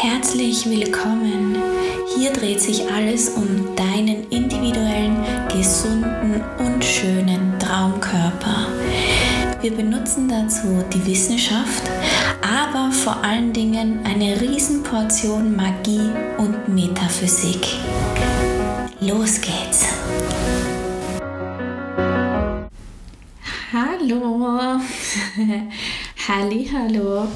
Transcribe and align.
Herzlich 0.00 0.68
willkommen. 0.68 1.56
Hier 2.16 2.32
dreht 2.32 2.60
sich 2.60 2.90
alles 2.90 3.28
um 3.28 3.76
deinen 3.76 4.26
individuellen, 4.30 5.22
gesunden 5.48 6.42
und 6.58 6.82
schönen 6.82 7.58
Traumkörper. 7.58 8.68
Wir 9.60 9.70
benutzen 9.70 10.28
dazu 10.28 10.82
die 10.92 11.06
Wissenschaft, 11.06 11.82
aber 12.40 12.90
vor 12.90 13.22
allen 13.22 13.52
Dingen 13.52 14.00
eine 14.04 14.40
Riesenportion 14.40 15.54
Magie 15.54 16.10
und 16.38 16.68
Metaphysik. 16.68 17.66
Los 19.00 19.40
geht's! 19.40 19.86
Hallo! 23.72 24.80
Halli, 26.28 26.70
hallo! 26.72 27.28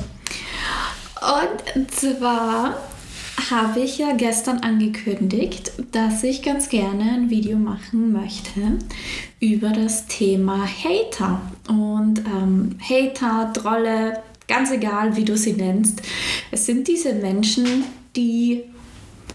Und 1.37 1.91
zwar 1.91 2.80
habe 3.50 3.81
ich 3.81 3.99
ja 3.99 4.13
gestern 4.13 4.61
angekündigt, 4.61 5.71
dass 5.93 6.25
ich 6.25 6.43
ganz 6.43 6.71
gerne 6.71 7.12
ein 7.12 7.29
Video 7.29 7.59
machen 7.59 8.11
möchte 8.12 8.79
über 9.39 9.68
das 9.68 10.07
Thema 10.07 10.67
Hater. 10.67 11.43
Und 11.68 12.21
ähm, 12.21 12.79
Hater, 12.81 13.53
Trolle, 13.53 14.22
ganz 14.49 14.71
egal, 14.71 15.17
wie 15.17 15.26
du 15.26 15.36
sie 15.36 15.53
nennst. 15.53 16.00
Es 16.50 16.64
sind 16.64 16.89
diese 16.89 17.12
Menschen, 17.12 17.84
die 18.17 18.64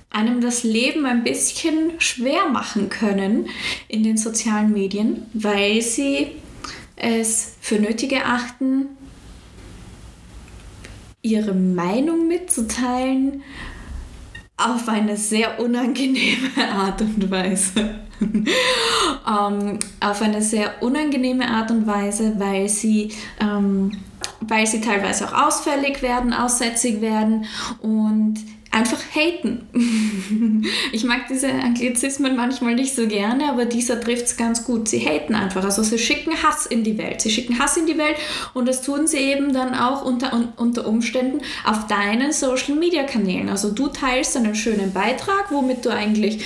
einem 0.10 0.42
das 0.42 0.64
Leben 0.64 1.06
ein 1.06 1.24
bisschen 1.24 1.92
schwer 2.00 2.48
machen 2.50 2.90
können 2.90 3.48
in 3.88 4.02
den 4.02 4.18
sozialen 4.18 4.74
Medien, 4.74 5.28
weil 5.34 5.82
sie 5.84 6.32
es 6.96 7.54
für 7.62 7.76
nötig 7.76 8.12
erachten, 8.12 8.88
ihre 11.22 11.54
Meinung 11.54 12.28
mitzuteilen 12.28 13.44
auf 14.58 14.88
eine 14.88 15.18
sehr 15.18 15.60
unangenehme 15.60 16.50
Art 16.74 17.02
und 17.02 17.30
Weise. 17.32 18.02
ähm, 18.22 19.80
auf 20.00 20.22
eine 20.22 20.42
sehr 20.42 20.84
unangenehme 20.84 21.48
Art 21.48 21.72
und 21.72 21.88
Weise, 21.88 22.36
weil 22.38 22.70
sie, 22.70 23.12
ähm, 23.40 23.92
weil 24.42 24.68
sie 24.68 24.80
teilweise 24.80 25.28
auch 25.28 25.48
ausfällig 25.48 26.04
werden, 26.04 26.34
aussätzig 26.34 27.02
werden 27.02 27.46
und 27.82 28.36
einfach 28.72 29.02
haten. 29.14 29.68
ich 30.94 31.04
mag 31.04 31.28
diese 31.30 31.50
Anglizismen 31.50 32.36
manchmal 32.36 32.76
nicht 32.76 32.96
so 32.96 33.06
gerne, 33.06 33.50
aber 33.50 33.66
dieser 33.66 34.00
trifft 34.00 34.26
es 34.26 34.38
ganz 34.38 34.64
gut. 34.64 34.88
Sie 34.88 35.00
haten 35.00 35.36
einfach. 35.36 35.64
Also 35.64 35.84
sie 35.84 36.00
schicken 36.00 36.42
Hass 36.42 36.66
in 36.66 36.84
die 36.84 36.98
Welt. 36.98 37.22
Sie 37.22 37.30
schicken 37.30 37.60
Hass 37.60 37.76
in 37.76 37.86
die 37.86 37.98
Welt 37.98 38.16
und 38.54 38.68
das 38.68 38.82
tun 38.82 39.08
sie 39.08 39.18
eben 39.18 39.54
dann 39.54 39.76
auch 39.76 40.06
unter, 40.06 40.50
unter 40.56 40.88
Umständen 40.88 41.42
auf 41.66 41.88
deinen 41.88 42.32
Social 42.32 42.76
Media 42.76 43.04
Kanälen. 43.04 43.50
Also 43.50 43.72
du 43.72 43.88
teilst 43.88 44.38
einen 44.38 44.56
schönen 44.56 44.94
Beitrag, 44.94 45.52
womit 45.52 45.86
du 45.86 45.90
eigentlich 45.90 46.44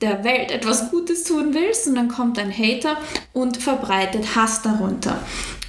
der 0.00 0.22
Welt 0.22 0.52
etwas 0.52 0.90
Gutes 0.92 1.24
tun 1.24 1.54
willst 1.54 1.88
und 1.88 1.96
dann 1.96 2.08
kommt 2.08 2.38
ein 2.38 2.56
Hater 2.56 2.96
und 3.32 3.56
verbreitet 3.56 4.36
Hass 4.36 4.62
darunter. 4.62 5.20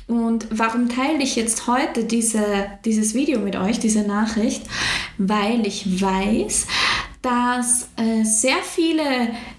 Und 0.10 0.48
warum 0.50 0.90
teile 0.90 1.22
ich 1.22 1.36
jetzt 1.36 1.68
heute 1.68 2.04
diese, 2.04 2.44
dieses 2.84 3.14
Video 3.14 3.40
mit 3.40 3.56
euch, 3.56 3.80
diese 3.80 4.02
Nachricht? 4.02 4.64
Weil 5.20 5.68
ich 5.68 6.02
weiß, 6.02 6.66
dass 7.22 7.90
äh, 7.96 8.24
sehr 8.24 8.58
viele 8.64 9.04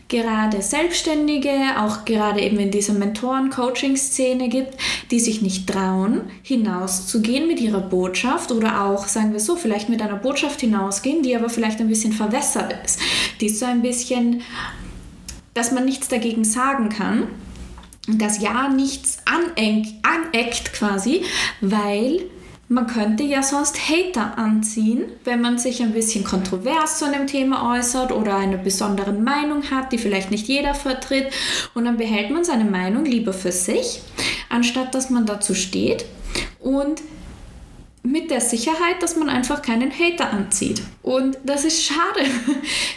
gerade 0.09 0.61
Selbstständige, 0.61 1.53
auch 1.79 2.05
gerade 2.05 2.41
eben 2.41 2.59
in 2.59 2.73
dieser 2.73 2.95
Mentoren-Coaching-Szene 2.95 4.49
gibt, 4.49 4.75
die 5.13 5.21
sich 5.21 5.41
nicht 5.41 5.69
trauen, 5.69 6.23
hinauszugehen 6.43 7.47
mit 7.47 7.61
ihrer 7.61 7.81
Botschaft 7.81 8.51
oder 8.51 8.87
auch, 8.87 9.07
sagen 9.07 9.33
wir 9.33 9.39
so, 9.39 9.55
vielleicht 9.55 9.89
mit 9.89 10.03
einer 10.03 10.17
Botschaft 10.17 10.63
hinausgehen, 10.63 11.23
die 11.23 11.37
aber 11.37 11.49
vielleicht 11.49 11.79
ein 11.79 11.87
bisschen 11.87 12.13
verwässert 12.13 12.75
ist. 12.85 12.99
Die 13.41 13.47
ist 13.47 13.61
so 13.61 13.67
ein 13.67 13.83
bisschen, 13.83 14.43
dass 15.55 15.71
man 15.71 15.85
nichts 15.85 16.09
dagegen 16.09 16.43
sagen 16.43 16.89
kann 16.89 17.29
das 18.07 18.41
Ja 18.41 18.69
nichts 18.69 19.19
aneckt 19.27 20.73
quasi, 20.73 21.25
weil 21.61 22.31
man 22.73 22.87
könnte 22.87 23.25
ja 23.25 23.43
sonst 23.43 23.77
Hater 23.89 24.39
anziehen, 24.39 25.07
wenn 25.25 25.41
man 25.41 25.59
sich 25.59 25.83
ein 25.83 25.93
bisschen 25.93 26.23
kontrovers 26.23 27.01
zu 27.01 27.05
einem 27.05 27.27
Thema 27.27 27.75
äußert 27.75 28.13
oder 28.13 28.37
eine 28.37 28.59
besondere 28.59 29.13
Meinung 29.13 29.73
hat, 29.73 29.91
die 29.91 29.99
vielleicht 29.99 30.31
nicht 30.31 30.47
jeder 30.47 30.75
vertritt. 30.75 31.27
Und 31.75 31.87
dann 31.87 31.97
behält 31.97 32.31
man 32.31 32.45
seine 32.45 32.65
Meinung 32.65 33.05
lieber 33.05 33.33
für 33.33 33.51
sich, 33.51 34.03
anstatt 34.49 34.95
dass 34.95 35.11
man 35.11 35.27
dazu 35.27 35.53
steht 35.55 36.05
und 36.61 37.03
mit 38.03 38.31
der 38.31 38.41
Sicherheit, 38.41 39.03
dass 39.03 39.17
man 39.17 39.29
einfach 39.29 39.61
keinen 39.61 39.91
Hater 39.91 40.31
anzieht. 40.31 40.81
Und 41.03 41.39
das 41.45 41.65
ist 41.65 41.85
schade. 41.85 42.21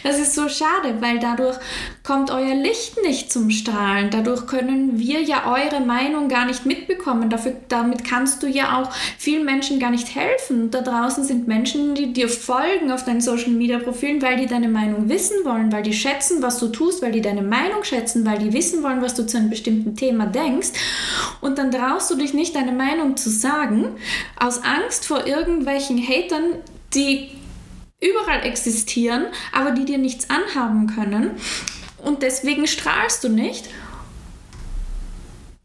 Das 0.02 0.18
ist 0.18 0.34
so 0.34 0.50
schade, 0.50 0.96
weil 1.00 1.18
dadurch 1.18 1.56
kommt 2.02 2.30
euer 2.30 2.54
Licht 2.54 3.02
nicht 3.02 3.32
zum 3.32 3.48
Strahlen. 3.48 4.10
Dadurch 4.10 4.46
können 4.46 4.98
wir 4.98 5.22
ja 5.22 5.50
eure 5.50 5.80
Meinung 5.80 6.28
gar 6.28 6.44
nicht 6.44 6.66
mitbekommen. 6.66 7.30
Dafür, 7.30 7.56
damit 7.68 8.04
kannst 8.04 8.42
du 8.42 8.46
ja 8.46 8.78
auch 8.78 8.92
vielen 9.16 9.46
Menschen 9.46 9.80
gar 9.80 9.90
nicht 9.90 10.14
helfen. 10.14 10.70
Da 10.70 10.82
draußen 10.82 11.24
sind 11.24 11.48
Menschen, 11.48 11.94
die 11.94 12.12
dir 12.12 12.28
folgen 12.28 12.92
auf 12.92 13.06
deinen 13.06 13.22
Social 13.22 13.52
Media 13.52 13.78
Profilen, 13.78 14.20
weil 14.20 14.36
die 14.36 14.46
deine 14.46 14.68
Meinung 14.68 15.08
wissen 15.08 15.38
wollen, 15.44 15.72
weil 15.72 15.82
die 15.82 15.94
schätzen, 15.94 16.42
was 16.42 16.58
du 16.58 16.68
tust, 16.68 17.00
weil 17.00 17.12
die 17.12 17.22
deine 17.22 17.42
Meinung 17.42 17.82
schätzen, 17.82 18.26
weil 18.26 18.38
die 18.38 18.52
wissen 18.52 18.82
wollen, 18.82 19.00
was 19.00 19.14
du 19.14 19.26
zu 19.26 19.38
einem 19.38 19.48
bestimmten 19.48 19.96
Thema 19.96 20.26
denkst. 20.26 20.72
Und 21.40 21.56
dann 21.56 21.70
traust 21.70 22.10
du 22.10 22.16
dich 22.16 22.34
nicht, 22.34 22.54
deine 22.54 22.72
Meinung 22.72 23.16
zu 23.16 23.30
sagen, 23.30 23.96
aus 24.38 24.60
Angst 24.62 24.93
vor 25.02 25.26
irgendwelchen 25.26 25.98
Hatern, 25.98 26.56
die 26.94 27.30
überall 28.00 28.44
existieren, 28.44 29.26
aber 29.52 29.70
die 29.70 29.84
dir 29.84 29.98
nichts 29.98 30.28
anhaben 30.30 30.86
können. 30.88 31.30
Und 31.98 32.22
deswegen 32.22 32.66
strahlst 32.66 33.24
du 33.24 33.28
nicht 33.28 33.68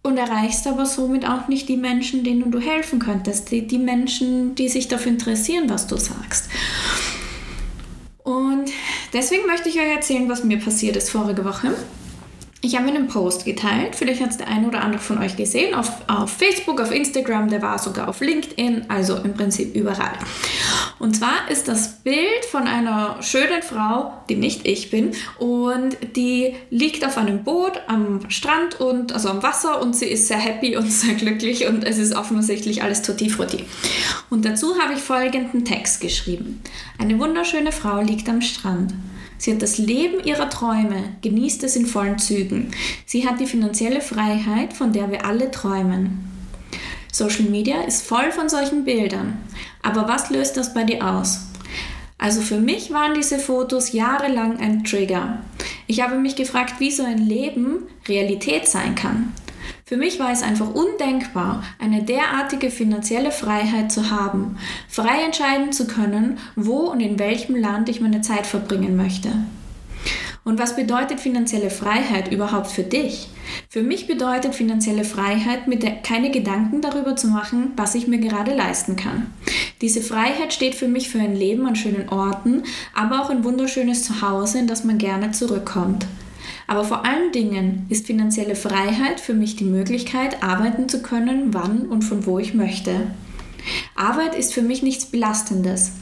und 0.04 0.18
erreichst 0.18 0.66
aber 0.68 0.86
somit 0.86 1.28
auch 1.28 1.48
nicht 1.48 1.68
die 1.68 1.78
Menschen, 1.78 2.24
denen 2.24 2.52
du 2.52 2.60
helfen 2.60 3.00
könntest, 3.00 3.52
die, 3.52 3.68
die 3.68 3.78
Menschen, 3.78 4.56
die 4.56 4.70
sich 4.70 4.88
dafür 4.88 5.12
interessieren, 5.12 5.70
was 5.70 5.88
du 5.88 5.98
sagst. 5.98 6.50
Und 8.24 8.70
deswegen 9.12 9.46
möchte 9.48 9.70
ich 9.70 9.80
euch 9.80 9.96
erzählen, 9.96 10.30
was 10.30 10.44
mir 10.44 10.60
passiert 10.60 10.96
ist 10.96 11.10
vorige 11.10 11.44
Woche. 11.44 11.74
Ich 12.62 12.76
habe 12.76 12.90
einen 12.90 13.08
Post 13.08 13.46
geteilt, 13.46 13.96
vielleicht 13.96 14.22
hat 14.22 14.32
es 14.32 14.38
der 14.38 14.50
eine 14.50 14.68
oder 14.68 14.82
andere 14.82 15.02
von 15.02 15.18
euch 15.20 15.38
gesehen, 15.38 15.74
auf, 15.74 15.92
auf 16.08 16.30
Facebook, 16.30 16.82
auf 16.82 16.92
Instagram, 16.92 17.50
der 17.50 17.62
war 17.62 17.80
sogar 17.80 18.10
auf 18.10 18.20
LinkedIn, 18.20 18.86
also 18.90 19.16
im 19.16 19.34
Prinzip 19.34 19.74
überall. 19.76 20.12
Und 21.00 21.16
zwar 21.16 21.50
ist 21.50 21.70
das 21.70 22.00
Bild 22.04 22.44
von 22.52 22.64
einer 22.64 23.16
schönen 23.22 23.62
Frau, 23.62 24.12
die 24.28 24.36
nicht 24.36 24.68
ich 24.68 24.92
bin, 24.92 25.14
und 25.38 25.96
die 26.18 26.54
liegt 26.70 27.06
auf 27.06 27.18
einem 27.18 27.46
Boot 27.46 27.80
am 27.88 28.30
Strand 28.30 28.82
und 28.82 29.14
also 29.14 29.30
am 29.30 29.42
Wasser 29.42 29.82
und 29.82 29.96
sie 29.96 30.08
ist 30.08 30.28
sehr 30.28 30.38
happy 30.38 30.76
und 30.76 30.92
sehr 30.92 31.14
glücklich 31.14 31.66
und 31.66 31.86
es 31.86 31.98
ist 31.98 32.14
offensichtlich 32.14 32.84
alles 32.84 33.04
tutti 33.04 33.30
frutti. 33.30 33.64
Und 34.30 34.44
dazu 34.44 34.78
habe 34.80 34.96
ich 34.96 35.00
folgenden 35.00 35.64
Text 35.64 36.02
geschrieben. 36.02 36.62
Eine 36.98 37.18
wunderschöne 37.20 37.72
Frau 37.72 38.02
liegt 38.02 38.28
am 38.28 38.42
Strand. 38.42 38.94
Sie 39.40 39.54
hat 39.54 39.62
das 39.62 39.78
Leben 39.78 40.24
ihrer 40.24 40.50
Träume, 40.50 41.16
genießt 41.22 41.64
es 41.64 41.78
in 41.78 41.86
vollen 41.86 42.20
Zügen. 42.20 42.72
Sie 43.06 43.28
hat 43.28 43.40
die 43.40 43.48
finanzielle 43.48 44.02
Freiheit, 44.02 44.74
von 44.74 44.92
der 44.92 45.10
wir 45.10 45.26
alle 45.26 45.50
träumen. 45.50 46.30
Social 47.12 47.46
Media 47.46 47.82
ist 47.82 48.06
voll 48.06 48.32
von 48.32 48.50
solchen 48.50 48.84
Bildern. 48.84 49.40
Aber 49.82 50.08
was 50.08 50.30
löst 50.30 50.58
das 50.58 50.74
bei 50.74 50.84
dir 50.84 51.08
aus? 51.08 51.48
Also 52.18 52.42
für 52.42 52.60
mich 52.60 52.92
waren 52.92 53.14
diese 53.14 53.40
Fotos 53.40 53.94
jahrelang 53.94 54.60
ein 54.60 54.84
Trigger. 54.84 55.40
Ich 55.88 56.02
habe 56.02 56.20
mich 56.20 56.36
gefragt, 56.36 56.76
wie 56.80 56.92
so 56.92 57.04
ein 57.04 57.18
Leben 57.18 57.88
Realität 58.10 58.68
sein 58.68 58.94
kann. 58.94 59.32
Für 59.90 59.98
mich 59.98 60.20
war 60.20 60.32
es 60.32 60.44
einfach 60.44 60.72
undenkbar, 60.72 61.64
eine 61.80 62.04
derartige 62.04 62.70
finanzielle 62.70 63.32
Freiheit 63.32 63.92
zu 63.92 64.12
haben, 64.12 64.60
frei 64.88 65.24
entscheiden 65.26 65.72
zu 65.72 65.88
können, 65.88 66.38
wo 66.56 66.92
und 66.92 67.00
in 67.00 67.18
welchem 67.18 67.56
Land 67.56 67.90
ich 67.90 68.00
meine 68.00 68.22
Zeit 68.22 68.46
verbringen 68.46 68.96
möchte. 68.96 69.30
Und 70.44 70.60
was 70.60 70.76
bedeutet 70.76 71.20
finanzielle 71.20 71.72
Freiheit 71.72 72.32
überhaupt 72.32 72.68
für 72.68 72.84
dich? 72.84 73.30
Für 73.68 73.82
mich 73.82 74.06
bedeutet 74.06 74.54
finanzielle 74.54 75.06
Freiheit, 75.06 75.68
mir 75.68 75.80
keine 75.80 76.30
Gedanken 76.30 76.82
darüber 76.82 77.16
zu 77.16 77.26
machen, 77.26 77.72
was 77.76 77.96
ich 77.96 78.08
mir 78.08 78.20
gerade 78.20 78.54
leisten 78.54 78.96
kann. 78.96 79.34
Diese 79.82 80.02
Freiheit 80.02 80.54
steht 80.54 80.76
für 80.76 80.88
mich 80.88 81.10
für 81.10 81.20
ein 81.20 81.36
Leben 81.36 81.66
an 81.66 81.76
schönen 81.76 82.10
Orten, 82.10 82.62
aber 82.94 83.24
auch 83.24 83.32
ein 83.32 83.44
wunderschönes 83.44 84.04
Zuhause, 84.04 84.60
in 84.60 84.68
das 84.68 84.84
man 84.84 85.00
gerne 85.00 85.32
zurückkommt. 85.32 86.06
Aber 86.70 86.84
vor 86.84 87.04
allen 87.04 87.32
Dingen 87.32 87.88
ist 87.90 88.06
finanzielle 88.06 88.54
Freiheit 88.54 89.20
für 89.20 89.34
mich 89.34 89.56
die 89.56 89.64
Möglichkeit, 89.64 90.44
arbeiten 90.44 90.88
zu 90.88 91.02
können, 91.02 91.52
wann 91.52 91.88
und 91.88 92.04
von 92.04 92.28
wo 92.28 92.38
ich 92.38 92.54
möchte. 92.54 93.08
Arbeit 93.96 94.36
ist 94.36 94.54
für 94.54 94.62
mich 94.62 94.84
nichts 94.84 95.08
Belastendes, 95.08 95.94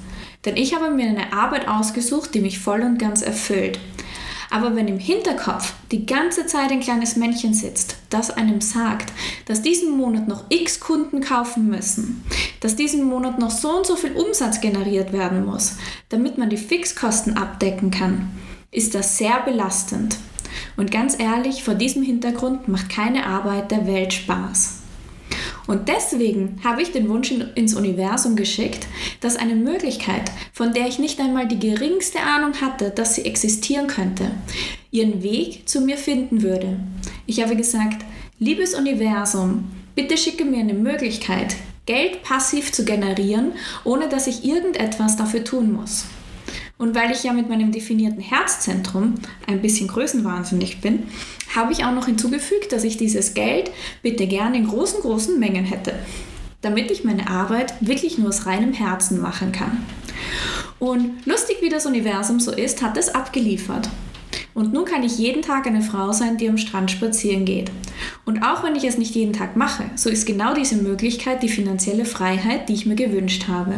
denn 0.43 0.57
ich 0.57 0.75
habe 0.75 0.91
mir 0.91 1.07
eine 1.07 1.31
Arbeit 1.31 1.69
ausgesucht, 1.69 2.33
die 2.33 2.41
mich 2.41 2.59
voll 2.59 2.81
und 2.81 2.99
ganz 2.99 3.21
erfüllt. 3.21 3.79
Aber 4.49 4.75
wenn 4.75 4.89
im 4.89 4.99
Hinterkopf 4.99 5.73
die 5.89 6.05
ganze 6.05 6.47
Zeit 6.47 6.69
ein 6.69 6.81
kleines 6.81 7.15
Männchen 7.15 7.53
sitzt, 7.53 7.95
das 8.09 8.29
einem 8.29 8.59
sagt, 8.59 9.13
dass 9.45 9.61
diesen 9.61 9.95
Monat 9.95 10.27
noch 10.27 10.43
x 10.49 10.81
Kunden 10.81 11.21
kaufen 11.21 11.69
müssen, 11.69 12.25
dass 12.59 12.75
diesen 12.75 13.05
Monat 13.05 13.39
noch 13.39 13.51
so 13.51 13.69
und 13.69 13.85
so 13.85 13.95
viel 13.95 14.11
Umsatz 14.11 14.59
generiert 14.59 15.13
werden 15.13 15.45
muss, 15.45 15.77
damit 16.09 16.37
man 16.37 16.49
die 16.49 16.57
Fixkosten 16.57 17.37
abdecken 17.37 17.89
kann, 17.89 18.31
ist 18.69 18.95
das 18.95 19.17
sehr 19.17 19.39
belastend. 19.45 20.17
Und 20.75 20.91
ganz 20.91 21.19
ehrlich, 21.19 21.63
vor 21.63 21.75
diesem 21.75 22.03
Hintergrund 22.03 22.67
macht 22.67 22.89
keine 22.89 23.25
Arbeit 23.25 23.71
der 23.71 23.87
Welt 23.87 24.13
Spaß. 24.13 24.81
Und 25.67 25.89
deswegen 25.89 26.59
habe 26.63 26.81
ich 26.81 26.93
den 26.93 27.09
Wunsch 27.09 27.31
ins 27.55 27.75
Universum 27.75 28.35
geschickt, 28.35 28.87
dass 29.19 29.35
eine 29.35 29.55
Möglichkeit, 29.55 30.31
von 30.53 30.73
der 30.73 30.87
ich 30.87 30.97
nicht 30.97 31.19
einmal 31.19 31.47
die 31.47 31.59
geringste 31.59 32.19
Ahnung 32.19 32.53
hatte, 32.61 32.89
dass 32.91 33.15
sie 33.15 33.25
existieren 33.25 33.87
könnte, 33.87 34.31
ihren 34.91 35.21
Weg 35.23 35.67
zu 35.67 35.81
mir 35.81 35.97
finden 35.97 36.41
würde. 36.41 36.79
Ich 37.25 37.41
habe 37.41 37.57
gesagt, 37.57 38.05
liebes 38.39 38.75
Universum, 38.75 39.65
bitte 39.95 40.17
schicke 40.17 40.45
mir 40.45 40.59
eine 40.59 40.73
Möglichkeit, 40.73 41.55
Geld 41.85 42.23
passiv 42.23 42.71
zu 42.71 42.85
generieren, 42.85 43.53
ohne 43.83 44.09
dass 44.09 44.27
ich 44.27 44.45
irgendetwas 44.45 45.17
dafür 45.17 45.43
tun 45.43 45.73
muss. 45.73 46.05
Und 46.77 46.95
weil 46.95 47.11
ich 47.11 47.23
ja 47.23 47.33
mit 47.33 47.49
meinem 47.49 47.71
definierten 47.71 48.21
Herzzentrum 48.21 49.15
ein 49.47 49.61
bisschen 49.61 49.87
größenwahnsinnig 49.87 50.79
bin, 50.79 51.03
habe 51.55 51.71
ich 51.73 51.85
auch 51.85 51.93
noch 51.93 52.05
hinzugefügt, 52.05 52.71
dass 52.71 52.83
ich 52.83 52.97
dieses 52.97 53.33
Geld 53.33 53.71
bitte 54.03 54.27
gerne 54.27 54.57
in 54.57 54.67
großen, 54.67 55.01
großen 55.01 55.39
Mengen 55.39 55.65
hätte, 55.65 55.93
damit 56.61 56.91
ich 56.91 57.03
meine 57.03 57.29
Arbeit 57.29 57.73
wirklich 57.81 58.17
nur 58.17 58.29
aus 58.29 58.45
reinem 58.45 58.73
Herzen 58.73 59.19
machen 59.19 59.51
kann. 59.51 59.83
Und 60.79 61.25
lustig 61.25 61.57
wie 61.61 61.69
das 61.69 61.87
Universum 61.87 62.39
so 62.39 62.51
ist, 62.51 62.83
hat 62.83 62.97
es 62.97 63.09
abgeliefert. 63.09 63.89
Und 64.53 64.73
nun 64.73 64.85
kann 64.85 65.03
ich 65.03 65.17
jeden 65.17 65.41
Tag 65.41 65.67
eine 65.67 65.81
Frau 65.81 66.11
sein, 66.11 66.37
die 66.37 66.49
am 66.49 66.57
Strand 66.57 66.91
spazieren 66.91 67.45
geht. 67.45 67.71
Und 68.25 68.43
auch 68.43 68.63
wenn 68.63 68.75
ich 68.75 68.83
es 68.83 68.97
nicht 68.97 69.15
jeden 69.15 69.33
Tag 69.33 69.55
mache, 69.55 69.85
so 69.95 70.09
ist 70.09 70.25
genau 70.25 70.53
diese 70.53 70.77
Möglichkeit 70.77 71.43
die 71.43 71.49
finanzielle 71.49 72.05
Freiheit, 72.05 72.69
die 72.69 72.73
ich 72.73 72.85
mir 72.85 72.95
gewünscht 72.95 73.47
habe. 73.47 73.75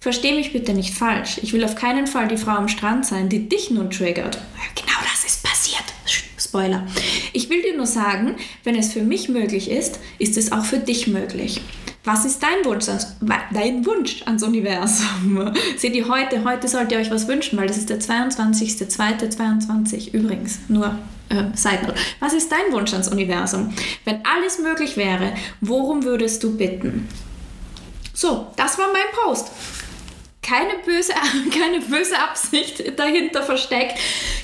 Versteh 0.00 0.32
mich 0.32 0.52
bitte 0.52 0.74
nicht 0.74 0.94
falsch. 0.94 1.40
Ich 1.42 1.52
will 1.52 1.64
auf 1.64 1.74
keinen 1.74 2.06
Fall 2.06 2.28
die 2.28 2.36
Frau 2.36 2.52
am 2.52 2.68
Strand 2.68 3.04
sein, 3.04 3.28
die 3.28 3.48
dich 3.48 3.70
nun 3.70 3.90
triggert. 3.90 4.38
Genau 4.76 4.98
das 5.02 5.24
ist 5.24 5.42
passiert. 5.42 5.82
Spoiler. 6.38 6.86
Ich 7.32 7.50
will 7.50 7.62
dir 7.62 7.76
nur 7.76 7.86
sagen, 7.86 8.36
wenn 8.62 8.76
es 8.76 8.92
für 8.92 9.02
mich 9.02 9.28
möglich 9.28 9.68
ist, 9.70 9.98
ist 10.18 10.36
es 10.36 10.52
auch 10.52 10.64
für 10.64 10.78
dich 10.78 11.08
möglich. 11.08 11.60
Was 12.04 12.24
ist 12.24 12.40
dein 12.42 12.64
Wunsch, 12.64 12.88
ans, 12.88 13.16
dein 13.52 13.84
Wunsch 13.84 14.22
ans 14.24 14.44
Universum? 14.44 15.52
Seht 15.76 15.96
ihr 15.96 16.08
heute, 16.08 16.44
heute 16.44 16.68
sollt 16.68 16.92
ihr 16.92 16.98
euch 16.98 17.10
was 17.10 17.26
wünschen, 17.26 17.58
weil 17.58 17.66
das 17.66 17.76
ist 17.76 17.90
der 17.90 17.98
22.02.22 18.00 20.14
übrigens, 20.14 20.60
nur 20.68 20.96
äh, 21.28 21.42
Side. 21.54 21.92
Was 22.20 22.34
ist 22.34 22.52
dein 22.52 22.72
Wunsch 22.72 22.92
ans 22.92 23.08
Universum? 23.08 23.74
Wenn 24.04 24.24
alles 24.24 24.60
möglich 24.60 24.96
wäre, 24.96 25.32
worum 25.60 26.04
würdest 26.04 26.44
du 26.44 26.56
bitten? 26.56 27.08
So, 28.14 28.46
das 28.56 28.78
war 28.78 28.86
mein 28.92 29.02
Post 29.12 29.50
keine 30.48 30.78
böse, 30.84 31.12
keine 31.58 31.80
böse 31.80 32.18
Absicht 32.18 32.98
dahinter 32.98 33.42
versteckt. 33.42 33.98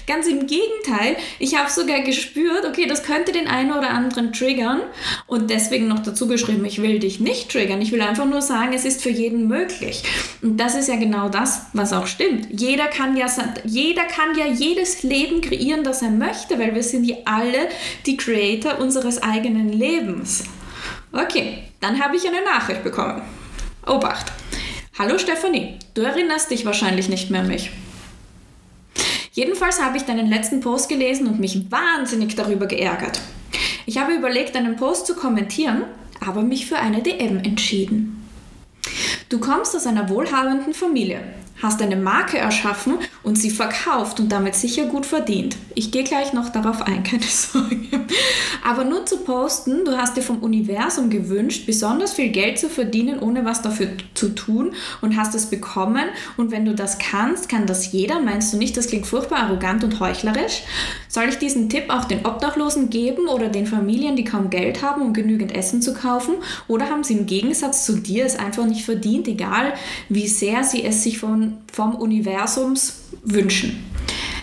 Ganz 0.07 0.27
im 0.27 0.47
Gegenteil, 0.47 1.17
ich 1.39 1.57
habe 1.57 1.71
sogar 1.71 2.01
gespürt, 2.01 2.67
okay, 2.67 2.87
das 2.87 3.05
könnte 3.05 3.33
den 3.33 3.49
einen 3.49 3.73
oder 3.73 3.91
anderen 3.91 4.33
triggern 4.33 4.83
und 5.27 5.49
deswegen 5.49 5.89
noch 5.89 6.01
dazu 6.01 6.29
geschrieben, 6.29 6.65
ich 6.67 6.83
will 6.83 6.99
dich 6.99 7.21
nicht 7.21 7.51
triggern. 7.51 7.81
Ich 7.81 7.91
will 7.91 8.03
einfach 8.03 8.27
nur 8.27 8.43
sagen, 8.43 8.75
es 8.75 8.85
ist 8.85 9.03
für 9.03 9.11
jeden 9.11 9.49
möglich. 9.49 10.03
Und 10.43 10.59
das 10.59 10.75
ist 10.75 10.89
ja 10.89 10.97
genau 10.97 11.29
das, 11.31 11.63
was 11.73 11.93
auch 11.93 12.07
stimmt. 12.07 12.49
Jeder 12.51 12.87
kann 12.87 13.17
ja, 13.17 13.27
jeder 13.65 14.05
kann 14.05 14.37
ja 14.37 14.47
jedes 14.47 15.03
Leben 15.03 15.41
kreieren, 15.41 15.85
das 15.85 16.03
er 16.03 16.11
möchte, 16.11 16.59
weil 16.59 16.75
wir 16.75 16.83
sind 16.83 17.05
ja 17.05 17.17
alle 17.25 17.69
die 18.05 18.17
Creator 18.17 18.79
unseres 18.79 19.23
eigenen 19.23 19.73
Lebens. 19.73 20.45
Okay, 21.13 21.65
dann 21.81 22.03
habe 22.03 22.17
ich 22.17 22.27
eine 22.27 22.45
Nachricht 22.45 22.85
bekommen. 22.85 23.23
Obacht. 23.87 24.33
Hallo 24.97 25.19
Stefanie, 25.19 25.81
du 25.95 26.03
erinnerst 26.03 26.53
dich 26.53 26.65
wahrscheinlich 26.65 27.09
nicht 27.09 27.29
mehr 27.29 27.41
an 27.41 27.49
mich. 27.49 27.73
Jedenfalls 29.33 29.83
habe 29.83 29.97
ich 29.97 30.05
deinen 30.05 30.29
letzten 30.29 30.61
Post 30.61 30.89
gelesen 30.89 31.27
und 31.27 31.41
mich 31.41 31.69
wahnsinnig 31.69 32.37
darüber 32.37 32.67
geärgert. 32.67 33.21
Ich 33.87 33.99
habe 33.99 34.15
überlegt, 34.15 34.55
deinen 34.55 34.77
Post 34.77 35.09
zu 35.09 35.17
kommentieren, 35.17 35.83
aber 36.25 36.43
mich 36.43 36.67
für 36.67 36.79
eine 36.79 37.03
DM 37.03 37.39
entschieden. 37.41 38.25
Du 39.31 39.41
kommst 39.41 39.75
aus 39.75 39.89
einer 39.89 40.09
wohlhabenden 40.09 40.75
Familie 40.75 41.23
hast 41.65 41.81
eine 41.81 41.97
Marke 41.97 42.39
erschaffen 42.39 42.99
und 43.23 43.37
sie 43.37 43.51
verkauft 43.51 44.21
und 44.21 44.31
damit 44.31 44.55
sicher 44.55 44.85
gut 44.85 45.07
verdient. 45.07 45.57
Ich 45.75 45.91
gehe 45.91 46.05
gleich 46.05 46.33
noch 46.33 46.51
darauf 46.51 46.83
ein, 46.83 47.03
keine 47.05 47.23
Sorge. 47.23 48.05
Aber 48.63 48.85
nur 48.85 49.07
zu 49.07 49.19
posten, 49.19 49.85
du 49.85 49.97
hast 49.97 50.17
dir 50.17 50.23
vom 50.23 50.39
Universum 50.39 51.11
gewünscht, 51.11 51.67
besonders 51.67 52.13
viel 52.13 52.29
Geld 52.29 52.59
zu 52.59 52.69
verdienen, 52.69 53.19
ohne 53.19 53.45
was 53.45 53.63
dafür 53.63 53.89
zu 54.15 54.29
tun 54.35 54.73
und 55.01 55.17
hast 55.17 55.35
es 55.35 55.47
bekommen. 55.47 56.05
Und 56.37 56.51
wenn 56.51 56.65
du 56.65 56.75
das 56.75 56.99
kannst, 56.99 57.49
kann 57.49 57.67
das 57.67 57.93
jeder. 57.93 58.21
Meinst 58.21 58.53
du 58.53 58.59
nicht, 58.59 58.77
das 58.77 58.89
klingt 58.89 59.07
furchtbar 59.07 59.41
arrogant 59.41 59.85
und 59.85 60.01
heuchlerisch? 60.01 60.63
Soll 61.09 61.29
ich 61.29 61.39
diesen 61.39 61.69
Tipp 61.69 61.85
auch 61.89 62.05
den 62.05 62.27
Obdachlosen 62.27 62.91
geben 62.91 63.29
oder 63.29 63.49
den 63.49 63.67
Familien, 63.67 64.17
die 64.17 64.25
kaum 64.25 64.51
Geld 64.51 64.83
haben, 64.83 65.01
um 65.01 65.13
genügend 65.13 65.55
Essen 65.55 65.81
zu 65.81 65.95
kaufen? 65.95 66.35
Oder 66.69 66.91
haben 66.91 67.05
sie 67.05 67.15
im 67.15 67.27
Gegensatz 67.27 67.87
zu 67.87 67.95
dir 67.95 68.27
es 68.27 68.39
einfach 68.39 68.67
nicht 68.67 68.85
verdient, 68.85 69.29
egal 69.29 69.73
wie 70.09 70.29
sehr 70.29 70.63
sie 70.65 70.85
es 70.85 71.03
sich 71.03 71.19
von 71.19 71.54
vom 71.73 71.95
Universums 71.95 73.03
wünschen. 73.23 73.85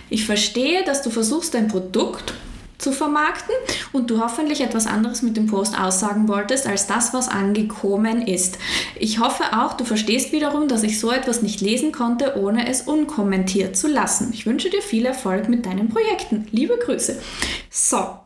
Ich 0.10 0.26
verstehe, 0.26 0.84
dass 0.84 1.02
du 1.02 1.10
versuchst, 1.10 1.54
dein 1.54 1.68
Produkt 1.68 2.34
zu 2.82 2.92
vermarkten 2.92 3.56
und 3.94 4.10
du 4.10 4.20
hoffentlich 4.20 4.62
etwas 4.62 4.88
anderes 4.88 5.22
mit 5.22 5.38
dem 5.38 5.48
Post 5.48 5.80
aussagen 5.80 6.28
wolltest 6.28 6.66
als 6.66 6.88
das, 6.88 7.14
was 7.14 7.30
angekommen 7.30 8.26
ist. 8.26 8.58
Ich 9.00 9.20
hoffe 9.20 9.44
auch, 9.54 9.74
du 9.74 9.86
verstehst 9.86 10.32
wiederum, 10.32 10.68
dass 10.68 10.84
ich 10.84 11.00
so 11.00 11.12
etwas 11.12 11.44
nicht 11.44 11.62
lesen 11.62 11.92
konnte, 11.92 12.38
ohne 12.38 12.68
es 12.68 12.82
unkommentiert 12.82 13.78
zu 13.78 13.88
lassen. 13.88 14.32
Ich 14.34 14.46
wünsche 14.46 14.70
dir 14.70 14.82
viel 14.82 15.06
Erfolg 15.06 15.48
mit 15.48 15.66
deinen 15.66 15.90
Projekten. 15.90 16.48
Liebe 16.52 16.78
Grüße. 16.84 17.22
So. 17.70 18.18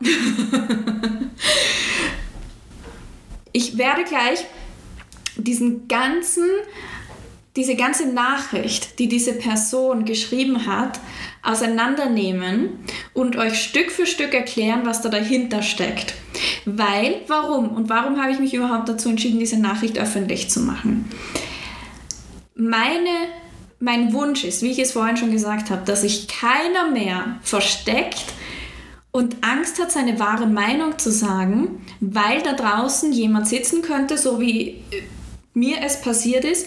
ich 3.52 3.76
werde 3.76 4.04
gleich 4.04 4.46
diesen 5.36 5.86
ganzen 5.86 6.48
diese 7.56 7.74
ganze 7.74 8.06
Nachricht, 8.06 8.98
die 8.98 9.08
diese 9.08 9.32
Person 9.32 10.04
geschrieben 10.04 10.66
hat, 10.66 11.00
auseinandernehmen 11.42 12.80
und 13.14 13.36
euch 13.36 13.62
Stück 13.62 13.90
für 13.90 14.06
Stück 14.06 14.34
erklären, 14.34 14.82
was 14.84 15.00
da 15.00 15.08
dahinter 15.08 15.62
steckt. 15.62 16.14
Weil, 16.66 17.22
warum? 17.28 17.70
Und 17.70 17.88
warum 17.88 18.20
habe 18.20 18.32
ich 18.32 18.38
mich 18.38 18.52
überhaupt 18.52 18.88
dazu 18.88 19.08
entschieden, 19.08 19.38
diese 19.38 19.58
Nachricht 19.58 19.98
öffentlich 19.98 20.50
zu 20.50 20.60
machen? 20.60 21.10
Meine, 22.54 23.10
mein 23.78 24.12
Wunsch 24.12 24.44
ist, 24.44 24.62
wie 24.62 24.70
ich 24.70 24.78
es 24.78 24.92
vorhin 24.92 25.16
schon 25.16 25.32
gesagt 25.32 25.70
habe, 25.70 25.82
dass 25.84 26.02
sich 26.02 26.28
keiner 26.28 26.90
mehr 26.90 27.38
versteckt 27.42 28.24
und 29.12 29.36
Angst 29.40 29.80
hat, 29.80 29.92
seine 29.92 30.18
wahre 30.18 30.46
Meinung 30.46 30.98
zu 30.98 31.10
sagen, 31.10 31.86
weil 32.00 32.42
da 32.42 32.52
draußen 32.52 33.12
jemand 33.12 33.48
sitzen 33.48 33.80
könnte, 33.80 34.18
so 34.18 34.40
wie 34.40 34.82
mir 35.54 35.78
es 35.82 36.02
passiert 36.02 36.44
ist, 36.44 36.66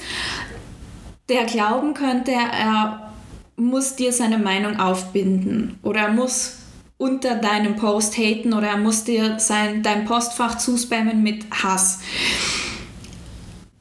der 1.29 1.45
glauben 1.45 1.93
könnte, 1.93 2.31
er 2.31 3.11
muss 3.55 3.95
dir 3.95 4.11
seine 4.11 4.37
Meinung 4.37 4.79
aufbinden 4.79 5.77
oder 5.83 6.01
er 6.01 6.11
muss 6.11 6.57
unter 6.97 7.35
deinem 7.35 7.75
Post 7.75 8.17
haten 8.17 8.53
oder 8.53 8.67
er 8.67 8.77
muss 8.77 9.03
dir 9.03 9.39
sein, 9.39 9.83
dein 9.83 10.05
Postfach 10.05 10.57
zuspammen 10.57 11.23
mit 11.23 11.45
Hass. 11.51 11.99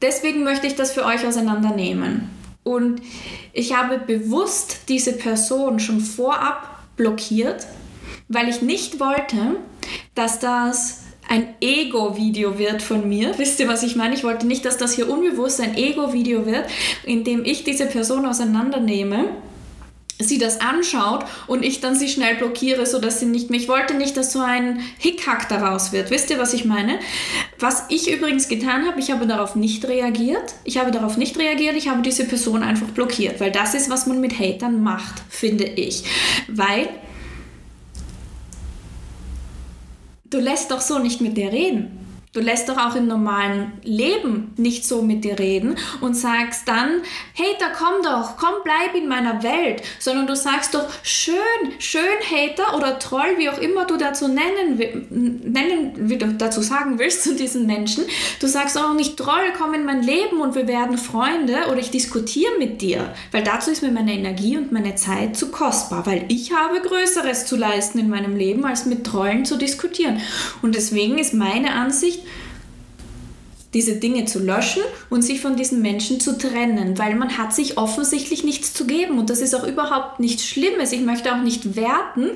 Deswegen 0.01 0.43
möchte 0.43 0.67
ich 0.67 0.75
das 0.75 0.91
für 0.91 1.05
euch 1.05 1.25
auseinandernehmen. 1.25 2.29
Und 2.63 3.01
ich 3.51 3.75
habe 3.75 3.97
bewusst 3.97 4.81
diese 4.87 5.13
Person 5.13 5.79
schon 5.79 5.99
vorab 5.99 6.79
blockiert, 6.95 7.67
weil 8.29 8.47
ich 8.47 8.61
nicht 8.61 8.99
wollte, 8.99 9.57
dass 10.15 10.39
das 10.39 11.01
ein 11.29 11.53
Ego-Video 11.61 12.57
wird 12.57 12.81
von 12.81 13.07
mir. 13.07 13.37
Wisst 13.37 13.59
ihr, 13.59 13.67
was 13.67 13.83
ich 13.83 13.95
meine? 13.95 14.15
Ich 14.15 14.23
wollte 14.23 14.47
nicht, 14.47 14.65
dass 14.65 14.77
das 14.77 14.95
hier 14.95 15.09
unbewusst 15.09 15.61
ein 15.61 15.77
Ego-Video 15.77 16.45
wird, 16.45 16.65
in 17.05 17.23
dem 17.23 17.45
ich 17.45 17.63
diese 17.63 17.85
Person 17.85 18.25
auseinandernehme 18.25 19.25
sie 20.21 20.37
das 20.37 20.59
anschaut 20.59 21.23
und 21.47 21.63
ich 21.63 21.79
dann 21.79 21.95
sie 21.95 22.09
schnell 22.09 22.35
blockiere, 22.35 22.85
sodass 22.85 23.21
sie 23.21 23.25
nicht 23.25 23.49
mehr. 23.49 23.59
Ich 23.59 23.69
wollte 23.69 23.93
nicht, 23.93 24.17
dass 24.17 24.33
so 24.33 24.41
ein 24.41 24.81
Hickhack 24.97 25.47
daraus 25.47 25.93
wird. 25.93 26.11
Wisst 26.11 26.29
ihr, 26.29 26.37
was 26.37 26.53
ich 26.53 26.65
meine? 26.65 26.99
Was 27.57 27.85
ich 27.87 28.11
übrigens 28.11 28.49
getan 28.49 28.85
habe, 28.85 28.99
ich 28.99 29.11
habe 29.11 29.27
darauf 29.27 29.55
nicht 29.55 29.87
reagiert. 29.87 30.55
Ich 30.65 30.77
habe 30.77 30.91
darauf 30.91 31.15
nicht 31.15 31.39
reagiert, 31.39 31.77
ich 31.77 31.87
habe 31.87 32.01
diese 32.01 32.25
Person 32.25 32.63
einfach 32.63 32.87
blockiert, 32.87 33.39
weil 33.39 33.51
das 33.51 33.73
ist, 33.73 33.89
was 33.89 34.07
man 34.07 34.19
mit 34.19 34.37
Hatern 34.37 34.83
macht, 34.83 35.21
finde 35.29 35.63
ich. 35.63 36.03
Weil 36.49 36.89
Du 40.29 40.39
lässt 40.39 40.69
doch 40.69 40.81
so 40.81 40.99
nicht 40.99 41.21
mit 41.21 41.37
dir 41.37 41.51
reden. 41.51 41.98
Du 42.31 42.41
lässt 42.41 42.69
doch 42.69 42.77
auch 42.77 42.95
im 42.95 43.07
normalen 43.07 43.71
Leben 43.81 44.53
nicht 44.55 44.85
so 44.85 45.01
mit 45.01 45.23
dir 45.23 45.39
reden 45.39 45.75
und 45.99 46.15
sagst 46.15 46.67
dann, 46.67 47.01
Hater, 47.33 47.73
komm 47.75 48.03
doch, 48.03 48.37
komm, 48.37 48.53
bleib 48.63 48.93
in 48.93 49.07
meiner 49.07 49.41
Welt, 49.41 49.81
sondern 49.97 50.27
du 50.27 50.35
sagst 50.35 50.75
doch, 50.75 50.85
schön, 51.01 51.33
schön 51.79 52.03
Hater 52.29 52.77
oder 52.77 52.99
Troll, 52.99 53.37
wie 53.37 53.49
auch 53.49 53.57
immer 53.57 53.85
du 53.85 53.97
dazu 53.97 54.27
nennen, 54.27 54.77
nennen 55.09 55.93
wie 55.95 56.19
du 56.19 56.27
dazu 56.27 56.61
sagen 56.61 56.99
willst 56.99 57.23
zu 57.23 57.33
diesen 57.33 57.65
Menschen. 57.65 58.03
Du 58.39 58.45
sagst 58.45 58.77
auch 58.77 58.93
nicht, 58.93 59.17
Troll, 59.17 59.51
komm 59.57 59.73
in 59.73 59.85
mein 59.85 60.03
Leben 60.03 60.39
und 60.39 60.53
wir 60.53 60.67
werden 60.67 60.99
Freunde 60.99 61.65
oder 61.71 61.79
ich 61.79 61.89
diskutiere 61.89 62.51
mit 62.59 62.83
dir, 62.83 63.11
weil 63.31 63.41
dazu 63.41 63.71
ist 63.71 63.81
mir 63.81 63.91
meine 63.91 64.13
Energie 64.13 64.55
und 64.55 64.71
meine 64.71 64.93
Zeit 64.93 65.35
zu 65.35 65.49
kostbar, 65.49 66.05
weil 66.05 66.25
ich 66.27 66.53
habe 66.53 66.79
Größeres 66.79 67.47
zu 67.47 67.55
leisten 67.55 67.97
in 67.97 68.07
meinem 68.07 68.35
Leben, 68.35 68.65
als 68.65 68.85
mit 68.85 69.03
Trollen 69.03 69.45
zu 69.45 69.57
diskutieren. 69.57 70.21
Und 70.61 70.75
deswegen 70.75 71.17
ist 71.17 71.33
meine 71.33 71.71
Ansicht, 71.71 72.19
diese 73.73 73.97
Dinge 73.97 74.25
zu 74.25 74.39
löschen 74.39 74.81
und 75.09 75.21
sich 75.21 75.41
von 75.41 75.55
diesen 75.55 75.81
Menschen 75.81 76.19
zu 76.19 76.37
trennen, 76.37 76.97
weil 76.97 77.15
man 77.15 77.37
hat 77.37 77.53
sich 77.53 77.77
offensichtlich 77.77 78.43
nichts 78.43 78.73
zu 78.73 78.87
geben 78.87 79.19
und 79.19 79.29
das 79.29 79.41
ist 79.41 79.55
auch 79.55 79.67
überhaupt 79.67 80.19
nichts 80.19 80.45
Schlimmes. 80.45 80.91
Ich 80.91 81.01
möchte 81.01 81.33
auch 81.33 81.41
nicht 81.41 81.75
werten 81.75 82.31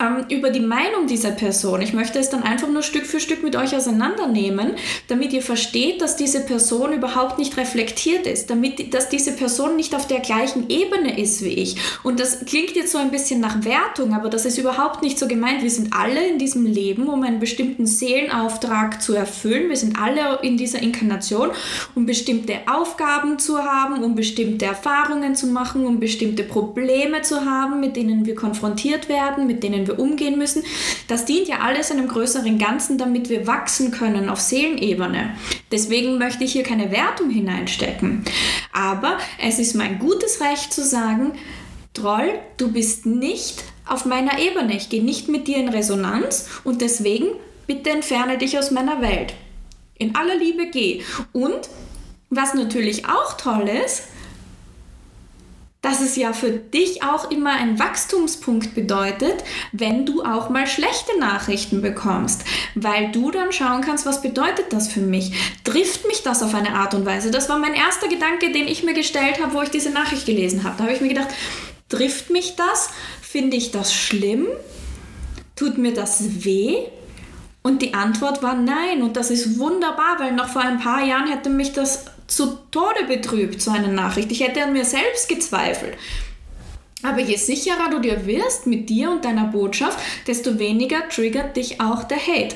ähm, 0.00 0.24
über 0.30 0.50
die 0.50 0.60
Meinung 0.60 1.06
dieser 1.06 1.32
Person. 1.32 1.82
Ich 1.82 1.92
möchte 1.92 2.18
es 2.18 2.30
dann 2.30 2.42
einfach 2.42 2.68
nur 2.68 2.82
Stück 2.82 3.06
für 3.06 3.20
Stück 3.20 3.42
mit 3.42 3.56
euch 3.56 3.74
auseinandernehmen, 3.76 4.74
damit 5.08 5.32
ihr 5.32 5.42
versteht, 5.42 6.00
dass 6.00 6.16
diese 6.16 6.44
Person 6.44 6.92
überhaupt 6.92 7.38
nicht 7.38 7.56
reflektiert 7.56 8.26
ist, 8.26 8.50
damit 8.50 8.94
dass 8.94 9.08
diese 9.08 9.32
Person 9.32 9.76
nicht 9.76 9.94
auf 9.94 10.06
der 10.06 10.20
gleichen 10.20 10.68
Ebene 10.68 11.18
ist 11.20 11.42
wie 11.42 11.48
ich. 11.48 11.76
Und 12.02 12.20
das 12.20 12.44
klingt 12.44 12.76
jetzt 12.76 12.92
so 12.92 12.98
ein 12.98 13.10
bisschen 13.10 13.40
nach 13.40 13.64
Wertung, 13.64 14.14
aber 14.14 14.28
das 14.28 14.44
ist 14.44 14.58
überhaupt 14.58 15.02
nicht 15.02 15.18
so 15.18 15.26
gemeint. 15.26 15.62
Wir 15.62 15.70
sind 15.70 15.92
alle 15.92 16.26
in 16.26 16.38
diesem 16.38 16.64
Leben, 16.66 17.08
um 17.08 17.22
einen 17.22 17.40
bestimmten 17.40 17.86
Seelenauftrag 17.86 19.02
zu 19.02 19.14
erfüllen. 19.14 19.68
Wir 19.68 19.76
sind 19.76 20.00
alle 20.00 20.38
in 20.42 20.56
dieser 20.56 20.80
Inkarnation, 20.80 21.50
um 21.94 22.06
bestimmte 22.06 22.54
Aufgaben 22.70 23.38
zu 23.38 23.58
haben, 23.58 24.04
um 24.04 24.14
bestimmte 24.14 24.66
Erfahrungen 24.66 25.34
zu 25.34 25.48
machen, 25.48 25.86
um 25.86 25.98
bestimmte 25.98 26.44
Probleme 26.44 27.22
zu 27.22 27.44
haben, 27.44 27.80
mit 27.80 27.96
denen 27.96 28.26
wir 28.26 28.34
konfrontiert 28.34 29.08
werden, 29.08 29.46
mit 29.46 29.62
denen 29.62 29.87
wir 29.88 29.98
umgehen 29.98 30.38
müssen. 30.38 30.62
Das 31.08 31.24
dient 31.24 31.48
ja 31.48 31.58
alles 31.60 31.90
einem 31.90 32.06
größeren 32.06 32.58
Ganzen, 32.58 32.98
damit 32.98 33.28
wir 33.28 33.46
wachsen 33.46 33.90
können 33.90 34.28
auf 34.28 34.40
Seelenebene. 34.40 35.34
Deswegen 35.72 36.18
möchte 36.18 36.44
ich 36.44 36.52
hier 36.52 36.62
keine 36.62 36.92
Wertung 36.92 37.30
hineinstecken. 37.30 38.24
Aber 38.72 39.18
es 39.42 39.58
ist 39.58 39.74
mein 39.74 39.98
gutes 39.98 40.40
Recht 40.40 40.72
zu 40.72 40.84
sagen, 40.84 41.32
Troll, 41.94 42.38
du 42.58 42.70
bist 42.70 43.06
nicht 43.06 43.64
auf 43.84 44.04
meiner 44.04 44.38
Ebene. 44.38 44.76
Ich 44.76 44.88
gehe 44.88 45.02
nicht 45.02 45.28
mit 45.28 45.48
dir 45.48 45.56
in 45.56 45.68
Resonanz 45.68 46.48
und 46.62 46.80
deswegen 46.80 47.26
bitte 47.66 47.90
entferne 47.90 48.38
dich 48.38 48.56
aus 48.58 48.70
meiner 48.70 49.00
Welt. 49.02 49.34
In 49.98 50.14
aller 50.14 50.36
Liebe 50.36 50.66
geh. 50.66 51.02
Und 51.32 51.68
was 52.30 52.54
natürlich 52.54 53.06
auch 53.06 53.36
toll 53.36 53.68
ist, 53.84 54.04
dass 55.88 56.02
es 56.02 56.16
ja 56.16 56.34
für 56.34 56.50
dich 56.50 57.02
auch 57.02 57.30
immer 57.30 57.52
ein 57.52 57.78
Wachstumspunkt 57.78 58.74
bedeutet, 58.74 59.42
wenn 59.72 60.04
du 60.04 60.22
auch 60.22 60.50
mal 60.50 60.66
schlechte 60.66 61.18
Nachrichten 61.18 61.80
bekommst, 61.80 62.44
weil 62.74 63.10
du 63.10 63.30
dann 63.30 63.52
schauen 63.52 63.80
kannst, 63.80 64.04
was 64.04 64.20
bedeutet 64.20 64.66
das 64.70 64.88
für 64.88 65.00
mich? 65.00 65.32
Trifft 65.64 66.06
mich 66.06 66.22
das 66.22 66.42
auf 66.42 66.54
eine 66.54 66.74
Art 66.74 66.92
und 66.92 67.06
Weise? 67.06 67.30
Das 67.30 67.48
war 67.48 67.58
mein 67.58 67.72
erster 67.72 68.08
Gedanke, 68.08 68.52
den 68.52 68.68
ich 68.68 68.82
mir 68.82 68.92
gestellt 68.92 69.42
habe, 69.42 69.54
wo 69.54 69.62
ich 69.62 69.70
diese 69.70 69.88
Nachricht 69.88 70.26
gelesen 70.26 70.62
habe. 70.62 70.74
Da 70.76 70.84
habe 70.84 70.92
ich 70.92 71.00
mir 71.00 71.08
gedacht, 71.08 71.28
trifft 71.88 72.28
mich 72.28 72.54
das? 72.56 72.90
Finde 73.22 73.56
ich 73.56 73.70
das 73.70 73.94
schlimm? 73.94 74.46
Tut 75.56 75.78
mir 75.78 75.94
das 75.94 76.44
weh? 76.44 76.76
Und 77.62 77.80
die 77.80 77.94
Antwort 77.94 78.42
war 78.42 78.54
nein. 78.54 79.02
Und 79.02 79.16
das 79.16 79.30
ist 79.30 79.58
wunderbar, 79.58 80.18
weil 80.18 80.32
noch 80.32 80.48
vor 80.48 80.62
ein 80.62 80.80
paar 80.80 81.02
Jahren 81.02 81.28
hätte 81.28 81.48
mich 81.48 81.72
das 81.72 82.04
zu 82.28 82.58
Tode 82.70 83.04
betrübt, 83.08 83.60
so 83.60 83.70
eine 83.70 83.88
Nachricht. 83.88 84.30
Ich 84.30 84.40
hätte 84.40 84.62
an 84.62 84.72
mir 84.72 84.84
selbst 84.84 85.28
gezweifelt. 85.28 85.96
Aber 87.02 87.20
je 87.20 87.36
sicherer 87.36 87.90
du 87.90 88.00
dir 88.00 88.26
wirst 88.26 88.66
mit 88.66 88.88
dir 88.88 89.10
und 89.10 89.24
deiner 89.24 89.46
Botschaft, 89.46 89.98
desto 90.26 90.58
weniger 90.58 91.08
triggert 91.08 91.56
dich 91.56 91.80
auch 91.80 92.04
der 92.04 92.18
Hate. 92.18 92.54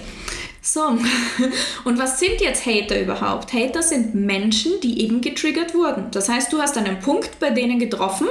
So, 0.60 0.82
und 1.84 1.98
was 1.98 2.20
sind 2.20 2.40
jetzt 2.40 2.66
Hater 2.66 3.00
überhaupt? 3.00 3.52
Hater 3.52 3.82
sind 3.82 4.14
Menschen, 4.14 4.80
die 4.80 5.02
eben 5.02 5.20
getriggert 5.20 5.74
wurden. 5.74 6.10
Das 6.12 6.28
heißt, 6.28 6.52
du 6.52 6.60
hast 6.60 6.76
einen 6.76 7.00
Punkt 7.00 7.40
bei 7.40 7.50
denen 7.50 7.78
getroffen 7.78 8.28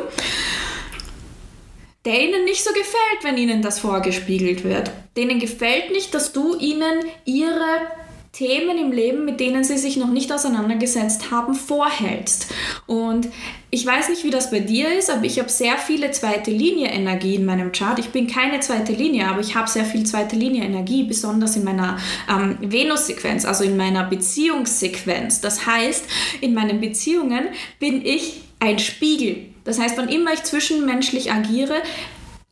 der 2.06 2.20
ihnen 2.20 2.46
nicht 2.46 2.64
so 2.64 2.72
gefällt, 2.72 3.24
wenn 3.24 3.38
ihnen 3.38 3.62
das 3.62 3.80
vorgespiegelt 3.80 4.64
wird. 4.64 4.92
Denen 5.16 5.40
gefällt 5.40 5.92
nicht, 5.92 6.14
dass 6.14 6.34
du 6.34 6.58
ihnen 6.58 7.06
ihre 7.26 7.82
Themen 8.34 8.78
im 8.78 8.92
Leben, 8.92 9.26
mit 9.26 9.40
denen 9.40 9.64
sie 9.64 9.78
sich 9.78 9.98
noch 9.98 10.10
nicht 10.10 10.32
auseinandergesetzt 10.32 11.32
haben, 11.32 11.54
vorhältst. 11.54 12.48
Und 12.88 13.28
ich 13.70 13.86
weiß 13.86 14.10
nicht, 14.10 14.24
wie 14.24 14.30
das 14.30 14.52
bei 14.52 14.62
dir 14.62 14.98
ist, 14.98 15.10
aber 15.10 15.26
ich 15.26 15.38
habe 15.38 15.50
sehr 15.50 15.78
viele 15.78 16.12
zweite 16.12 16.50
Linie 16.50 16.90
Energie 16.90 17.36
in 17.36 17.46
meinem 17.46 17.72
Chart. 17.72 18.00
Ich 18.00 18.10
bin 18.10 18.28
keine 18.28 18.62
zweite 18.62 18.94
Linie, 18.94 19.28
aber 19.28 19.42
ich 19.42 19.56
habe 19.56 19.70
sehr 19.70 19.86
viel 19.86 20.06
zweite 20.06 20.36
Linie 20.36 20.64
Energie, 20.64 21.04
besonders 21.04 21.58
in 21.58 21.66
meiner 21.66 21.98
ähm, 22.30 22.58
Venus-Sequenz, 22.62 23.46
also 23.46 23.64
in 23.64 23.76
meiner 23.76 24.06
Beziehungssequenz. 24.06 25.42
Das 25.42 25.66
heißt, 25.66 26.06
in 26.40 26.54
meinen 26.54 26.80
Beziehungen 26.80 27.48
bin 27.80 28.06
ich 28.06 28.44
ein 28.60 28.80
Spiegel 28.80 29.52
das 29.64 29.80
heißt, 29.80 29.98
wann 29.98 30.10
immer 30.10 30.34
ich 30.34 30.44
zwischenmenschlich 30.44 31.32
agiere, 31.32 31.76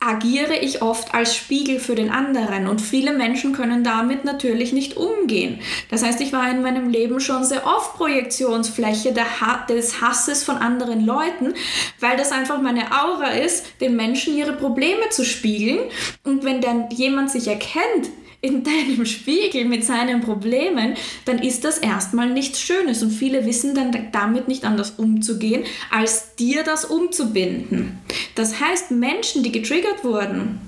agiere 0.02 0.56
ich 0.56 0.82
oft 0.82 1.14
als 1.14 1.36
Spiegel 1.36 1.80
für 1.80 1.94
den 1.94 2.10
anderen 2.10 2.68
und 2.68 2.80
viele 2.80 3.12
Menschen 3.12 3.52
können 3.52 3.84
damit 3.84 4.24
natürlich 4.24 4.72
nicht 4.72 4.96
umgehen. 4.96 5.60
Das 5.90 6.04
heißt, 6.04 6.22
ich 6.22 6.32
war 6.32 6.50
in 6.50 6.62
meinem 6.62 6.90
Leben 6.90 7.20
schon 7.20 7.44
sehr 7.44 7.66
oft 7.66 7.96
Projektionsfläche 7.96 9.14
des 9.14 10.02
Hasses 10.02 10.46
von 10.46 10.56
anderen 10.56 11.06
Leuten, 11.06 11.54
weil 12.00 12.16
das 12.16 12.32
einfach 12.32 12.62
meine 12.62 12.86
Aura 12.94 13.32
ist, 13.32 13.82
den 13.82 13.98
Menschen 13.98 14.38
ihre 14.38 14.54
Probleme 14.54 15.10
zu 15.10 15.26
spiegeln 15.26 15.80
und 16.24 16.46
wenn 16.46 16.62
dann 16.62 16.90
jemand 16.92 17.30
sich 17.30 17.48
erkennt, 17.48 18.10
in 18.42 18.64
deinem 18.64 19.06
Spiegel 19.06 19.66
mit 19.66 19.84
seinen 19.84 20.22
Problemen, 20.22 20.96
dann 21.26 21.40
ist 21.40 21.66
das 21.66 21.78
erstmal 21.78 22.30
nichts 22.30 22.62
Schönes 22.62 23.02
und 23.04 23.12
viele 23.12 23.46
wissen 23.46 23.76
dann 23.76 24.10
damit 24.12 24.48
nicht 24.48 24.66
anders 24.66 24.92
umzugehen, 24.92 25.64
als 25.92 26.36
dir 26.36 26.64
das 26.64 26.86
umzubinden. 26.86 28.00
Das 28.36 28.60
heißt, 28.60 28.92
Menschen, 28.92 29.44
die 29.44 29.52
getriggert 29.52 30.04
wurden, 30.04 30.60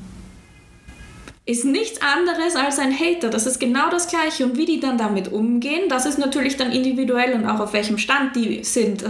ist 1.44 1.66
nichts 1.66 2.00
anderes 2.02 2.56
als 2.56 2.78
ein 2.78 2.94
Hater. 2.98 3.30
Das 3.30 3.48
ist 3.48 3.60
genau 3.60 3.90
das 3.90 4.08
Gleiche. 4.08 4.46
Und 4.46 4.58
wie 4.58 4.66
die 4.66 4.80
dann 4.80 5.00
damit 5.00 5.32
umgehen, 5.32 5.90
das 5.90 6.06
ist 6.06 6.20
natürlich 6.20 6.56
dann 6.56 6.72
individuell 6.72 7.34
und 7.34 7.48
auch 7.48 7.60
auf 7.60 7.74
welchem 7.74 7.98
Stand 7.98 8.36
die 8.36 8.64
sind, 8.64 9.04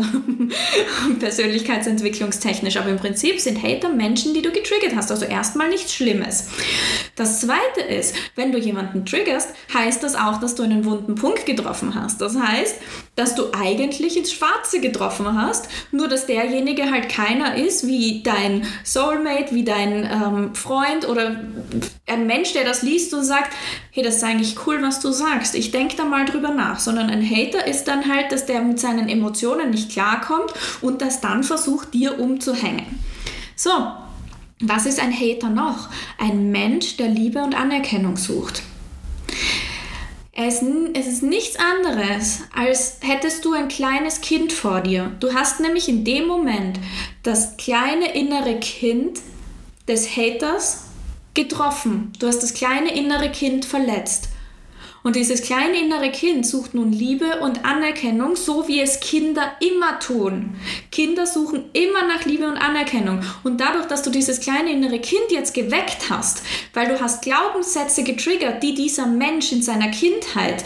persönlichkeitsentwicklungstechnisch. 1.19 2.77
Aber 2.77 2.89
im 2.89 2.97
Prinzip 2.97 3.41
sind 3.41 3.61
Hater 3.61 3.89
Menschen, 3.89 4.33
die 4.33 4.41
du 4.41 4.50
getriggert 4.51 4.95
hast. 4.95 5.11
Also 5.11 5.25
erstmal 5.25 5.67
nichts 5.67 5.93
Schlimmes. 5.93 6.47
Das 7.17 7.41
Zweite 7.41 7.81
ist, 7.81 8.15
wenn 8.35 8.53
du 8.53 8.57
jemanden 8.57 9.05
triggerst, 9.05 9.50
heißt 9.73 10.01
das 10.01 10.15
auch, 10.15 10.39
dass 10.39 10.55
du 10.55 10.63
einen 10.63 10.85
wunden 10.85 11.15
Punkt 11.15 11.45
getroffen 11.45 11.95
hast. 11.95 12.21
Das 12.21 12.38
heißt, 12.38 12.77
dass 13.15 13.35
du 13.35 13.51
eigentlich 13.51 14.15
ins 14.15 14.31
Schwarze 14.31 14.79
getroffen 14.79 15.38
hast, 15.39 15.67
nur 15.91 16.07
dass 16.07 16.27
derjenige 16.27 16.89
halt 16.89 17.09
keiner 17.09 17.57
ist 17.57 17.85
wie 17.88 18.23
dein 18.23 18.65
Soulmate, 18.85 19.53
wie 19.53 19.65
dein 19.65 20.05
ähm, 20.05 20.55
Freund 20.55 21.07
oder 21.09 21.41
ein 22.07 22.27
Mensch, 22.31 22.53
der 22.53 22.63
das 22.63 22.81
liest 22.81 23.13
und 23.13 23.25
sagt, 23.25 23.51
hey, 23.91 24.03
das 24.03 24.17
ist 24.17 24.23
eigentlich 24.23 24.55
cool, 24.65 24.81
was 24.81 25.01
du 25.01 25.11
sagst. 25.11 25.53
Ich 25.53 25.71
denke 25.71 25.97
da 25.97 26.05
mal 26.05 26.23
drüber 26.23 26.51
nach. 26.51 26.79
Sondern 26.79 27.09
ein 27.09 27.29
Hater 27.29 27.67
ist 27.67 27.85
dann 27.85 28.07
halt, 28.07 28.31
dass 28.31 28.45
der 28.45 28.61
mit 28.61 28.79
seinen 28.79 29.09
Emotionen 29.09 29.71
nicht 29.71 29.91
klarkommt 29.91 30.53
und 30.81 31.01
das 31.01 31.19
dann 31.19 31.43
versucht, 31.43 31.93
dir 31.93 32.19
umzuhängen. 32.19 33.00
So, 33.57 33.71
was 34.61 34.85
ist 34.85 35.01
ein 35.01 35.13
Hater 35.13 35.50
noch? 35.50 35.89
Ein 36.17 36.51
Mensch, 36.51 36.95
der 36.95 37.09
Liebe 37.09 37.39
und 37.43 37.53
Anerkennung 37.59 38.15
sucht. 38.15 38.63
Es, 40.33 40.61
ist 40.61 41.23
nichts 41.23 41.57
anderes, 41.57 42.43
als 42.55 42.97
hättest 43.01 43.43
du 43.43 43.53
ein 43.53 43.67
kleines 43.67 44.21
Kind 44.21 44.53
vor 44.53 44.81
dir. 44.81 45.11
Du 45.19 45.33
hast 45.33 45.59
nämlich 45.59 45.89
in 45.89 46.05
dem 46.05 46.27
Moment 46.27 46.79
das 47.23 47.57
kleine 47.57 48.13
innere 48.13 48.57
Kind 48.59 49.19
des 49.88 50.15
Haters 50.15 50.85
getroffen. 51.33 52.11
Du 52.19 52.27
hast 52.27 52.39
das 52.39 52.53
kleine 52.53 52.95
innere 52.95 53.29
Kind 53.29 53.65
verletzt. 53.65 54.29
Und 55.03 55.15
dieses 55.15 55.41
kleine 55.41 55.79
innere 55.79 56.11
Kind 56.11 56.45
sucht 56.45 56.75
nun 56.75 56.91
Liebe 56.91 57.39
und 57.39 57.65
Anerkennung, 57.65 58.35
so 58.35 58.67
wie 58.67 58.81
es 58.81 59.00
Kinder 59.00 59.53
immer 59.59 60.00
tun. 60.00 60.55
Kinder 60.91 61.25
suchen 61.25 61.65
immer 61.73 62.05
nach 62.07 62.25
Liebe 62.25 62.47
und 62.47 62.57
Anerkennung. 62.57 63.21
Und 63.43 63.59
dadurch, 63.59 63.88
dass 63.88 64.03
du 64.03 64.11
dieses 64.11 64.39
kleine 64.39 64.71
innere 64.71 65.00
Kind 65.00 65.31
jetzt 65.31 65.55
geweckt 65.55 66.11
hast, 66.11 66.43
weil 66.75 66.88
du 66.88 67.01
hast 67.01 67.23
Glaubenssätze 67.23 68.03
getriggert, 68.03 68.61
die 68.61 68.75
dieser 68.75 69.07
Mensch 69.07 69.51
in 69.51 69.63
seiner 69.63 69.89
Kindheit 69.89 70.63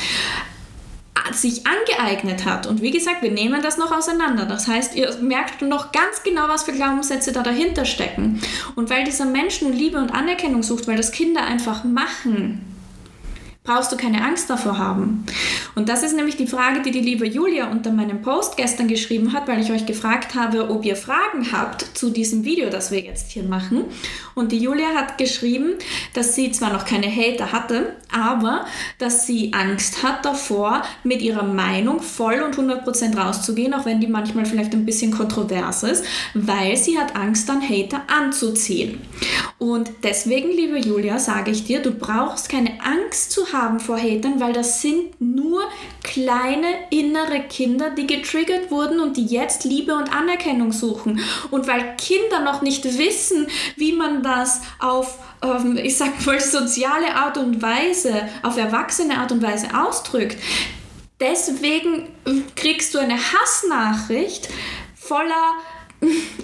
sich 1.34 1.64
angeeignet 1.66 2.46
hat. 2.46 2.68
Und 2.68 2.82
wie 2.82 2.92
gesagt, 2.92 3.22
wir 3.22 3.32
nehmen 3.32 3.62
das 3.62 3.78
noch 3.78 3.92
auseinander. 3.92 4.46
Das 4.46 4.68
heißt, 4.68 4.96
ihr 4.96 5.16
merkt 5.22 5.62
noch 5.62 5.92
ganz 5.92 6.24
genau, 6.24 6.48
was 6.48 6.64
für 6.64 6.74
Glaubenssätze 6.74 7.32
da 7.32 7.42
dahinter 7.42 7.86
stecken. 7.86 8.42
Und 8.76 8.90
weil 8.90 9.04
dieser 9.06 9.26
Mensch 9.26 9.62
nun 9.62 9.74
Liebe 9.74 9.98
und 9.98 10.14
Anerkennung 10.14 10.64
sucht, 10.64 10.88
weil 10.88 10.98
das 10.98 11.12
Kinder 11.12 11.44
einfach 11.44 11.84
machen, 11.84 12.75
brauchst 13.66 13.92
du 13.92 13.98
keine 13.98 14.24
Angst 14.24 14.50
davor 14.50 14.78
haben. 14.78 15.26
Und 15.74 15.90
das 15.90 16.04
ist 16.04 16.16
nämlich 16.16 16.38
die 16.38 16.48
Frage, 16.48 16.84
die 16.84 16.92
die 16.92 17.02
liebe 17.02 17.26
Julia 17.26 17.70
unter 17.70 17.92
meinem 17.92 18.22
Post 18.22 18.58
gestern 18.58 18.88
geschrieben 18.88 19.34
hat, 19.34 19.48
weil 19.48 19.60
ich 19.60 19.72
euch 19.72 19.88
gefragt 19.88 20.36
habe, 20.36 20.70
ob 20.70 20.86
ihr 20.86 20.96
Fragen 20.96 21.52
habt 21.52 21.98
zu 21.98 22.12
diesem 22.12 22.46
Video, 22.46 22.70
das 22.70 22.92
wir 22.92 23.00
jetzt 23.00 23.32
hier 23.32 23.44
machen. 23.44 23.86
Und 24.36 24.52
die 24.52 24.60
Julia 24.60 24.90
hat 24.96 25.18
geschrieben, 25.18 25.74
dass 26.14 26.36
sie 26.36 26.52
zwar 26.52 26.72
noch 26.72 26.86
keine 26.86 27.08
Hater 27.08 27.52
hatte, 27.52 27.96
aber 28.14 28.66
dass 29.00 29.26
sie 29.26 29.52
Angst 29.54 30.04
hat 30.04 30.24
davor, 30.24 30.84
mit 31.04 31.22
ihrer 31.22 31.44
Meinung 31.44 32.02
voll 32.02 32.42
und 32.42 32.56
100% 32.56 33.18
rauszugehen, 33.18 33.74
auch 33.74 33.86
wenn 33.86 34.00
die 34.00 34.08
manchmal 34.08 34.46
vielleicht 34.46 34.74
ein 34.74 34.86
bisschen 34.86 35.12
kontrovers 35.12 35.84
ist, 35.84 36.06
weil 36.36 36.78
sie 36.78 37.00
hat 37.00 37.16
Angst, 37.16 37.50
dann 37.50 37.68
Hater 37.68 38.04
anzuziehen. 38.08 39.02
Und 39.58 39.90
deswegen, 40.04 40.50
liebe 40.52 40.78
Julia, 40.78 41.18
sage 41.18 41.50
ich 41.50 41.64
dir, 41.64 41.82
du 41.82 41.92
brauchst 41.92 42.50
keine 42.50 42.80
Angst 42.84 43.32
zu 43.32 43.52
haben 43.52 43.55
vor 43.80 43.98
Hatern, 43.98 44.40
weil 44.40 44.54
das 44.54 44.82
sind 44.82 45.20
nur 45.20 45.64
kleine 46.04 46.68
innere 46.90 47.42
Kinder, 47.42 47.90
die 47.90 48.06
getriggert 48.06 48.70
wurden 48.70 49.00
und 49.00 49.18
die 49.18 49.26
jetzt 49.26 49.64
Liebe 49.64 49.96
und 49.96 50.14
Anerkennung 50.14 50.72
suchen. 50.72 51.20
Und 51.52 51.68
weil 51.68 51.96
Kinder 51.96 52.42
noch 52.42 52.62
nicht 52.62 52.84
wissen, 52.98 53.48
wie 53.78 53.94
man 53.94 54.24
das 54.24 54.62
auf, 54.80 55.20
ähm, 55.42 55.78
ich 55.82 55.98
sag 55.98 56.26
mal, 56.26 56.40
soziale 56.40 57.16
Art 57.16 57.38
und 57.38 57.62
Weise, 57.62 58.28
auf 58.44 58.58
erwachsene 58.58 59.18
Art 59.18 59.32
und 59.32 59.42
Weise 59.42 59.68
ausdrückt, 59.76 60.38
deswegen 61.20 62.08
kriegst 62.56 62.94
du 62.94 63.00
eine 63.00 63.18
Hassnachricht 63.18 64.50
voller 64.96 65.54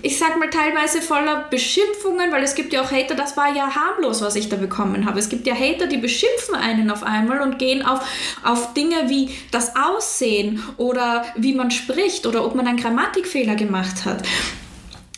ich 0.01 0.17
sag 0.17 0.37
mal, 0.37 0.49
teilweise 0.49 1.01
voller 1.01 1.45
Beschimpfungen, 1.49 2.31
weil 2.31 2.43
es 2.43 2.55
gibt 2.55 2.73
ja 2.73 2.81
auch 2.81 2.91
Hater, 2.91 3.15
das 3.15 3.37
war 3.37 3.53
ja 3.53 3.73
harmlos, 3.75 4.21
was 4.21 4.35
ich 4.35 4.49
da 4.49 4.55
bekommen 4.55 5.05
habe. 5.05 5.19
Es 5.19 5.29
gibt 5.29 5.47
ja 5.47 5.53
Hater, 5.53 5.87
die 5.87 5.97
beschimpfen 5.97 6.55
einen 6.55 6.89
auf 6.91 7.03
einmal 7.03 7.41
und 7.41 7.59
gehen 7.59 7.85
auf, 7.85 8.01
auf 8.43 8.73
Dinge 8.73 9.09
wie 9.09 9.29
das 9.51 9.75
Aussehen 9.75 10.63
oder 10.77 11.25
wie 11.35 11.53
man 11.53 11.71
spricht 11.71 12.25
oder 12.25 12.45
ob 12.45 12.55
man 12.55 12.67
einen 12.67 12.77
Grammatikfehler 12.77 13.55
gemacht 13.55 14.05
hat. 14.05 14.23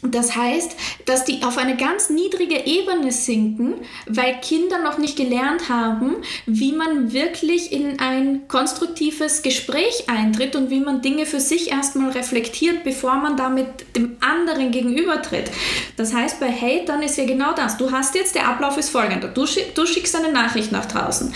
Das 0.04 0.36
heißt, 0.36 0.76
dass 1.06 1.24
die 1.24 1.44
auf 1.44 1.58
eine 1.58 1.78
ganz 1.78 2.10
niedrige 2.10 2.66
Ebene 2.66 3.12
sinken, 3.14 3.76
weil 4.06 4.40
Kinder 4.42 4.80
noch 4.84 4.98
nicht 4.98 5.16
gelernt 5.16 5.70
haben, 5.70 6.18
wie 6.46 6.74
man 6.74 7.14
wirklich 7.14 7.72
in 7.72 8.00
ein 8.00 8.48
konstruktives 8.50 9.44
Gespräch 9.44 10.10
eintritt 10.10 10.58
und 10.58 10.70
wie 10.70 10.82
man 10.82 11.02
Dinge 11.02 11.26
für 11.26 11.40
sich 11.40 11.72
erstmal 11.72 12.12
reflektiert, 12.12 12.84
bevor 12.84 13.16
man 13.16 13.38
damit 13.38 13.68
dem 13.96 14.18
anderen 14.20 14.72
gegenübertritt. 14.72 15.50
Das 15.96 16.14
heißt, 16.14 16.40
bei 16.42 16.52
Hatern 16.52 17.02
ist 17.02 17.18
ja 17.18 17.26
genau 17.26 17.54
das. 17.54 17.78
Du 17.78 17.92
hast 17.92 18.14
jetzt, 18.16 18.36
der 18.36 18.50
Ablauf 18.50 18.78
ist 18.78 18.90
folgender. 18.90 19.30
Du, 19.30 19.46
du 19.46 19.86
schickst 19.86 20.16
eine 20.18 20.34
Nachricht 20.34 20.74
nach 20.74 20.86
draußen. 20.86 21.34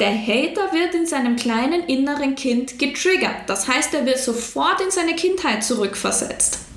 Der 0.00 0.10
Hater 0.10 0.72
wird 0.72 0.94
in 0.94 1.06
seinem 1.06 1.36
kleinen 1.36 1.84
inneren 1.84 2.34
Kind 2.34 2.78
getriggert. 2.78 3.36
Das 3.46 3.68
heißt, 3.68 3.94
er 3.94 4.04
wird 4.04 4.18
sofort 4.18 4.80
in 4.80 4.90
seine 4.90 5.14
Kindheit 5.14 5.62
zurückversetzt 5.62 6.67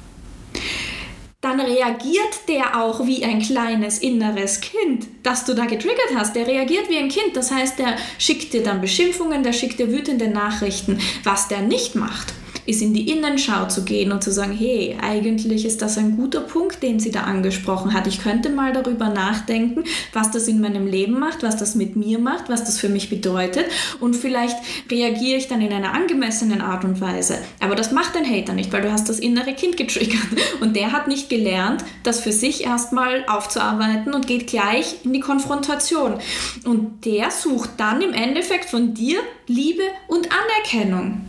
dann 1.42 1.60
reagiert 1.60 2.48
der 2.48 2.80
auch 2.80 3.06
wie 3.08 3.24
ein 3.26 3.42
kleines 3.42 3.98
inneres 3.98 4.62
Kind, 4.62 5.08
das 5.24 5.44
du 5.44 5.56
da 5.56 5.66
getriggert 5.66 6.14
hast. 6.16 6.36
Der 6.36 6.46
reagiert 6.46 6.88
wie 6.88 6.98
ein 6.98 7.10
Kind. 7.10 7.36
Das 7.36 7.50
heißt, 7.52 7.80
der 7.80 7.98
schickt 8.20 8.54
dir 8.54 8.64
dann 8.64 8.80
Beschimpfungen, 8.80 9.42
der 9.42 9.54
schickt 9.54 9.80
dir 9.80 9.92
wütende 9.92 10.28
Nachrichten. 10.28 11.00
Was 11.24 11.48
der 11.48 11.62
nicht 11.62 11.96
macht, 11.96 12.34
ist 12.66 12.82
in 12.82 12.94
die 12.94 13.10
Innenschau 13.10 13.68
zu 13.68 13.84
gehen 13.84 14.12
und 14.12 14.24
zu 14.24 14.32
sagen, 14.32 14.56
hey, 14.58 14.98
eigentlich 15.02 15.66
ist 15.66 15.82
das 15.82 15.98
ein 15.98 16.18
guter 16.18 16.42
Punkt, 16.42 16.84
den 16.84 17.00
sie 17.00 17.12
da 17.12 17.22
angesprochen 17.22 17.94
hat. 17.94 18.08
Ich 18.08 18.22
könnte 18.22 18.50
mal 18.50 18.74
darüber 18.74 19.10
nachdenken, 19.10 19.84
was 20.14 20.32
das 20.32 20.48
in 20.48 20.62
meinem 20.62 20.88
Leben 20.88 21.20
macht, 21.20 21.44
was 21.44 21.58
das 21.58 21.76
mit 21.76 21.96
mir 21.96 22.20
macht, 22.20 22.50
was 22.50 22.64
das 22.64 22.80
für 22.80 22.90
mich 22.90 23.10
bedeutet 23.10 23.66
und 24.00 24.16
vielleicht 24.16 24.58
reagiere 24.90 25.38
ich 25.38 25.48
dann 25.48 25.62
in 25.62 25.74
einer 25.74 25.94
angemessenen 25.94 26.62
Art 26.62 26.84
und 26.84 27.02
Weise. 27.02 27.38
Aber 27.60 27.76
das 27.76 27.92
macht 27.92 28.16
ein 28.16 28.30
Hater 28.30 28.54
nicht, 28.54 28.72
weil 28.72 28.82
du 28.82 28.92
hast 28.92 29.10
das 29.10 29.20
innere 29.20 29.54
Kind 29.54 29.78
getriggert 29.78 30.22
und 30.60 30.76
der 30.76 30.92
hat 30.92 31.08
nicht 31.08 31.30
gelernt, 31.30 31.84
das 32.04 32.20
für 32.20 32.32
sich 32.32 32.64
erstmal 32.64 33.26
aufzuarbeiten 33.28 34.14
und 34.14 34.28
geht 34.28 34.48
gleich 34.48 34.96
in 35.04 35.14
die 35.14 35.20
Konfrontation. 35.20 36.20
Und 36.66 37.06
der 37.06 37.32
sucht 37.32 37.72
dann 37.78 38.02
im 38.02 38.14
Endeffekt 38.14 38.66
von 38.66 38.94
dir 38.94 39.20
Liebe 39.48 39.84
und 40.08 40.30
Anerkennung. 40.32 41.22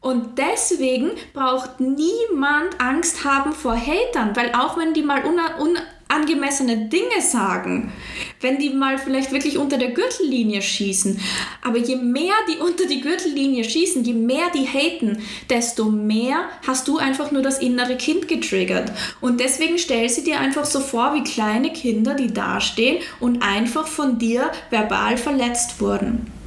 Und 0.00 0.38
deswegen 0.38 1.10
braucht 1.34 1.78
niemand 1.78 2.80
Angst 2.80 3.22
haben 3.24 3.52
vor 3.52 3.76
Hatern, 3.76 4.34
weil 4.34 4.50
auch 4.54 4.78
wenn 4.78 4.94
die 4.94 5.02
mal 5.02 5.22
unangemessene 5.26 6.88
Dinge 6.88 7.20
sagen, 7.20 7.92
wenn 8.40 8.58
die 8.58 8.70
mal 8.70 8.96
vielleicht 8.96 9.30
wirklich 9.30 9.58
unter 9.58 9.76
der 9.76 9.90
Gürtellinie 9.90 10.62
schießen, 10.62 11.20
aber 11.60 11.76
je 11.76 11.96
mehr 11.96 12.32
die 12.48 12.56
unter 12.62 12.86
die 12.86 13.02
Gürtellinie 13.02 13.62
schießen, 13.62 14.02
je 14.02 14.14
mehr 14.14 14.46
die 14.54 14.66
haten, 14.66 15.22
desto 15.50 15.84
mehr 15.90 16.48
hast 16.66 16.88
du 16.88 16.96
einfach 16.96 17.30
nur 17.30 17.42
das 17.42 17.58
innere 17.58 17.98
Kind 17.98 18.26
getriggert. 18.26 18.92
Und 19.20 19.38
deswegen 19.38 19.76
stell 19.76 20.08
sie 20.08 20.24
dir 20.24 20.40
einfach 20.40 20.64
so 20.64 20.80
vor 20.80 21.12
wie 21.12 21.24
kleine 21.24 21.74
Kinder, 21.74 22.14
die 22.14 22.32
dastehen 22.32 23.02
und 23.20 23.42
einfach 23.42 23.86
von 23.86 24.18
dir 24.18 24.50
verbal 24.70 25.18
verletzt 25.18 25.78
wurden. 25.78 26.39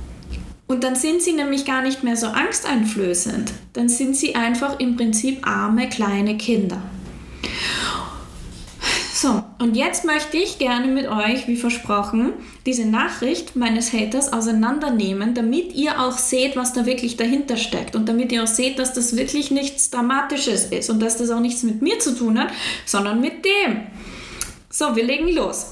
Und 0.73 0.83
dann 0.83 0.95
sind 0.95 1.21
sie 1.21 1.33
nämlich 1.33 1.65
gar 1.65 1.83
nicht 1.83 2.03
mehr 2.03 2.17
so 2.17 2.25
angsteinflößend. 2.25 3.53
Dann 3.73 3.89
sind 3.89 4.15
sie 4.15 4.33
einfach 4.33 4.79
im 4.79 4.97
Prinzip 4.97 5.47
arme 5.47 5.87
kleine 5.87 6.35
Kinder. 6.35 6.81
So, 9.13 9.43
und 9.59 9.75
jetzt 9.75 10.03
möchte 10.03 10.37
ich 10.37 10.57
gerne 10.57 10.87
mit 10.87 11.07
euch, 11.07 11.47
wie 11.47 11.57
versprochen, 11.57 12.33
diese 12.65 12.85
Nachricht 12.85 13.55
meines 13.55 13.93
Haters 13.93 14.33
auseinandernehmen, 14.33 15.35
damit 15.35 15.75
ihr 15.75 16.01
auch 16.01 16.17
seht, 16.17 16.55
was 16.55 16.73
da 16.73 16.87
wirklich 16.87 17.17
dahinter 17.17 17.55
steckt 17.55 17.95
und 17.95 18.09
damit 18.09 18.31
ihr 18.31 18.41
auch 18.41 18.47
seht, 18.47 18.79
dass 18.79 18.93
das 18.93 19.15
wirklich 19.15 19.51
nichts 19.51 19.91
Dramatisches 19.91 20.65
ist 20.65 20.89
und 20.89 20.99
dass 20.99 21.17
das 21.17 21.29
auch 21.29 21.39
nichts 21.39 21.61
mit 21.61 21.83
mir 21.83 21.99
zu 21.99 22.17
tun 22.17 22.39
hat, 22.39 22.51
sondern 22.87 23.21
mit 23.21 23.45
dem. 23.45 23.81
So, 24.71 24.95
wir 24.95 25.03
legen 25.03 25.27
los. 25.27 25.67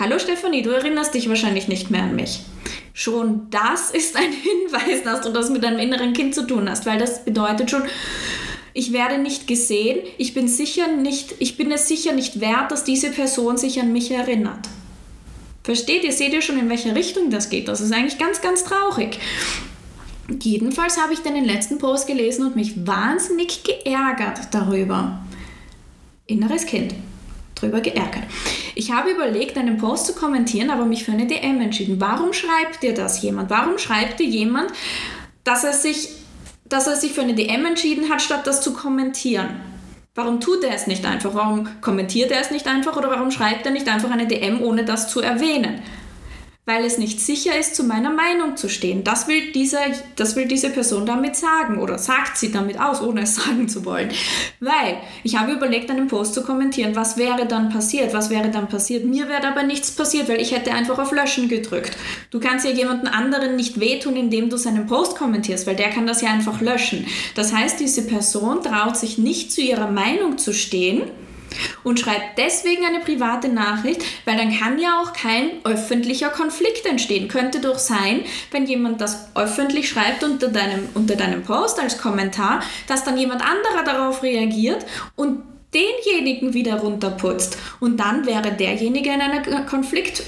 Hallo 0.00 0.18
Stefanie, 0.18 0.62
du 0.62 0.70
erinnerst 0.70 1.14
dich 1.14 1.28
wahrscheinlich 1.28 1.68
nicht 1.68 1.92
mehr 1.92 2.02
an 2.02 2.16
mich. 2.16 2.40
Schon 2.94 3.48
das 3.50 3.90
ist 3.90 4.16
ein 4.16 4.32
Hinweis, 4.32 5.02
dass 5.04 5.22
du 5.22 5.30
das 5.32 5.50
mit 5.50 5.64
deinem 5.64 5.78
inneren 5.78 6.12
Kind 6.12 6.34
zu 6.34 6.46
tun 6.46 6.68
hast, 6.68 6.86
weil 6.86 6.98
das 6.98 7.24
bedeutet 7.24 7.70
schon, 7.70 7.82
ich 8.74 8.92
werde 8.92 9.18
nicht 9.18 9.46
gesehen, 9.46 10.00
ich 10.18 10.34
bin 10.34 10.48
sicher 10.48 10.88
nicht, 10.88 11.34
ich 11.38 11.56
bin 11.56 11.70
es 11.70 11.88
sicher 11.88 12.12
nicht 12.12 12.40
wert, 12.40 12.70
dass 12.70 12.84
diese 12.84 13.10
Person 13.10 13.56
sich 13.56 13.80
an 13.80 13.92
mich 13.92 14.10
erinnert. 14.10 14.68
Versteht 15.62 16.04
ihr? 16.04 16.12
Seht 16.12 16.32
ihr 16.32 16.42
schon, 16.42 16.58
in 16.58 16.68
welche 16.68 16.94
Richtung 16.94 17.30
das 17.30 17.48
geht? 17.48 17.68
Das 17.68 17.80
ist 17.80 17.92
eigentlich 17.92 18.18
ganz, 18.18 18.40
ganz 18.40 18.64
traurig. 18.64 19.18
Jedenfalls 20.40 20.98
habe 20.98 21.12
ich 21.12 21.20
den 21.20 21.44
letzten 21.44 21.78
Post 21.78 22.06
gelesen 22.06 22.46
und 22.46 22.56
mich 22.56 22.86
wahnsinnig 22.86 23.62
geärgert 23.62 24.40
darüber. 24.52 25.20
Inneres 26.26 26.66
Kind. 26.66 26.94
Drüber 27.62 27.80
geärgert. 27.80 28.24
Ich 28.74 28.90
habe 28.90 29.10
überlegt, 29.10 29.56
einen 29.56 29.78
Post 29.78 30.06
zu 30.06 30.14
kommentieren, 30.14 30.70
aber 30.70 30.84
mich 30.84 31.04
für 31.04 31.12
eine 31.12 31.26
DM 31.26 31.60
entschieden. 31.60 32.00
Warum 32.00 32.32
schreibt 32.32 32.82
dir 32.82 32.92
das 32.92 33.22
jemand? 33.22 33.50
Warum 33.50 33.78
schreibt 33.78 34.18
dir 34.18 34.26
jemand, 34.26 34.72
dass 35.44 35.64
er 35.64 35.72
sich, 35.72 36.08
dass 36.64 36.86
er 36.86 36.96
sich 36.96 37.12
für 37.12 37.22
eine 37.22 37.34
DM 37.34 37.64
entschieden 37.64 38.10
hat, 38.10 38.20
statt 38.20 38.46
das 38.46 38.60
zu 38.60 38.72
kommentieren? 38.72 39.60
Warum 40.14 40.40
tut 40.40 40.64
er 40.64 40.74
es 40.74 40.86
nicht 40.86 41.06
einfach? 41.06 41.34
Warum 41.34 41.68
kommentiert 41.80 42.32
er 42.32 42.40
es 42.40 42.50
nicht 42.50 42.66
einfach? 42.66 42.96
Oder 42.96 43.10
warum 43.10 43.30
schreibt 43.30 43.64
er 43.64 43.72
nicht 43.72 43.88
einfach 43.88 44.10
eine 44.10 44.26
DM, 44.26 44.60
ohne 44.60 44.84
das 44.84 45.08
zu 45.08 45.20
erwähnen? 45.20 45.80
Weil 46.64 46.84
es 46.84 46.96
nicht 46.96 47.20
sicher 47.20 47.58
ist, 47.58 47.74
zu 47.74 47.82
meiner 47.82 48.12
Meinung 48.12 48.56
zu 48.56 48.68
stehen. 48.68 49.02
Das 49.02 49.26
will, 49.26 49.50
dieser, 49.50 49.80
das 50.14 50.36
will 50.36 50.46
diese 50.46 50.70
Person 50.70 51.04
damit 51.04 51.34
sagen 51.34 51.78
oder 51.78 51.98
sagt 51.98 52.38
sie 52.38 52.52
damit 52.52 52.80
aus, 52.80 53.02
ohne 53.02 53.22
es 53.22 53.34
sagen 53.42 53.68
zu 53.68 53.84
wollen. 53.84 54.10
Weil 54.60 54.98
ich 55.24 55.36
habe 55.36 55.52
überlegt, 55.52 55.90
einen 55.90 56.06
Post 56.06 56.34
zu 56.34 56.44
kommentieren, 56.44 56.94
was 56.94 57.16
wäre 57.16 57.46
dann 57.46 57.68
passiert, 57.68 58.14
was 58.14 58.30
wäre 58.30 58.48
dann 58.50 58.68
passiert. 58.68 59.04
Mir 59.04 59.28
wäre 59.28 59.48
aber 59.48 59.64
nichts 59.64 59.90
passiert, 59.90 60.28
weil 60.28 60.40
ich 60.40 60.52
hätte 60.52 60.72
einfach 60.72 61.00
auf 61.00 61.10
Löschen 61.10 61.48
gedrückt. 61.48 61.96
Du 62.30 62.38
kannst 62.38 62.64
ja 62.64 62.70
jemanden 62.70 63.08
anderen 63.08 63.56
nicht 63.56 63.80
wehtun, 63.80 64.14
indem 64.14 64.48
du 64.48 64.56
seinen 64.56 64.86
Post 64.86 65.16
kommentierst, 65.16 65.66
weil 65.66 65.76
der 65.76 65.90
kann 65.90 66.06
das 66.06 66.22
ja 66.22 66.30
einfach 66.30 66.60
löschen. 66.60 67.06
Das 67.34 67.52
heißt, 67.52 67.80
diese 67.80 68.06
Person 68.06 68.62
traut 68.62 68.96
sich 68.96 69.18
nicht 69.18 69.50
zu 69.50 69.60
ihrer 69.62 69.90
Meinung 69.90 70.38
zu 70.38 70.54
stehen 70.54 71.02
und 71.84 72.00
schreibt 72.00 72.38
deswegen 72.38 72.84
eine 72.84 73.00
private 73.00 73.48
Nachricht, 73.48 74.02
weil 74.24 74.36
dann 74.36 74.56
kann 74.56 74.78
ja 74.78 75.00
auch 75.00 75.12
kein 75.12 75.64
öffentlicher 75.64 76.28
Konflikt 76.28 76.86
entstehen. 76.86 77.28
Könnte 77.28 77.60
doch 77.60 77.78
sein, 77.78 78.22
wenn 78.50 78.66
jemand 78.66 79.00
das 79.00 79.28
öffentlich 79.34 79.88
schreibt 79.88 80.24
unter 80.24 80.48
deinem, 80.48 80.88
unter 80.94 81.16
deinem 81.16 81.42
Post 81.42 81.80
als 81.80 81.98
Kommentar, 81.98 82.62
dass 82.86 83.04
dann 83.04 83.16
jemand 83.16 83.42
anderer 83.42 83.84
darauf 83.84 84.22
reagiert 84.22 84.84
und 85.16 85.42
denjenigen 85.74 86.54
wieder 86.54 86.76
runterputzt. 86.76 87.56
Und 87.80 87.98
dann 87.98 88.26
wäre 88.26 88.52
derjenige 88.52 89.10
in 89.10 89.20
einer 89.20 89.62
Konflikt, 89.62 90.22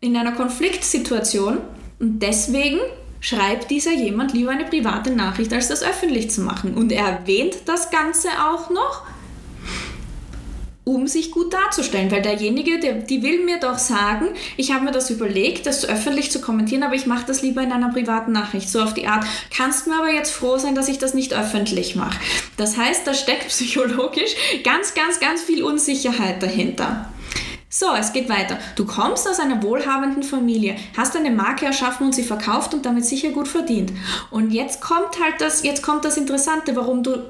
in 0.00 0.16
einer 0.16 0.32
Konfliktsituation 0.32 1.58
und 1.98 2.20
deswegen 2.22 2.78
schreibt 3.20 3.70
dieser 3.70 3.92
jemand 3.92 4.32
lieber 4.34 4.50
eine 4.50 4.64
private 4.64 5.10
Nachricht, 5.10 5.52
als 5.52 5.68
das 5.68 5.82
öffentlich 5.82 6.30
zu 6.30 6.42
machen. 6.42 6.74
Und 6.74 6.92
er 6.92 7.06
erwähnt 7.06 7.56
das 7.64 7.90
Ganze 7.90 8.28
auch 8.40 8.70
noch 8.70 9.02
um 10.86 11.08
sich 11.08 11.32
gut 11.32 11.52
darzustellen. 11.52 12.12
Weil 12.12 12.22
derjenige, 12.22 12.78
der, 12.78 12.94
die 12.94 13.20
will 13.24 13.44
mir 13.44 13.58
doch 13.58 13.76
sagen, 13.76 14.28
ich 14.56 14.72
habe 14.72 14.84
mir 14.84 14.92
das 14.92 15.10
überlegt, 15.10 15.66
das 15.66 15.84
öffentlich 15.84 16.30
zu 16.30 16.40
kommentieren, 16.40 16.84
aber 16.84 16.94
ich 16.94 17.06
mache 17.06 17.26
das 17.26 17.42
lieber 17.42 17.60
in 17.60 17.72
einer 17.72 17.88
privaten 17.88 18.30
Nachricht. 18.30 18.70
So 18.70 18.80
auf 18.80 18.94
die 18.94 19.08
Art, 19.08 19.26
kannst 19.54 19.88
mir 19.88 19.96
aber 19.96 20.12
jetzt 20.12 20.30
froh 20.30 20.58
sein, 20.58 20.76
dass 20.76 20.86
ich 20.86 20.98
das 20.98 21.12
nicht 21.12 21.34
öffentlich 21.34 21.96
mache. 21.96 22.20
Das 22.56 22.76
heißt, 22.76 23.04
da 23.04 23.14
steckt 23.14 23.48
psychologisch 23.48 24.36
ganz, 24.62 24.94
ganz, 24.94 25.18
ganz 25.18 25.42
viel 25.42 25.64
Unsicherheit 25.64 26.40
dahinter. 26.40 27.10
So, 27.68 27.86
es 27.98 28.12
geht 28.12 28.28
weiter. 28.28 28.56
Du 28.76 28.86
kommst 28.86 29.28
aus 29.28 29.40
einer 29.40 29.64
wohlhabenden 29.64 30.22
Familie, 30.22 30.76
hast 30.96 31.16
eine 31.16 31.32
Marke 31.32 31.66
erschaffen 31.66 32.06
und 32.06 32.14
sie 32.14 32.22
verkauft 32.22 32.74
und 32.74 32.86
damit 32.86 33.04
sicher 33.04 33.30
gut 33.30 33.48
verdient. 33.48 33.90
Und 34.30 34.52
jetzt 34.52 34.80
kommt 34.80 35.20
halt 35.20 35.40
das, 35.40 35.64
jetzt 35.64 35.82
kommt 35.82 36.04
das 36.04 36.16
Interessante, 36.16 36.76
warum 36.76 37.02
du 37.02 37.24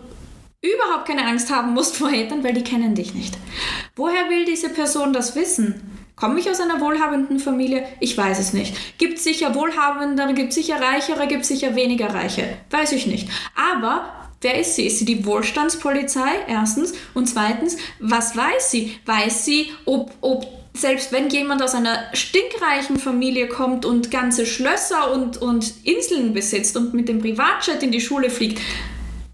überhaupt 0.74 1.06
keine 1.06 1.26
Angst 1.26 1.50
haben 1.50 1.72
musst 1.72 1.96
vor 1.96 2.10
Hatern, 2.10 2.44
weil 2.44 2.54
die 2.54 2.64
kennen 2.64 2.94
dich 2.94 3.14
nicht. 3.14 3.36
Woher 3.94 4.28
will 4.28 4.44
diese 4.44 4.68
Person 4.68 5.12
das 5.12 5.36
wissen? 5.36 5.96
Komme 6.16 6.40
ich 6.40 6.48
aus 6.48 6.60
einer 6.60 6.80
wohlhabenden 6.80 7.38
Familie? 7.38 7.86
Ich 8.00 8.16
weiß 8.16 8.38
es 8.38 8.54
nicht. 8.54 8.74
Gibt 8.98 9.18
es 9.18 9.24
sicher 9.24 9.54
wohlhabendere, 9.54 10.32
gibt 10.32 10.48
es 10.48 10.54
sicher 10.54 10.80
reichere, 10.80 11.26
gibt 11.26 11.42
es 11.42 11.48
sicher 11.48 11.76
weniger 11.76 12.12
reiche? 12.14 12.56
Weiß 12.70 12.92
ich 12.92 13.06
nicht. 13.06 13.28
Aber 13.54 14.30
wer 14.40 14.58
ist 14.58 14.76
sie? 14.76 14.86
Ist 14.86 14.98
sie 14.98 15.04
die 15.04 15.26
Wohlstandspolizei? 15.26 16.30
Erstens. 16.48 16.94
Und 17.12 17.26
zweitens, 17.26 17.76
was 18.00 18.34
weiß 18.34 18.70
sie? 18.70 18.98
Weiß 19.04 19.44
sie, 19.44 19.72
ob, 19.84 20.10
ob 20.22 20.46
selbst 20.72 21.12
wenn 21.12 21.28
jemand 21.28 21.62
aus 21.62 21.74
einer 21.74 21.98
stinkreichen 22.14 22.98
Familie 22.98 23.48
kommt 23.48 23.84
und 23.84 24.10
ganze 24.10 24.46
Schlösser 24.46 25.12
und, 25.12 25.36
und 25.38 25.74
Inseln 25.84 26.32
besitzt 26.32 26.76
und 26.76 26.94
mit 26.94 27.08
dem 27.08 27.20
Privatjet 27.20 27.82
in 27.82 27.92
die 27.92 28.00
Schule 28.00 28.30
fliegt, 28.30 28.60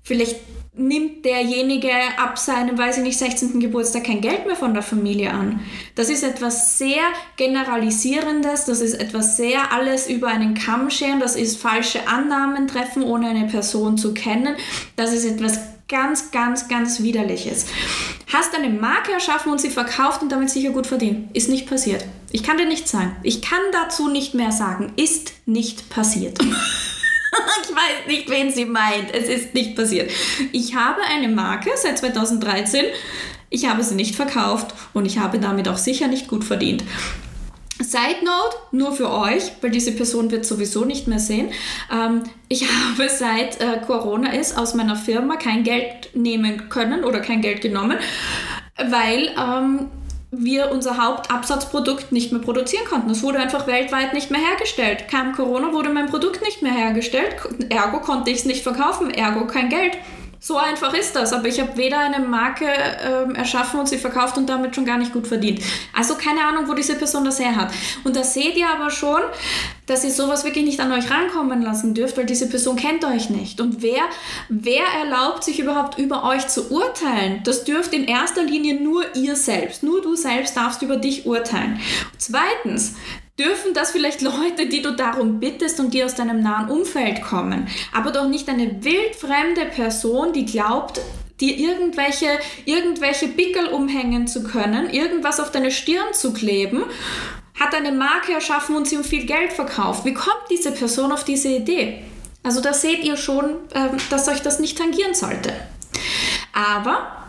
vielleicht 0.02 0.36
nimmt 0.74 1.24
derjenige 1.26 1.92
ab 2.16 2.38
seinem, 2.38 2.78
weiß 2.78 2.98
ich 2.98 3.02
nicht, 3.02 3.18
16. 3.18 3.60
Geburtstag 3.60 4.04
kein 4.04 4.22
Geld 4.22 4.46
mehr 4.46 4.56
von 4.56 4.72
der 4.72 4.82
Familie 4.82 5.30
an. 5.30 5.60
Das 5.94 6.08
ist 6.08 6.22
etwas 6.22 6.78
sehr 6.78 7.02
Generalisierendes, 7.36 8.64
das 8.64 8.80
ist 8.80 8.94
etwas 8.94 9.36
sehr 9.36 9.70
alles 9.72 10.08
über 10.08 10.28
einen 10.28 10.54
Kamm 10.54 10.88
scheren, 10.88 11.20
das 11.20 11.36
ist 11.36 11.60
falsche 11.60 12.08
Annahmen 12.08 12.68
treffen, 12.68 13.02
ohne 13.02 13.28
eine 13.28 13.48
Person 13.48 13.98
zu 13.98 14.14
kennen. 14.14 14.56
Das 14.96 15.12
ist 15.12 15.26
etwas 15.26 15.58
ganz, 15.88 16.30
ganz, 16.30 16.68
ganz 16.68 17.02
Widerliches. 17.02 17.66
Hast 18.32 18.54
eine 18.54 18.70
Marke 18.70 19.12
erschaffen 19.12 19.52
und 19.52 19.60
sie 19.60 19.68
verkauft 19.68 20.22
und 20.22 20.32
damit 20.32 20.48
sicher 20.48 20.70
gut 20.70 20.86
verdient. 20.86 21.36
Ist 21.36 21.50
nicht 21.50 21.68
passiert. 21.68 22.06
Ich 22.30 22.42
kann 22.42 22.56
dir 22.56 22.64
nichts 22.64 22.90
sagen. 22.90 23.14
Ich 23.22 23.42
kann 23.42 23.60
dazu 23.72 24.08
nicht 24.08 24.32
mehr 24.32 24.52
sagen. 24.52 24.94
Ist 24.96 25.34
nicht 25.44 25.90
passiert. 25.90 26.38
ich 27.62 27.74
weiß 27.74 28.06
nicht, 28.06 28.30
wen 28.30 28.50
sie 28.50 28.64
meint. 28.64 29.14
Es 29.14 29.28
ist 29.28 29.54
nicht 29.54 29.76
passiert. 29.76 30.10
Ich 30.52 30.74
habe 30.74 31.00
eine 31.02 31.28
Marke 31.28 31.70
seit 31.76 31.98
2013. 31.98 32.84
Ich 33.50 33.68
habe 33.68 33.82
sie 33.82 33.94
nicht 33.94 34.16
verkauft 34.16 34.74
und 34.94 35.04
ich 35.04 35.18
habe 35.18 35.38
damit 35.38 35.68
auch 35.68 35.76
sicher 35.76 36.08
nicht 36.08 36.28
gut 36.28 36.44
verdient. 36.44 36.82
Side 37.82 38.24
Note, 38.24 38.56
nur 38.70 38.92
für 38.92 39.10
euch, 39.10 39.52
weil 39.60 39.70
diese 39.70 39.92
Person 39.92 40.30
wird 40.30 40.46
sowieso 40.46 40.84
nicht 40.84 41.08
mehr 41.08 41.18
sehen. 41.18 41.50
Ähm, 41.92 42.22
ich 42.48 42.64
habe 42.68 43.08
seit 43.08 43.60
äh, 43.60 43.80
Corona 43.86 44.32
ist 44.32 44.56
aus 44.56 44.74
meiner 44.74 44.96
Firma 44.96 45.36
kein 45.36 45.64
Geld 45.64 46.10
nehmen 46.14 46.68
können 46.68 47.04
oder 47.04 47.20
kein 47.20 47.40
Geld 47.40 47.60
genommen, 47.60 47.98
weil 48.88 49.30
ähm, 49.38 49.88
wir 50.32 50.72
unser 50.72 50.96
Hauptabsatzprodukt 50.96 52.10
nicht 52.10 52.32
mehr 52.32 52.40
produzieren 52.40 52.86
konnten. 52.86 53.10
Es 53.10 53.22
wurde 53.22 53.38
einfach 53.38 53.66
weltweit 53.66 54.14
nicht 54.14 54.30
mehr 54.30 54.40
hergestellt. 54.40 55.06
Kam 55.08 55.34
Corona, 55.34 55.72
wurde 55.72 55.90
mein 55.90 56.06
Produkt 56.06 56.40
nicht 56.40 56.62
mehr 56.62 56.72
hergestellt. 56.72 57.36
Ergo 57.68 58.00
konnte 58.00 58.30
ich 58.30 58.38
es 58.38 58.44
nicht 58.46 58.62
verkaufen. 58.62 59.10
Ergo 59.10 59.46
kein 59.46 59.68
Geld. 59.68 59.92
So 60.40 60.56
einfach 60.56 60.94
ist 60.94 61.14
das. 61.14 61.34
Aber 61.34 61.46
ich 61.46 61.60
habe 61.60 61.76
weder 61.76 61.98
eine 61.98 62.18
Marke 62.18 62.64
äh, 62.64 63.32
erschaffen 63.34 63.78
und 63.78 63.88
sie 63.88 63.98
verkauft 63.98 64.38
und 64.38 64.48
damit 64.48 64.74
schon 64.74 64.86
gar 64.86 64.96
nicht 64.96 65.12
gut 65.12 65.26
verdient. 65.26 65.60
Also 65.92 66.14
keine 66.16 66.44
Ahnung, 66.44 66.66
wo 66.66 66.72
diese 66.72 66.96
Person 66.96 67.24
das 67.24 67.38
her 67.38 67.54
hat. 67.54 67.70
Und 68.02 68.16
da 68.16 68.24
seht 68.24 68.56
ihr 68.56 68.68
aber 68.68 68.90
schon, 68.90 69.20
dass 69.92 70.04
ihr 70.04 70.10
sowas 70.10 70.44
wirklich 70.44 70.64
nicht 70.64 70.80
an 70.80 70.90
euch 70.90 71.10
rankommen 71.10 71.60
lassen 71.60 71.92
dürft, 71.92 72.16
weil 72.16 72.24
diese 72.24 72.48
Person 72.48 72.76
kennt 72.76 73.04
euch 73.04 73.28
nicht. 73.28 73.60
Und 73.60 73.82
wer, 73.82 74.02
wer 74.48 74.84
erlaubt 75.00 75.44
sich 75.44 75.60
überhaupt 75.60 75.98
über 75.98 76.24
euch 76.24 76.48
zu 76.48 76.72
urteilen? 76.72 77.42
Das 77.44 77.64
dürft 77.64 77.92
in 77.92 78.04
erster 78.04 78.42
Linie 78.42 78.80
nur 78.80 79.04
ihr 79.14 79.36
selbst. 79.36 79.82
Nur 79.82 80.00
du 80.00 80.16
selbst 80.16 80.56
darfst 80.56 80.80
über 80.80 80.96
dich 80.96 81.26
urteilen. 81.26 81.78
Zweitens, 82.16 82.94
dürfen 83.38 83.74
das 83.74 83.90
vielleicht 83.90 84.22
Leute, 84.22 84.66
die 84.66 84.82
du 84.82 84.92
darum 84.92 85.40
bittest 85.40 85.78
und 85.78 85.92
die 85.92 86.04
aus 86.04 86.14
deinem 86.14 86.42
nahen 86.42 86.70
Umfeld 86.70 87.22
kommen, 87.22 87.68
aber 87.92 88.12
doch 88.12 88.28
nicht 88.28 88.48
eine 88.48 88.84
wildfremde 88.84 89.66
Person, 89.74 90.32
die 90.32 90.44
glaubt, 90.44 91.00
dir 91.40 91.56
irgendwelche, 91.56 92.28
irgendwelche 92.66 93.28
Pickel 93.28 93.66
umhängen 93.68 94.26
zu 94.26 94.44
können, 94.44 94.90
irgendwas 94.90 95.40
auf 95.40 95.50
deine 95.50 95.70
Stirn 95.70 96.12
zu 96.12 96.32
kleben, 96.32 96.84
hat 97.58 97.74
eine 97.74 97.92
Marke 97.92 98.32
erschaffen 98.32 98.76
und 98.76 98.88
sie 98.88 98.96
um 98.96 99.04
viel 99.04 99.26
Geld 99.26 99.52
verkauft. 99.52 100.04
Wie 100.04 100.14
kommt 100.14 100.44
diese 100.50 100.72
Person 100.72 101.12
auf 101.12 101.24
diese 101.24 101.48
Idee? 101.48 102.02
Also 102.42 102.60
da 102.60 102.72
seht 102.72 103.04
ihr 103.04 103.16
schon, 103.16 103.56
ähm, 103.74 103.96
dass 104.10 104.28
euch 104.28 104.42
das 104.42 104.58
nicht 104.58 104.78
tangieren 104.78 105.14
sollte. 105.14 105.52
Aber 106.52 107.22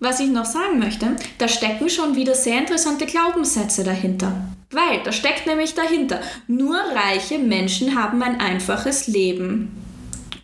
was 0.00 0.18
ich 0.18 0.30
noch 0.30 0.46
sagen 0.46 0.80
möchte, 0.80 1.14
da 1.38 1.46
stecken 1.46 1.88
schon 1.88 2.16
wieder 2.16 2.34
sehr 2.34 2.58
interessante 2.58 3.06
Glaubenssätze 3.06 3.84
dahinter. 3.84 4.32
Weil, 4.72 5.02
da 5.04 5.12
steckt 5.12 5.46
nämlich 5.46 5.74
dahinter, 5.74 6.20
nur 6.48 6.76
reiche 6.76 7.38
Menschen 7.38 7.94
haben 7.94 8.22
ein 8.22 8.40
einfaches 8.40 9.06
Leben. 9.06 9.70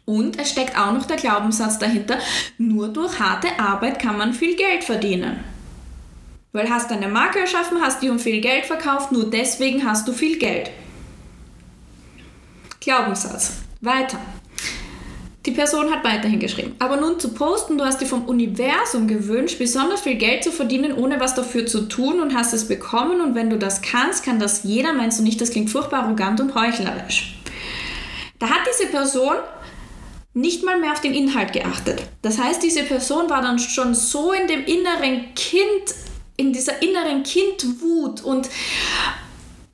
Und 0.04 0.38
es 0.38 0.50
steckt 0.50 0.78
auch 0.78 0.92
noch 0.92 1.06
der 1.06 1.16
Glaubenssatz 1.16 1.78
dahinter, 1.78 2.18
nur 2.56 2.88
durch 2.88 3.18
harte 3.18 3.48
Arbeit 3.58 3.98
kann 3.98 4.16
man 4.16 4.32
viel 4.32 4.54
Geld 4.54 4.84
verdienen. 4.84 5.40
Weil 6.58 6.70
hast 6.70 6.90
eine 6.90 7.06
Marke 7.06 7.38
erschaffen, 7.38 7.80
hast 7.80 8.02
die 8.02 8.10
um 8.10 8.18
viel 8.18 8.40
Geld 8.40 8.66
verkauft, 8.66 9.12
nur 9.12 9.30
deswegen 9.30 9.88
hast 9.88 10.08
du 10.08 10.12
viel 10.12 10.40
Geld. 10.40 10.72
Glaubenssatz. 12.80 13.58
Weiter. 13.80 14.18
Die 15.46 15.52
Person 15.52 15.88
hat 15.88 16.02
weiterhin 16.02 16.40
geschrieben. 16.40 16.74
Aber 16.80 16.96
nun 16.96 17.20
zu 17.20 17.32
posten, 17.32 17.78
du 17.78 17.84
hast 17.84 18.00
dir 18.00 18.06
vom 18.06 18.24
Universum 18.24 19.06
gewünscht, 19.06 19.60
besonders 19.60 20.00
viel 20.00 20.16
Geld 20.16 20.42
zu 20.42 20.50
verdienen, 20.50 20.94
ohne 20.94 21.20
was 21.20 21.36
dafür 21.36 21.64
zu 21.64 21.82
tun 21.82 22.18
und 22.18 22.34
hast 22.34 22.52
es 22.52 22.66
bekommen. 22.66 23.20
Und 23.20 23.36
wenn 23.36 23.50
du 23.50 23.56
das 23.56 23.80
kannst, 23.80 24.24
kann 24.24 24.40
das 24.40 24.64
jeder. 24.64 24.92
Meinst 24.94 25.20
du 25.20 25.22
nicht, 25.22 25.40
das 25.40 25.52
klingt 25.52 25.70
furchtbar 25.70 26.02
arrogant 26.02 26.40
und 26.40 26.56
heuchlerisch. 26.56 27.38
Da 28.40 28.48
hat 28.48 28.62
diese 28.68 28.90
Person 28.90 29.36
nicht 30.34 30.64
mal 30.64 30.80
mehr 30.80 30.90
auf 30.90 31.00
den 31.00 31.14
Inhalt 31.14 31.52
geachtet. 31.52 32.02
Das 32.22 32.36
heißt, 32.36 32.60
diese 32.64 32.82
Person 32.82 33.30
war 33.30 33.42
dann 33.42 33.60
schon 33.60 33.94
so 33.94 34.32
in 34.32 34.48
dem 34.48 34.64
inneren 34.64 35.34
Kind, 35.36 35.94
in 36.38 36.54
dieser 36.54 36.80
inneren 36.80 37.22
Kindwut 37.24 38.22
und 38.22 38.48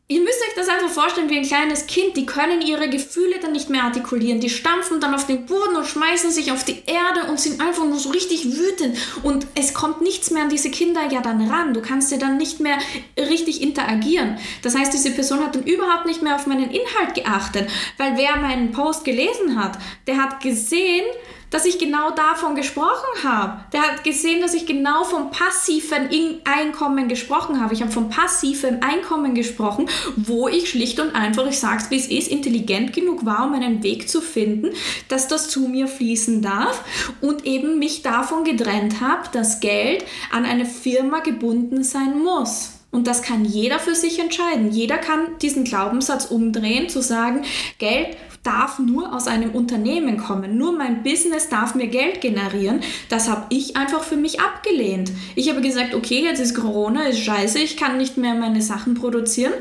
Ihr 0.06 0.20
müsst 0.20 0.38
euch 0.42 0.54
das 0.54 0.68
einfach 0.68 0.90
vorstellen 0.90 1.30
wie 1.30 1.38
ein 1.38 1.46
kleines 1.46 1.86
Kind. 1.86 2.14
Die 2.14 2.26
können 2.26 2.60
ihre 2.60 2.90
Gefühle 2.90 3.38
dann 3.40 3.52
nicht 3.52 3.70
mehr 3.70 3.84
artikulieren. 3.84 4.38
Die 4.38 4.50
stampfen 4.50 5.00
dann 5.00 5.14
auf 5.14 5.26
den 5.26 5.46
Boden 5.46 5.76
und 5.76 5.86
schmeißen 5.86 6.30
sich 6.30 6.52
auf 6.52 6.62
die 6.62 6.82
Erde 6.84 7.30
und 7.30 7.40
sind 7.40 7.58
einfach 7.62 7.86
nur 7.86 7.98
so 7.98 8.10
richtig 8.10 8.44
wütend. 8.44 8.98
Und 9.22 9.46
es 9.54 9.72
kommt 9.72 10.02
nichts 10.02 10.30
mehr 10.30 10.42
an 10.42 10.50
diese 10.50 10.70
Kinder 10.70 11.10
ja 11.10 11.22
dann 11.22 11.50
ran. 11.50 11.72
Du 11.72 11.80
kannst 11.80 12.12
ja 12.12 12.18
dann 12.18 12.36
nicht 12.36 12.60
mehr 12.60 12.76
richtig 13.16 13.62
interagieren. 13.62 14.36
Das 14.60 14.76
heißt, 14.76 14.92
diese 14.92 15.10
Person 15.10 15.40
hat 15.40 15.54
dann 15.54 15.64
überhaupt 15.64 16.04
nicht 16.04 16.20
mehr 16.20 16.36
auf 16.36 16.46
meinen 16.46 16.70
Inhalt 16.70 17.14
geachtet. 17.14 17.70
Weil 17.96 18.18
wer 18.18 18.36
meinen 18.36 18.72
Post 18.72 19.06
gelesen 19.06 19.58
hat, 19.58 19.78
der 20.06 20.18
hat 20.18 20.40
gesehen, 20.42 21.06
dass 21.50 21.64
ich 21.64 21.78
genau 21.78 22.10
davon 22.10 22.54
gesprochen 22.54 23.22
habe. 23.22 23.64
Der 23.72 23.82
hat 23.82 24.04
gesehen, 24.04 24.40
dass 24.40 24.54
ich 24.54 24.66
genau 24.66 25.04
vom 25.04 25.30
passiven 25.30 26.08
Einkommen 26.44 27.08
gesprochen 27.08 27.60
habe. 27.60 27.74
Ich 27.74 27.82
habe 27.82 27.92
vom 27.92 28.08
passiven 28.08 28.82
Einkommen 28.82 29.34
gesprochen, 29.34 29.88
wo 30.16 30.48
ich 30.48 30.70
schlicht 30.70 31.00
und 31.00 31.14
einfach, 31.14 31.46
ich 31.46 31.58
sage 31.58 31.82
es 31.82 31.90
wie 31.90 31.96
es 31.96 32.06
ist, 32.08 32.28
intelligent 32.30 32.92
genug 32.92 33.24
war, 33.24 33.46
um 33.46 33.54
einen 33.54 33.82
Weg 33.82 34.08
zu 34.08 34.20
finden, 34.20 34.70
dass 35.08 35.28
das 35.28 35.48
zu 35.48 35.68
mir 35.68 35.88
fließen 35.88 36.42
darf 36.42 36.82
und 37.20 37.46
eben 37.46 37.78
mich 37.78 38.02
davon 38.02 38.44
getrennt 38.44 39.00
habe, 39.00 39.28
dass 39.32 39.60
Geld 39.60 40.04
an 40.32 40.44
eine 40.44 40.66
Firma 40.66 41.20
gebunden 41.20 41.82
sein 41.82 42.18
muss. 42.22 42.70
Und 42.94 43.08
das 43.08 43.22
kann 43.22 43.44
jeder 43.44 43.80
für 43.80 43.96
sich 43.96 44.20
entscheiden. 44.20 44.70
Jeder 44.70 44.98
kann 44.98 45.36
diesen 45.42 45.64
Glaubenssatz 45.64 46.26
umdrehen, 46.26 46.88
zu 46.88 47.02
sagen, 47.02 47.42
Geld 47.78 48.16
darf 48.44 48.78
nur 48.78 49.12
aus 49.14 49.26
einem 49.26 49.50
Unternehmen 49.50 50.18
kommen. 50.18 50.56
Nur 50.56 50.76
mein 50.76 51.02
Business 51.02 51.48
darf 51.48 51.74
mir 51.74 51.88
Geld 51.88 52.20
generieren. 52.20 52.80
Das 53.08 53.28
habe 53.28 53.46
ich 53.48 53.76
einfach 53.76 54.04
für 54.04 54.16
mich 54.16 54.40
abgelehnt. 54.40 55.10
Ich 55.34 55.48
habe 55.48 55.62
gesagt, 55.62 55.94
okay, 55.94 56.22
jetzt 56.22 56.40
ist 56.40 56.54
Corona, 56.54 57.08
ist 57.08 57.20
scheiße, 57.20 57.58
ich 57.58 57.76
kann 57.76 57.98
nicht 57.98 58.16
mehr 58.16 58.34
meine 58.34 58.62
Sachen 58.62 58.94
produzieren. 58.94 59.54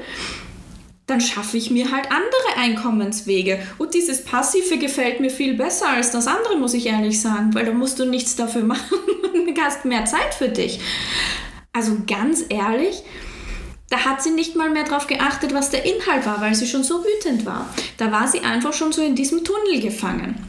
Dann 1.07 1.21
schaffe 1.21 1.57
ich 1.57 1.71
mir 1.71 1.91
halt 1.91 2.05
andere 2.11 2.57
Einkommenswege. 2.57 3.59
Und 3.77 3.93
dieses 3.93 4.23
Passive 4.23 4.77
gefällt 4.77 5.19
mir 5.19 5.29
viel 5.29 5.55
besser 5.55 5.89
als 5.89 6.11
das 6.11 6.27
andere, 6.27 6.57
muss 6.57 6.73
ich 6.73 6.85
ehrlich 6.85 7.19
sagen, 7.21 7.53
weil 7.53 7.65
da 7.65 7.73
musst 7.73 7.99
du 7.99 8.05
nichts 8.05 8.35
dafür 8.35 8.63
machen 8.65 8.97
und 9.33 9.59
hast 9.61 9.85
mehr 9.85 10.05
Zeit 10.05 10.33
für 10.33 10.49
dich. 10.49 10.79
Also 11.71 11.97
ganz 12.05 12.45
ehrlich, 12.49 13.03
da 13.89 14.05
hat 14.05 14.23
sie 14.23 14.31
nicht 14.31 14.55
mal 14.55 14.69
mehr 14.69 14.85
darauf 14.85 15.07
geachtet, 15.07 15.53
was 15.53 15.69
der 15.69 15.85
Inhalt 15.85 16.25
war, 16.25 16.41
weil 16.41 16.55
sie 16.55 16.67
schon 16.67 16.83
so 16.83 17.03
wütend 17.03 17.45
war. 17.45 17.69
Da 17.97 18.11
war 18.11 18.27
sie 18.27 18.41
einfach 18.41 18.73
schon 18.73 18.91
so 18.91 19.01
in 19.01 19.15
diesem 19.15 19.43
Tunnel 19.43 19.81
gefangen. 19.81 20.47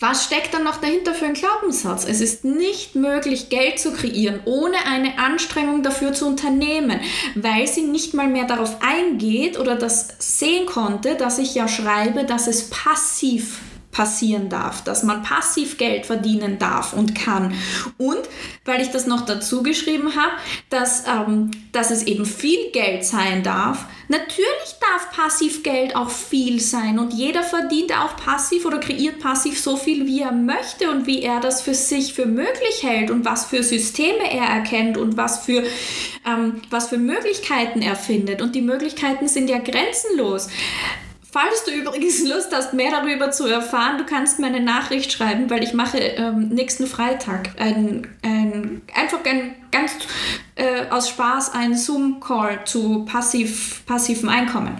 Was 0.00 0.24
steckt 0.24 0.52
dann 0.52 0.64
noch 0.64 0.80
dahinter 0.80 1.14
für 1.14 1.24
einen 1.24 1.34
Glaubenssatz? 1.34 2.04
Es 2.06 2.20
ist 2.20 2.44
nicht 2.44 2.94
möglich, 2.94 3.48
Geld 3.48 3.78
zu 3.78 3.92
kreieren, 3.92 4.40
ohne 4.44 4.76
eine 4.86 5.18
Anstrengung 5.18 5.82
dafür 5.82 6.12
zu 6.12 6.26
unternehmen, 6.26 7.00
weil 7.34 7.66
sie 7.66 7.82
nicht 7.82 8.12
mal 8.12 8.28
mehr 8.28 8.44
darauf 8.44 8.82
eingeht 8.82 9.58
oder 9.58 9.76
das 9.76 10.08
sehen 10.18 10.66
konnte, 10.66 11.14
dass 11.14 11.38
ich 11.38 11.54
ja 11.54 11.68
schreibe, 11.68 12.24
dass 12.24 12.48
es 12.48 12.68
passiv 12.70 13.60
passieren 13.94 14.50
darf, 14.50 14.84
dass 14.84 15.02
man 15.02 15.22
passiv 15.22 15.78
Geld 15.78 16.04
verdienen 16.04 16.58
darf 16.58 16.92
und 16.92 17.14
kann. 17.14 17.54
Und 17.96 18.20
weil 18.66 18.82
ich 18.82 18.90
das 18.90 19.06
noch 19.06 19.24
dazu 19.24 19.62
geschrieben 19.62 20.14
habe, 20.16 20.32
dass, 20.68 21.04
ähm, 21.06 21.50
dass 21.72 21.90
es 21.90 22.02
eben 22.02 22.26
viel 22.26 22.70
Geld 22.72 23.04
sein 23.04 23.42
darf. 23.42 23.86
Natürlich 24.08 24.44
darf 24.80 25.16
passiv 25.16 25.62
Geld 25.62 25.96
auch 25.96 26.10
viel 26.10 26.60
sein 26.60 26.98
und 26.98 27.14
jeder 27.14 27.42
verdient 27.42 27.92
auch 27.96 28.16
passiv 28.16 28.66
oder 28.66 28.78
kreiert 28.78 29.20
passiv 29.20 29.58
so 29.58 29.76
viel, 29.76 30.06
wie 30.06 30.20
er 30.20 30.32
möchte 30.32 30.90
und 30.90 31.06
wie 31.06 31.22
er 31.22 31.40
das 31.40 31.62
für 31.62 31.74
sich 31.74 32.12
für 32.12 32.26
möglich 32.26 32.82
hält 32.82 33.10
und 33.10 33.24
was 33.24 33.46
für 33.46 33.62
Systeme 33.62 34.30
er 34.30 34.46
erkennt 34.46 34.98
und 34.98 35.16
was 35.16 35.44
für, 35.44 35.62
ähm, 36.26 36.60
was 36.68 36.88
für 36.88 36.98
Möglichkeiten 36.98 37.80
er 37.80 37.96
findet. 37.96 38.42
Und 38.42 38.54
die 38.54 38.60
Möglichkeiten 38.60 39.28
sind 39.28 39.48
ja 39.48 39.58
grenzenlos. 39.58 40.48
Falls 41.34 41.64
du 41.64 41.72
übrigens 41.72 42.22
Lust 42.28 42.50
hast, 42.52 42.74
mehr 42.74 42.92
darüber 42.92 43.32
zu 43.32 43.44
erfahren, 43.48 43.98
du 43.98 44.04
kannst 44.04 44.38
mir 44.38 44.46
eine 44.46 44.60
Nachricht 44.60 45.10
schreiben, 45.10 45.50
weil 45.50 45.64
ich 45.64 45.74
mache 45.74 45.98
ähm, 45.98 46.50
nächsten 46.50 46.86
Freitag 46.86 47.50
ein, 47.58 48.06
ein, 48.22 48.82
einfach 48.94 49.18
ein, 49.24 49.56
ganz 49.72 49.96
äh, 50.54 50.86
aus 50.90 51.08
Spaß 51.08 51.52
einen 51.54 51.76
Zoom-Call 51.76 52.64
zu 52.66 53.04
passiv, 53.04 53.82
passivem 53.84 54.28
Einkommen. 54.28 54.78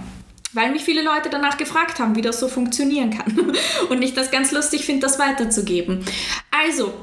Weil 0.53 0.71
mich 0.71 0.85
viele 0.85 1.03
Leute 1.03 1.29
danach 1.29 1.59
gefragt 1.59 1.99
haben, 1.99 2.15
wie 2.15 2.23
das 2.23 2.39
so 2.39 2.47
funktionieren 2.47 3.11
kann. 3.11 3.53
Und 3.91 4.03
ich 4.03 4.15
das 4.15 4.31
ganz 4.31 4.53
lustig 4.53 4.85
finde, 4.87 5.01
das 5.01 5.19
weiterzugeben. 5.19 6.05
Also, 6.53 6.95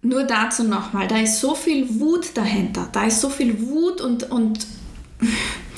nur 0.00 0.22
dazu 0.22 0.62
nochmal, 0.62 1.08
da 1.08 1.18
ist 1.18 1.40
so 1.40 1.56
viel 1.56 1.98
Wut 1.98 2.36
dahinter. 2.36 2.88
Da 2.92 3.06
ist 3.06 3.20
so 3.20 3.30
viel 3.30 3.68
Wut 3.68 4.00
und, 4.00 4.30
und 4.30 4.64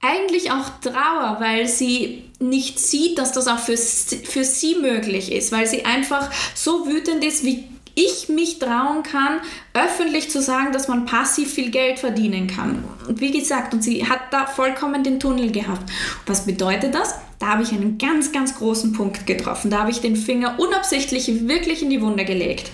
eigentlich 0.00 0.50
auch 0.50 0.80
Trauer, 0.80 1.36
weil 1.40 1.68
sie 1.68 2.24
nicht 2.38 2.78
sieht, 2.78 3.18
dass 3.18 3.32
das 3.32 3.48
auch 3.48 3.58
für, 3.58 3.76
für 3.76 4.44
sie 4.44 4.76
möglich 4.76 5.30
ist, 5.30 5.52
weil 5.52 5.66
sie 5.66 5.84
einfach 5.84 6.30
so 6.54 6.86
wütend 6.86 7.22
ist, 7.22 7.44
wie 7.44 7.64
ich 7.94 8.28
mich 8.28 8.58
trauen 8.58 9.02
kann, 9.02 9.40
öffentlich 9.74 10.30
zu 10.30 10.40
sagen, 10.40 10.72
dass 10.72 10.88
man 10.88 11.04
passiv 11.04 11.52
viel 11.52 11.70
Geld 11.70 11.98
verdienen 11.98 12.46
kann. 12.46 12.82
Und 13.06 13.20
wie 13.20 13.30
gesagt, 13.30 13.74
und 13.74 13.82
sie 13.82 14.08
hat 14.08 14.20
da 14.30 14.46
vollkommen 14.46 15.04
den 15.04 15.20
Tunnel 15.20 15.50
gehabt. 15.50 15.90
Was 16.24 16.46
bedeutet 16.46 16.94
das? 16.94 17.16
Da 17.38 17.48
habe 17.48 17.62
ich 17.62 17.72
einen 17.72 17.98
ganz, 17.98 18.32
ganz 18.32 18.56
großen 18.56 18.92
Punkt 18.92 19.26
getroffen. 19.26 19.70
Da 19.70 19.80
habe 19.80 19.90
ich 19.90 20.00
den 20.00 20.16
Finger 20.16 20.58
unabsichtlich 20.58 21.48
wirklich 21.48 21.82
in 21.82 21.90
die 21.90 22.00
Wunde 22.00 22.24
gelegt. 22.24 22.70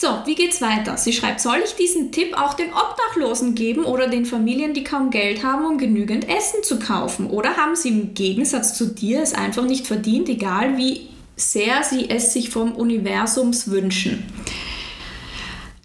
So, 0.00 0.06
wie 0.26 0.36
geht's 0.36 0.60
weiter? 0.60 0.96
Sie 0.96 1.12
schreibt, 1.12 1.40
soll 1.40 1.60
ich 1.64 1.74
diesen 1.74 2.12
Tipp 2.12 2.40
auch 2.40 2.54
den 2.54 2.68
Obdachlosen 2.72 3.56
geben 3.56 3.84
oder 3.84 4.06
den 4.06 4.26
Familien, 4.26 4.72
die 4.72 4.84
kaum 4.84 5.10
Geld 5.10 5.42
haben, 5.42 5.66
um 5.66 5.76
genügend 5.76 6.28
Essen 6.28 6.62
zu 6.62 6.78
kaufen? 6.78 7.28
Oder 7.28 7.56
haben 7.56 7.74
sie 7.74 7.88
im 7.88 8.14
Gegensatz 8.14 8.74
zu 8.74 8.86
dir 8.86 9.20
es 9.20 9.34
einfach 9.34 9.64
nicht 9.64 9.88
verdient, 9.88 10.28
egal 10.28 10.76
wie 10.76 11.08
sehr 11.34 11.82
sie 11.82 12.08
es 12.10 12.32
sich 12.32 12.50
vom 12.50 12.76
Universums 12.76 13.72
wünschen? 13.72 14.22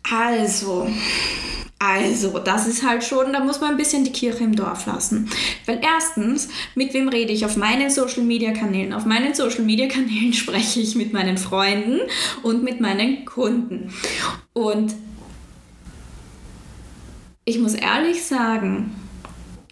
Also, 0.08 0.88
also, 1.86 2.40
das 2.40 2.66
ist 2.66 2.82
halt 2.88 3.04
schon, 3.04 3.34
da 3.34 3.44
muss 3.44 3.60
man 3.60 3.72
ein 3.72 3.78
bisschen 3.78 4.06
die 4.06 4.12
Kirche 4.12 4.46
im 4.46 4.56
Dorf 4.56 4.86
lassen. 4.86 5.30
Weil 5.66 5.82
erstens, 5.84 6.48
mit 6.76 6.94
wem 6.94 7.10
rede 7.10 7.34
ich 7.34 7.44
auf 7.44 7.58
meinen 7.58 7.90
Social 7.90 8.24
Media 8.24 8.54
Kanälen? 8.54 8.94
Auf 8.94 9.04
meinen 9.06 9.34
Social 9.34 9.64
Media 9.64 9.88
Kanälen 9.88 10.32
spreche 10.34 10.80
ich 10.80 10.96
mit 10.96 11.12
meinen 11.12 11.38
Freunden 11.38 12.00
und 12.42 12.64
mit 12.64 12.80
meinen 12.80 13.26
Kunden. 13.26 13.94
Und 14.54 14.96
ich 17.44 17.60
muss 17.60 17.74
ehrlich 17.74 18.24
sagen, 18.24 18.96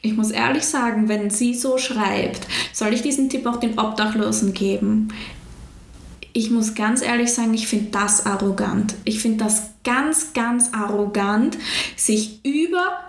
ich 0.01 0.17
muss 0.17 0.31
ehrlich 0.31 0.63
sagen, 0.63 1.07
wenn 1.07 1.29
sie 1.29 1.53
so 1.53 1.77
schreibt, 1.77 2.45
soll 2.73 2.93
ich 2.93 3.03
diesen 3.03 3.29
Tipp 3.29 3.47
auch 3.47 3.57
den 3.57 3.79
Obdachlosen 3.79 4.53
geben? 4.53 5.13
Ich 6.33 6.49
muss 6.49 6.75
ganz 6.75 7.01
ehrlich 7.01 7.33
sagen, 7.33 7.53
ich 7.53 7.67
finde 7.67 7.91
das 7.91 8.25
arrogant. 8.25 8.95
Ich 9.03 9.19
finde 9.19 9.43
das 9.43 9.71
ganz, 9.83 10.33
ganz 10.33 10.71
arrogant, 10.73 11.57
sich 11.95 12.39
über 12.43 12.99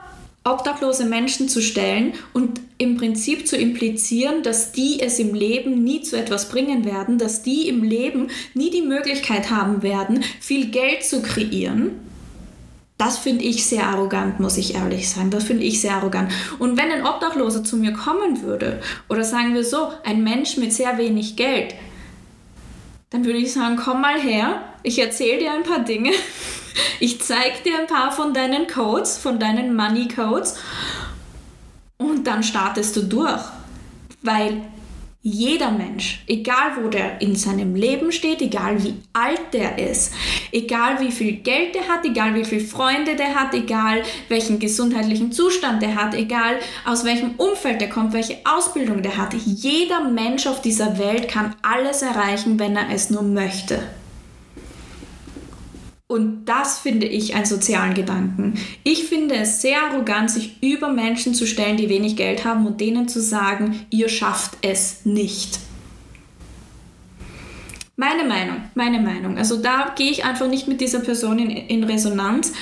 obdachlose 0.45 1.05
Menschen 1.05 1.49
zu 1.49 1.63
stellen 1.63 2.15
und 2.33 2.61
im 2.79 2.97
Prinzip 2.97 3.47
zu 3.47 3.57
implizieren, 3.57 4.43
dass 4.43 4.73
die 4.73 5.01
es 5.01 5.21
im 5.21 5.35
Leben 5.35 5.85
nie 5.85 6.03
zu 6.03 6.17
etwas 6.17 6.49
bringen 6.49 6.85
werden, 6.85 7.17
dass 7.19 7.43
die 7.43 7.69
im 7.69 7.85
Leben 7.85 8.29
nie 8.55 8.71
die 8.71 8.83
Möglichkeit 8.83 9.51
haben 9.51 9.83
werden, 9.83 10.25
viel 10.41 10.71
Geld 10.71 11.05
zu 11.05 11.23
kreieren. 11.23 11.93
Das 12.99 13.19
finde 13.19 13.45
ich 13.45 13.65
sehr 13.67 13.87
arrogant, 13.87 14.41
muss 14.41 14.57
ich 14.57 14.75
ehrlich 14.75 15.09
sagen. 15.09 15.31
Das 15.31 15.45
finde 15.45 15.65
ich 15.65 15.81
sehr 15.81 15.95
arrogant. 15.95 16.31
Und 16.59 16.77
wenn 16.77 16.91
ein 16.91 17.07
Obdachloser 17.07 17.63
zu 17.65 17.77
mir 17.77 17.93
kommen 17.93 18.43
würde, 18.43 18.81
oder 19.09 19.25
sagen 19.25 19.55
wir 19.55 19.65
so, 19.65 19.89
ein 20.05 20.25
Mensch 20.25 20.57
mit 20.57 20.73
sehr 20.73 20.99
wenig 20.99 21.37
Geld, 21.37 21.75
dann 23.13 23.27
würde 23.27 23.39
ich 23.39 23.53
sagen, 23.53 23.77
komm 23.77 24.01
mal 24.01 24.19
her, 24.19 24.63
ich 24.83 24.99
erzähle 24.99 25.39
dir 25.39 25.53
ein 25.53 25.63
paar 25.63 25.81
Dinge, 25.81 26.13
ich 27.01 27.21
zeige 27.21 27.63
dir 27.65 27.79
ein 27.79 27.87
paar 27.87 28.11
von 28.11 28.33
deinen 28.33 28.67
Codes, 28.67 29.19
von 29.19 29.39
deinen 29.39 29.77
Money 29.77 30.09
Codes 30.09 30.57
und 31.99 32.27
dann 32.27 32.43
startest 32.43 32.97
du 32.97 33.03
durch. 33.03 33.43
Weil 34.23 34.63
jeder 35.25 35.71
Mensch, 35.71 36.25
egal 36.27 36.73
wo 36.77 36.89
der 36.89 37.21
in 37.21 37.37
seinem 37.37 37.77
Leben 37.77 38.11
steht, 38.11 38.43
egal 38.43 38.83
wie 38.83 38.95
alt 39.13 39.41
der 39.53 39.79
ist, 39.79 40.13
egal 40.51 40.99
wie 41.01 41.13
viel 41.13 41.35
Geld 41.37 41.77
der 41.77 41.87
hat, 41.87 42.05
egal 42.05 42.35
wie 42.35 42.45
viele 42.45 42.65
Freunde 42.65 43.15
der 43.15 43.37
hat, 43.37 43.55
egal 43.55 44.03
welchen 44.29 44.59
gesundheitlichen 44.59 45.31
Zustand 45.31 45.81
der 45.81 45.95
hat, 45.95 46.15
egal 46.15 46.57
aus 46.85 47.05
welchem 47.05 47.37
Umfeld 47.37 47.81
der 47.81 47.89
kommt, 47.89 48.13
welche 48.13 48.39
Ausbildung 48.45 49.03
der 49.03 49.17
hat, 49.17 49.33
jeder 49.35 50.09
Mensch 50.11 50.49
auf 50.49 50.61
dieser 50.61 50.99
Welt 50.99 51.29
kann 51.29 51.55
alles 51.63 52.03
erreichen, 52.03 52.59
wenn 52.59 52.75
er 52.75 52.91
es 52.93 53.09
nur 53.09 53.23
möchte. 53.23 53.81
Und 56.13 56.45
das 56.45 56.79
finde 56.79 57.07
ich 57.07 57.35
einen 57.35 57.47
sozialen 57.47 57.95
Gedanken. 57.95 58.53
Ich 58.85 59.05
finde 59.05 59.35
es 59.35 59.63
sehr 59.63 59.83
arrogant, 59.83 60.31
sich 60.31 60.63
über 60.63 60.91
Menschen 60.91 61.33
zu 61.33 61.47
stellen, 61.47 61.79
die 61.79 61.89
wenig 61.89 62.17
Geld 62.17 62.45
haben 62.45 62.67
und 62.67 62.83
denen 62.83 63.09
zu 63.09 63.19
sagen, 63.19 63.87
ihr 63.89 64.11
schafft 64.11 64.59
es 64.61 65.07
nicht. 65.07 65.59
Meine 67.97 68.25
Meinung, 68.25 68.59
meine 68.75 69.01
Meinung. 69.01 69.39
Also 69.39 69.57
da 69.57 69.95
gehe 69.97 70.11
ich 70.11 70.27
einfach 70.27 70.49
nicht 70.49 70.69
mit 70.69 70.83
dieser 70.83 70.99
Person 70.99 71.39
in, 71.39 71.49
in 71.49 71.83
Resonanz 71.83 72.53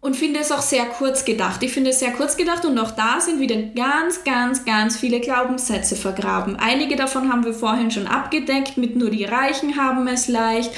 und 0.00 0.16
finde 0.16 0.40
es 0.40 0.50
auch 0.50 0.60
sehr 0.60 0.86
kurz 0.86 1.24
gedacht. 1.24 1.62
Ich 1.62 1.70
finde 1.70 1.90
es 1.90 2.00
sehr 2.00 2.14
kurz 2.14 2.36
gedacht 2.36 2.64
und 2.64 2.76
auch 2.80 2.90
da 2.90 3.20
sind 3.20 3.38
wieder 3.38 3.62
ganz, 3.62 4.24
ganz, 4.24 4.64
ganz 4.64 4.96
viele 4.96 5.20
Glaubenssätze 5.20 5.94
vergraben. 5.94 6.56
Einige 6.56 6.96
davon 6.96 7.32
haben 7.32 7.44
wir 7.44 7.54
vorhin 7.54 7.92
schon 7.92 8.08
abgedeckt 8.08 8.76
mit 8.76 8.96
nur 8.96 9.10
die 9.10 9.24
Reichen 9.24 9.76
haben 9.76 10.08
es 10.08 10.26
leicht 10.26 10.72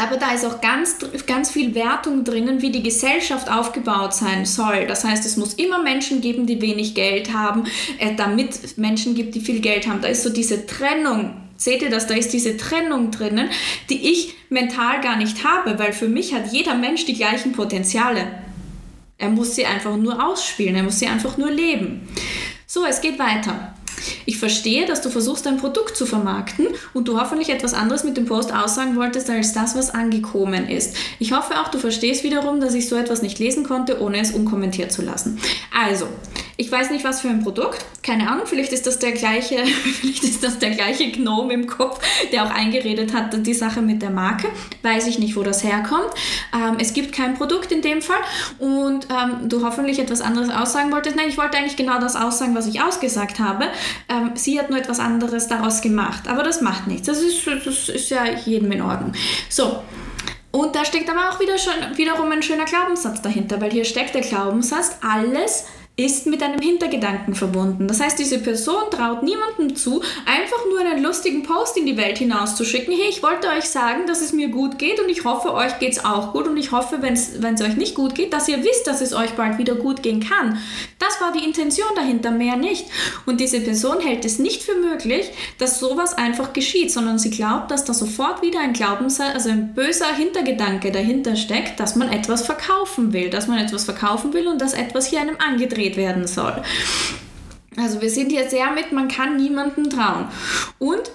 aber 0.00 0.16
da 0.16 0.32
ist 0.32 0.44
auch 0.44 0.60
ganz, 0.60 0.96
ganz 1.26 1.50
viel 1.50 1.74
Wertung 1.74 2.24
drinnen, 2.24 2.62
wie 2.62 2.70
die 2.70 2.82
Gesellschaft 2.82 3.50
aufgebaut 3.50 4.14
sein 4.14 4.46
soll. 4.46 4.86
Das 4.86 5.04
heißt, 5.04 5.26
es 5.26 5.36
muss 5.36 5.54
immer 5.54 5.82
Menschen 5.82 6.20
geben, 6.20 6.46
die 6.46 6.60
wenig 6.60 6.94
Geld 6.94 7.32
haben, 7.32 7.64
äh, 7.98 8.14
damit 8.14 8.78
Menschen 8.78 9.14
gibt, 9.14 9.34
die 9.34 9.40
viel 9.40 9.60
Geld 9.60 9.86
haben. 9.86 10.00
Da 10.00 10.08
ist 10.08 10.22
so 10.22 10.30
diese 10.30 10.66
Trennung. 10.66 11.34
Seht 11.56 11.82
ihr 11.82 11.90
das? 11.90 12.06
Da 12.06 12.14
ist 12.14 12.32
diese 12.32 12.56
Trennung 12.56 13.10
drinnen, 13.10 13.50
die 13.90 14.10
ich 14.10 14.34
mental 14.48 15.00
gar 15.02 15.16
nicht 15.16 15.44
habe, 15.44 15.78
weil 15.78 15.92
für 15.92 16.08
mich 16.08 16.32
hat 16.34 16.52
jeder 16.52 16.74
Mensch 16.74 17.04
die 17.04 17.14
gleichen 17.14 17.52
Potenziale. 17.52 18.26
Er 19.18 19.28
muss 19.28 19.54
sie 19.54 19.66
einfach 19.66 19.96
nur 19.96 20.24
ausspielen, 20.26 20.76
er 20.76 20.82
muss 20.82 20.98
sie 20.98 21.06
einfach 21.06 21.36
nur 21.36 21.50
leben. 21.50 22.08
So, 22.66 22.86
es 22.86 23.02
geht 23.02 23.18
weiter. 23.18 23.69
Ich 24.26 24.38
verstehe, 24.38 24.86
dass 24.86 25.02
du 25.02 25.10
versuchst, 25.10 25.46
dein 25.46 25.58
Produkt 25.58 25.96
zu 25.96 26.06
vermarkten 26.06 26.66
und 26.94 27.08
du 27.08 27.20
hoffentlich 27.20 27.50
etwas 27.50 27.74
anderes 27.74 28.04
mit 28.04 28.16
dem 28.16 28.26
Post 28.26 28.54
aussagen 28.54 28.96
wolltest, 28.96 29.30
als 29.30 29.52
das, 29.52 29.74
was 29.74 29.90
angekommen 29.90 30.68
ist. 30.68 30.96
Ich 31.18 31.32
hoffe 31.32 31.54
auch, 31.60 31.68
du 31.68 31.78
verstehst 31.78 32.24
wiederum, 32.24 32.60
dass 32.60 32.74
ich 32.74 32.88
so 32.88 32.96
etwas 32.96 33.22
nicht 33.22 33.38
lesen 33.38 33.64
konnte, 33.64 34.00
ohne 34.00 34.20
es 34.20 34.32
unkommentiert 34.32 34.92
zu 34.92 35.02
lassen. 35.02 35.38
Also, 35.72 36.06
ich 36.60 36.70
weiß 36.70 36.90
nicht, 36.90 37.06
was 37.06 37.22
für 37.22 37.28
ein 37.28 37.42
Produkt. 37.42 37.86
Keine 38.02 38.30
Ahnung, 38.30 38.44
vielleicht 38.44 38.74
ist 38.74 38.86
das 38.86 38.98
der 38.98 39.12
gleiche, 39.12 39.64
vielleicht 39.64 40.22
ist 40.22 40.44
das 40.44 40.58
der 40.58 40.70
gleiche 40.70 41.10
Gnome 41.10 41.54
im 41.54 41.66
Kopf, 41.66 41.98
der 42.32 42.44
auch 42.44 42.50
eingeredet 42.50 43.14
hat, 43.14 43.34
die 43.46 43.54
Sache 43.54 43.80
mit 43.80 44.02
der 44.02 44.10
Marke. 44.10 44.48
Weiß 44.82 45.06
ich 45.06 45.18
nicht, 45.18 45.36
wo 45.36 45.42
das 45.42 45.64
herkommt. 45.64 46.10
Ähm, 46.54 46.76
es 46.78 46.92
gibt 46.92 47.14
kein 47.14 47.32
Produkt 47.32 47.72
in 47.72 47.80
dem 47.80 48.02
Fall 48.02 48.20
und 48.58 49.08
ähm, 49.08 49.48
du 49.48 49.64
hoffentlich 49.64 49.98
etwas 49.98 50.20
anderes 50.20 50.50
aussagen 50.50 50.92
wolltest. 50.92 51.16
Nein, 51.16 51.30
ich 51.30 51.38
wollte 51.38 51.56
eigentlich 51.56 51.76
genau 51.76 51.98
das 51.98 52.14
aussagen, 52.14 52.54
was 52.54 52.66
ich 52.66 52.82
ausgesagt 52.82 53.38
habe. 53.38 53.64
Ähm, 54.10 54.32
sie 54.34 54.58
hat 54.58 54.68
nur 54.68 54.78
etwas 54.78 55.00
anderes 55.00 55.48
daraus 55.48 55.80
gemacht, 55.80 56.28
aber 56.28 56.42
das 56.42 56.60
macht 56.60 56.86
nichts. 56.86 57.06
Das 57.06 57.22
ist, 57.22 57.46
das 57.46 57.88
ist 57.88 58.10
ja 58.10 58.24
jedem 58.44 58.70
in 58.72 58.82
Ordnung. 58.82 59.12
So. 59.48 59.82
Und 60.52 60.74
da 60.76 60.84
steckt 60.84 61.08
aber 61.08 61.30
auch 61.30 61.40
wieder 61.40 61.56
schon, 61.56 61.72
wiederum 61.96 62.30
ein 62.32 62.42
schöner 62.42 62.64
Glaubenssatz 62.64 63.22
dahinter, 63.22 63.60
weil 63.62 63.70
hier 63.70 63.84
steckt 63.84 64.14
der 64.14 64.22
Glaubenssatz, 64.22 64.98
alles 65.00 65.64
ist 65.96 66.26
mit 66.26 66.42
einem 66.42 66.60
Hintergedanken 66.60 67.34
verbunden. 67.34 67.86
Das 67.86 68.00
heißt, 68.00 68.18
diese 68.18 68.38
Person 68.38 68.84
traut 68.90 69.22
niemandem 69.22 69.76
zu, 69.76 70.02
einfach 70.24 70.64
nur 70.70 70.80
einen 70.80 71.02
lustigen 71.02 71.42
Post 71.42 71.76
in 71.76 71.84
die 71.84 71.96
Welt 71.96 72.18
hinauszuschicken. 72.18 72.94
Hey, 72.94 73.10
ich 73.10 73.22
wollte 73.22 73.48
euch 73.48 73.64
sagen, 73.64 74.06
dass 74.06 74.22
es 74.22 74.32
mir 74.32 74.48
gut 74.48 74.78
geht 74.78 74.98
und 74.98 75.10
ich 75.10 75.24
hoffe, 75.24 75.52
euch 75.52 75.78
geht 75.78 75.92
es 75.92 76.04
auch 76.04 76.32
gut 76.32 76.48
und 76.48 76.56
ich 76.56 76.72
hoffe, 76.72 77.02
wenn 77.02 77.14
es 77.14 77.62
euch 77.62 77.76
nicht 77.76 77.94
gut 77.94 78.14
geht, 78.14 78.32
dass 78.32 78.48
ihr 78.48 78.64
wisst, 78.64 78.86
dass 78.86 79.02
es 79.02 79.12
euch 79.12 79.32
bald 79.32 79.58
wieder 79.58 79.74
gut 79.74 80.02
gehen 80.02 80.20
kann. 80.20 80.58
Das 80.98 81.20
war 81.20 81.32
die 81.32 81.44
Intention 81.44 81.88
dahinter, 81.94 82.30
mehr 82.30 82.56
nicht. 82.56 82.86
Und 83.26 83.40
diese 83.40 83.60
Person 83.60 84.00
hält 84.00 84.24
es 84.24 84.38
nicht 84.38 84.62
für 84.62 84.76
möglich, 84.76 85.30
dass 85.58 85.80
sowas 85.80 86.16
einfach 86.16 86.52
geschieht, 86.54 86.92
sondern 86.92 87.18
sie 87.18 87.30
glaubt, 87.30 87.70
dass 87.70 87.84
da 87.84 87.92
sofort 87.92 88.42
wieder 88.42 88.60
ein 88.60 88.72
Glaubenssatz, 88.72 89.34
also 89.34 89.50
ein 89.50 89.74
böser 89.74 90.14
Hintergedanke 90.14 90.92
dahinter 90.92 91.36
steckt, 91.36 91.78
dass 91.78 91.94
man 91.94 92.10
etwas 92.10 92.46
verkaufen 92.46 93.12
will, 93.12 93.28
dass 93.28 93.48
man 93.48 93.58
etwas 93.58 93.84
verkaufen 93.84 94.32
will 94.32 94.48
und 94.48 94.60
dass 94.60 94.72
etwas 94.72 95.06
hier 95.06 95.20
einem 95.20 95.36
angedreht 95.38 95.79
gedreht 95.80 95.96
werden 95.96 96.26
soll. 96.26 96.62
Also 97.76 98.00
wir 98.00 98.10
sind 98.10 98.30
hier 98.30 98.48
sehr 98.48 98.70
mit, 98.72 98.92
man 98.92 99.08
kann 99.08 99.36
niemandem 99.36 99.88
trauen. 99.88 100.28
Und 100.78 101.10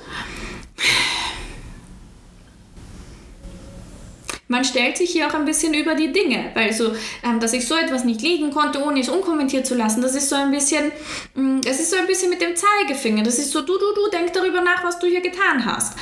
man 4.47 4.63
stellt 4.63 4.97
sich 4.97 5.12
hier 5.12 5.28
auch 5.28 5.34
ein 5.34 5.45
bisschen 5.45 5.73
über 5.73 5.95
die 5.95 6.12
Dinge, 6.12 6.51
weil 6.54 6.71
so, 6.71 6.95
ähm, 7.23 7.39
dass 7.39 7.54
ich 7.54 7.67
so 7.67 7.75
etwas 7.75 8.06
nicht 8.06 8.21
liegen 8.21 8.51
konnte, 8.51 8.82
ohne 8.84 8.99
es 8.99 9.10
unkommentiert 9.10 9.65
zu 9.65 9.75
lassen, 9.75 10.01
das 10.01 10.15
ist 10.15 10.30
so 10.30 10.36
ein 10.36 10.51
bisschen, 10.51 10.91
mm, 11.34 11.62
es 11.65 11.80
ist 11.80 11.91
so 11.91 11.97
ein 11.97 12.08
bisschen 12.08 12.30
mit 12.30 12.41
dem 12.41 12.56
Zeigefinger. 12.56 13.23
Das 13.23 13.38
ist 13.38 13.51
so, 13.51 13.62
du, 13.62 13.73
du, 13.73 13.93
du, 13.95 14.10
denk 14.12 14.34
darüber 14.34 14.62
nach, 14.62 14.84
was 14.84 14.99
du 14.99 15.08
hier 15.08 15.21
getan 15.21 15.65
hast. 15.65 15.97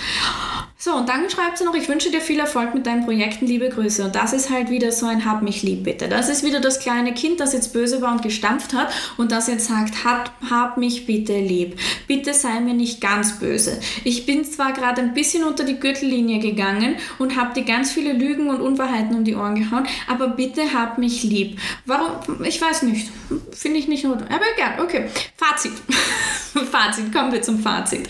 So, 0.83 0.95
und 0.95 1.07
dann 1.07 1.29
schreibt 1.29 1.57
sie 1.57 1.63
noch, 1.63 1.75
ich 1.75 1.87
wünsche 1.87 2.11
dir 2.11 2.19
viel 2.19 2.41
Erfolg 2.41 2.73
mit 2.73 2.85
deinen 2.85 3.05
Projekten, 3.05 3.47
liebe 3.47 3.69
Grüße. 3.69 4.03
Und 4.03 4.15
das 4.15 4.33
ist 4.33 4.49
halt 4.49 4.69
wieder 4.69 4.91
so 4.91 5.05
ein 5.05 5.23
Hab 5.23 5.41
mich 5.41 5.63
lieb, 5.63 5.85
bitte. 5.85 6.09
Das 6.09 6.27
ist 6.27 6.43
wieder 6.43 6.59
das 6.59 6.81
kleine 6.81 7.13
Kind, 7.13 7.39
das 7.39 7.53
jetzt 7.53 7.71
böse 7.71 8.01
war 8.01 8.11
und 8.11 8.21
gestampft 8.21 8.73
hat 8.73 8.93
und 9.15 9.31
das 9.31 9.47
jetzt 9.47 9.67
sagt, 9.67 10.03
hab, 10.03 10.33
hab 10.49 10.75
mich 10.75 11.05
bitte 11.05 11.39
lieb. 11.39 11.79
Bitte 12.05 12.33
sei 12.33 12.59
mir 12.59 12.73
nicht 12.73 12.99
ganz 12.99 13.39
böse. 13.39 13.79
Ich 14.03 14.25
bin 14.25 14.43
zwar 14.43 14.73
gerade 14.73 14.99
ein 14.99 15.13
bisschen 15.13 15.45
unter 15.45 15.63
die 15.63 15.79
Gürtellinie 15.79 16.39
gegangen 16.39 16.97
und 17.17 17.37
habe 17.37 17.53
dir 17.53 17.63
ganz 17.63 17.93
viele 17.93 18.11
Lügen 18.11 18.49
und 18.49 18.59
Unwahrheiten 18.59 19.15
um 19.15 19.23
die 19.23 19.35
Ohren 19.35 19.55
gehauen, 19.55 19.87
aber 20.09 20.27
bitte 20.27 20.73
hab 20.73 20.97
mich 20.97 21.23
lieb. 21.23 21.61
Warum? 21.85 22.43
Ich 22.43 22.61
weiß 22.61 22.81
nicht. 22.81 23.09
Finde 23.53 23.79
ich 23.79 23.87
nicht 23.87 24.03
notwendig. 24.03 24.35
Aber 24.35 24.45
egal, 24.53 24.81
okay. 24.83 25.07
Fazit. 25.37 25.71
Fazit, 26.71 27.13
kommen 27.13 27.31
wir 27.31 27.41
zum 27.41 27.59
Fazit. 27.59 28.09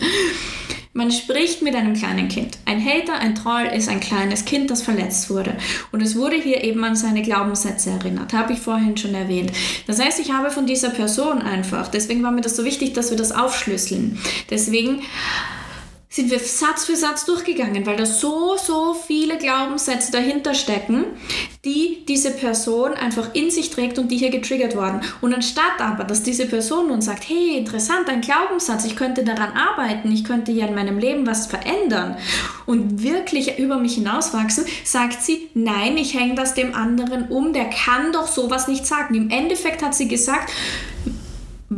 Man 0.96 1.10
spricht 1.10 1.60
mit 1.60 1.74
einem 1.74 1.94
kleinen 1.94 2.28
Kind. 2.28 2.56
Ein 2.66 2.80
Hater, 2.80 3.18
ein 3.18 3.34
Troll 3.34 3.64
ist 3.64 3.88
ein 3.88 3.98
kleines 3.98 4.44
Kind, 4.44 4.70
das 4.70 4.82
verletzt 4.82 5.28
wurde. 5.28 5.56
Und 5.90 6.00
es 6.00 6.14
wurde 6.14 6.36
hier 6.36 6.62
eben 6.62 6.84
an 6.84 6.94
seine 6.94 7.22
Glaubenssätze 7.22 7.90
erinnert, 7.90 8.32
habe 8.32 8.52
ich 8.52 8.60
vorhin 8.60 8.96
schon 8.96 9.12
erwähnt. 9.12 9.50
Das 9.88 10.00
heißt, 10.00 10.20
ich 10.20 10.30
habe 10.30 10.52
von 10.52 10.66
dieser 10.66 10.90
Person 10.90 11.42
einfach, 11.42 11.88
deswegen 11.88 12.22
war 12.22 12.30
mir 12.30 12.42
das 12.42 12.54
so 12.54 12.64
wichtig, 12.64 12.92
dass 12.94 13.10
wir 13.10 13.18
das 13.18 13.32
aufschlüsseln. 13.32 14.20
Deswegen 14.50 15.02
sind 16.14 16.30
wir 16.30 16.38
Satz 16.38 16.84
für 16.84 16.94
Satz 16.94 17.24
durchgegangen, 17.24 17.84
weil 17.86 17.96
da 17.96 18.06
so, 18.06 18.56
so 18.56 18.94
viele 18.94 19.36
Glaubenssätze 19.36 20.12
dahinter 20.12 20.54
stecken, 20.54 21.06
die 21.64 22.04
diese 22.06 22.30
Person 22.30 22.92
einfach 22.94 23.34
in 23.34 23.50
sich 23.50 23.70
trägt 23.70 23.98
und 23.98 24.12
die 24.12 24.18
hier 24.18 24.30
getriggert 24.30 24.76
worden. 24.76 25.00
Und 25.22 25.34
anstatt 25.34 25.80
aber, 25.80 26.04
dass 26.04 26.22
diese 26.22 26.46
Person 26.46 26.86
nun 26.86 27.02
sagt, 27.02 27.28
hey, 27.28 27.58
interessant, 27.58 28.08
ein 28.08 28.20
Glaubenssatz, 28.20 28.84
ich 28.84 28.94
könnte 28.94 29.24
daran 29.24 29.54
arbeiten, 29.54 30.12
ich 30.12 30.22
könnte 30.22 30.52
ja 30.52 30.66
in 30.66 30.76
meinem 30.76 31.00
Leben 31.00 31.26
was 31.26 31.48
verändern 31.48 32.16
und 32.64 33.02
wirklich 33.02 33.58
über 33.58 33.78
mich 33.78 33.94
hinauswachsen, 33.94 34.66
sagt 34.84 35.20
sie, 35.20 35.50
nein, 35.54 35.96
ich 35.96 36.14
hänge 36.14 36.36
das 36.36 36.54
dem 36.54 36.76
anderen 36.76 37.26
um, 37.26 37.52
der 37.52 37.68
kann 37.70 38.12
doch 38.12 38.28
sowas 38.28 38.68
nicht 38.68 38.86
sagen. 38.86 39.16
Im 39.16 39.30
Endeffekt 39.30 39.82
hat 39.82 39.96
sie 39.96 40.06
gesagt, 40.06 40.52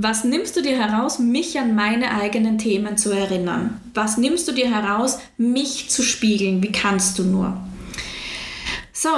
was 0.03 0.25
nimmst 0.25 0.57
du 0.57 0.63
dir 0.63 0.77
heraus, 0.77 1.19
mich 1.19 1.59
an 1.59 1.75
meine 1.75 2.13
eigenen 2.13 2.59
Themen 2.59 2.97
zu 2.97 3.11
erinnern? 3.11 3.81
Was 3.95 4.17
nimmst 4.17 4.47
du 4.49 4.53
dir 4.53 4.71
heraus, 4.71 5.19
mich 5.37 5.91
zu 5.91 6.03
spiegeln? 6.03 6.63
Wie 6.63 6.73
kannst 6.73 7.19
du 7.19 7.25
nur? 7.25 7.57
So, 8.93 9.11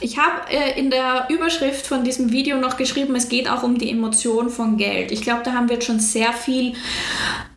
ich 0.00 0.18
habe 0.18 0.50
äh, 0.50 0.78
in 0.78 0.90
der 0.90 1.28
Überschrift 1.28 1.86
von 1.86 2.04
diesem 2.04 2.32
Video 2.32 2.58
noch 2.58 2.76
geschrieben, 2.76 3.14
es 3.16 3.28
geht 3.28 3.48
auch 3.48 3.62
um 3.62 3.78
die 3.78 3.90
Emotion 3.90 4.48
von 4.48 4.76
Geld. 4.76 5.12
Ich 5.12 5.22
glaube, 5.22 5.42
da 5.44 5.52
haben 5.52 5.68
wir 5.68 5.74
jetzt 5.74 5.86
schon 5.86 6.00
sehr 6.00 6.32
viel, 6.32 6.74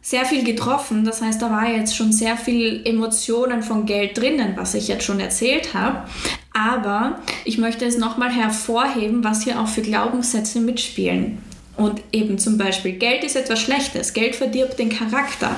sehr 0.02 0.26
viel 0.26 0.44
getroffen. 0.44 1.06
Das 1.06 1.22
heißt, 1.22 1.42
da 1.42 1.50
war 1.50 1.68
jetzt 1.68 1.96
schon 1.96 2.12
sehr 2.12 2.38
viel 2.38 2.82
Emotionen 2.86 3.64
von 3.64 3.86
Geld 3.86 4.18
drinnen, 4.18 4.54
was 4.56 4.74
ich 4.74 4.88
jetzt 4.88 5.06
schon 5.06 5.20
erzählt 5.20 5.74
habe. 5.74 6.08
Aber 6.54 7.20
ich 7.46 7.58
möchte 7.58 7.86
es 7.86 7.98
nochmal 7.98 8.32
hervorheben, 8.32 9.24
was 9.24 9.44
hier 9.44 9.60
auch 9.60 9.68
für 9.68 9.82
Glaubenssätze 9.82 10.60
mitspielen. 10.60 11.42
Und 11.76 12.02
eben 12.12 12.38
zum 12.38 12.58
Beispiel, 12.58 12.94
Geld 12.94 13.24
ist 13.24 13.36
etwas 13.36 13.60
Schlechtes. 13.60 14.14
Geld 14.14 14.36
verdirbt 14.36 14.78
den 14.78 14.90
Charakter. 14.90 15.56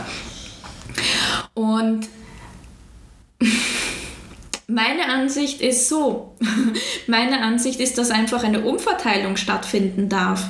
Und 1.54 2.08
meine 4.68 5.10
Ansicht 5.10 5.62
ist 5.62 5.90
so. 5.90 6.36
Meine 7.08 7.42
Ansicht 7.42 7.80
ist, 7.80 7.98
dass 7.98 8.10
einfach 8.10 8.44
eine 8.44 8.62
Umverteilung 8.62 9.38
stattfinden 9.38 10.10
darf. 10.10 10.48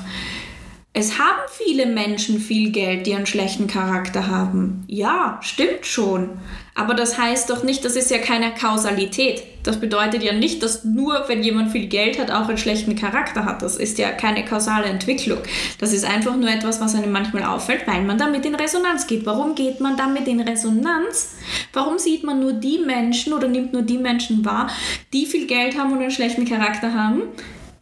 Es 0.98 1.18
haben 1.18 1.42
viele 1.50 1.84
Menschen 1.84 2.40
viel 2.40 2.70
Geld, 2.70 3.06
die 3.06 3.14
einen 3.14 3.26
schlechten 3.26 3.66
Charakter 3.66 4.28
haben. 4.28 4.82
Ja, 4.86 5.38
stimmt 5.42 5.84
schon. 5.84 6.30
Aber 6.74 6.94
das 6.94 7.18
heißt 7.18 7.50
doch 7.50 7.62
nicht, 7.62 7.84
das 7.84 7.96
ist 7.96 8.10
ja 8.10 8.16
keine 8.16 8.54
Kausalität. 8.54 9.42
Das 9.62 9.78
bedeutet 9.78 10.22
ja 10.22 10.32
nicht, 10.32 10.62
dass 10.62 10.84
nur 10.84 11.24
wenn 11.28 11.42
jemand 11.42 11.70
viel 11.70 11.88
Geld 11.88 12.18
hat, 12.18 12.30
auch 12.30 12.48
einen 12.48 12.56
schlechten 12.56 12.96
Charakter 12.96 13.44
hat. 13.44 13.60
Das 13.60 13.76
ist 13.76 13.98
ja 13.98 14.10
keine 14.10 14.42
kausale 14.46 14.86
Entwicklung. 14.86 15.40
Das 15.78 15.92
ist 15.92 16.06
einfach 16.06 16.34
nur 16.34 16.48
etwas, 16.48 16.80
was 16.80 16.94
einem 16.94 17.12
manchmal 17.12 17.44
auffällt, 17.44 17.86
weil 17.86 18.00
man 18.00 18.16
damit 18.16 18.46
in 18.46 18.54
Resonanz 18.54 19.06
geht. 19.06 19.26
Warum 19.26 19.54
geht 19.54 19.82
man 19.82 19.98
damit 19.98 20.26
in 20.26 20.40
Resonanz? 20.40 21.34
Warum 21.74 21.98
sieht 21.98 22.24
man 22.24 22.40
nur 22.40 22.54
die 22.54 22.78
Menschen 22.78 23.34
oder 23.34 23.48
nimmt 23.48 23.74
nur 23.74 23.82
die 23.82 23.98
Menschen 23.98 24.46
wahr, 24.46 24.70
die 25.12 25.26
viel 25.26 25.46
Geld 25.46 25.76
haben 25.76 25.92
und 25.92 25.98
einen 25.98 26.10
schlechten 26.10 26.46
Charakter 26.46 26.94
haben? 26.94 27.20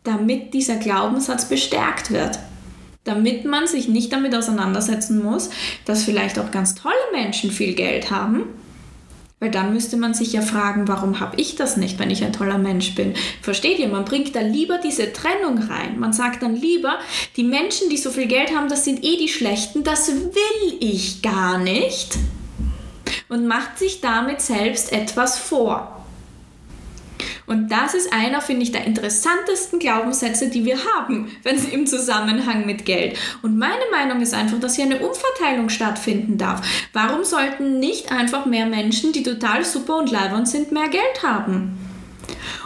Damit 0.02 0.52
dieser 0.52 0.78
Glaubenssatz 0.78 1.48
bestärkt 1.48 2.10
wird 2.10 2.40
damit 3.04 3.44
man 3.44 3.66
sich 3.66 3.88
nicht 3.88 4.12
damit 4.12 4.34
auseinandersetzen 4.34 5.22
muss, 5.22 5.50
dass 5.84 6.04
vielleicht 6.04 6.38
auch 6.38 6.50
ganz 6.50 6.74
tolle 6.74 6.94
Menschen 7.12 7.50
viel 7.50 7.74
Geld 7.74 8.10
haben. 8.10 8.44
Weil 9.40 9.50
dann 9.50 9.74
müsste 9.74 9.98
man 9.98 10.14
sich 10.14 10.32
ja 10.32 10.40
fragen, 10.40 10.88
warum 10.88 11.20
habe 11.20 11.38
ich 11.38 11.54
das 11.54 11.76
nicht, 11.76 11.98
wenn 11.98 12.10
ich 12.10 12.24
ein 12.24 12.32
toller 12.32 12.56
Mensch 12.56 12.94
bin? 12.94 13.12
Versteht 13.42 13.78
ihr? 13.78 13.88
Man 13.88 14.06
bringt 14.06 14.34
da 14.34 14.40
lieber 14.40 14.78
diese 14.78 15.12
Trennung 15.12 15.58
rein. 15.58 15.98
Man 15.98 16.14
sagt 16.14 16.42
dann 16.42 16.56
lieber, 16.56 16.98
die 17.36 17.44
Menschen, 17.44 17.90
die 17.90 17.98
so 17.98 18.10
viel 18.10 18.26
Geld 18.26 18.56
haben, 18.56 18.68
das 18.70 18.86
sind 18.86 19.04
eh 19.04 19.18
die 19.18 19.28
Schlechten, 19.28 19.84
das 19.84 20.08
will 20.08 20.78
ich 20.80 21.20
gar 21.20 21.58
nicht. 21.58 22.16
Und 23.28 23.46
macht 23.46 23.78
sich 23.78 24.00
damit 24.00 24.40
selbst 24.40 24.92
etwas 24.92 25.38
vor. 25.38 26.03
Und 27.46 27.70
das 27.70 27.94
ist 27.94 28.12
einer, 28.12 28.40
finde 28.40 28.62
ich, 28.62 28.72
der 28.72 28.84
interessantesten 28.84 29.78
Glaubenssätze, 29.78 30.48
die 30.48 30.64
wir 30.64 30.78
haben, 30.96 31.30
wenn 31.42 31.58
sie 31.58 31.72
im 31.72 31.86
Zusammenhang 31.86 32.66
mit 32.66 32.86
Geld. 32.86 33.18
Und 33.42 33.58
meine 33.58 33.84
Meinung 33.90 34.20
ist 34.22 34.34
einfach, 34.34 34.58
dass 34.60 34.76
hier 34.76 34.86
eine 34.86 34.98
Umverteilung 34.98 35.68
stattfinden 35.68 36.38
darf. 36.38 36.66
Warum 36.92 37.24
sollten 37.24 37.78
nicht 37.78 38.10
einfach 38.10 38.46
mehr 38.46 38.66
Menschen, 38.66 39.12
die 39.12 39.22
total 39.22 39.64
super 39.64 39.98
und 39.98 40.10
leibend 40.10 40.48
sind, 40.48 40.72
mehr 40.72 40.88
Geld 40.88 41.22
haben? 41.22 41.83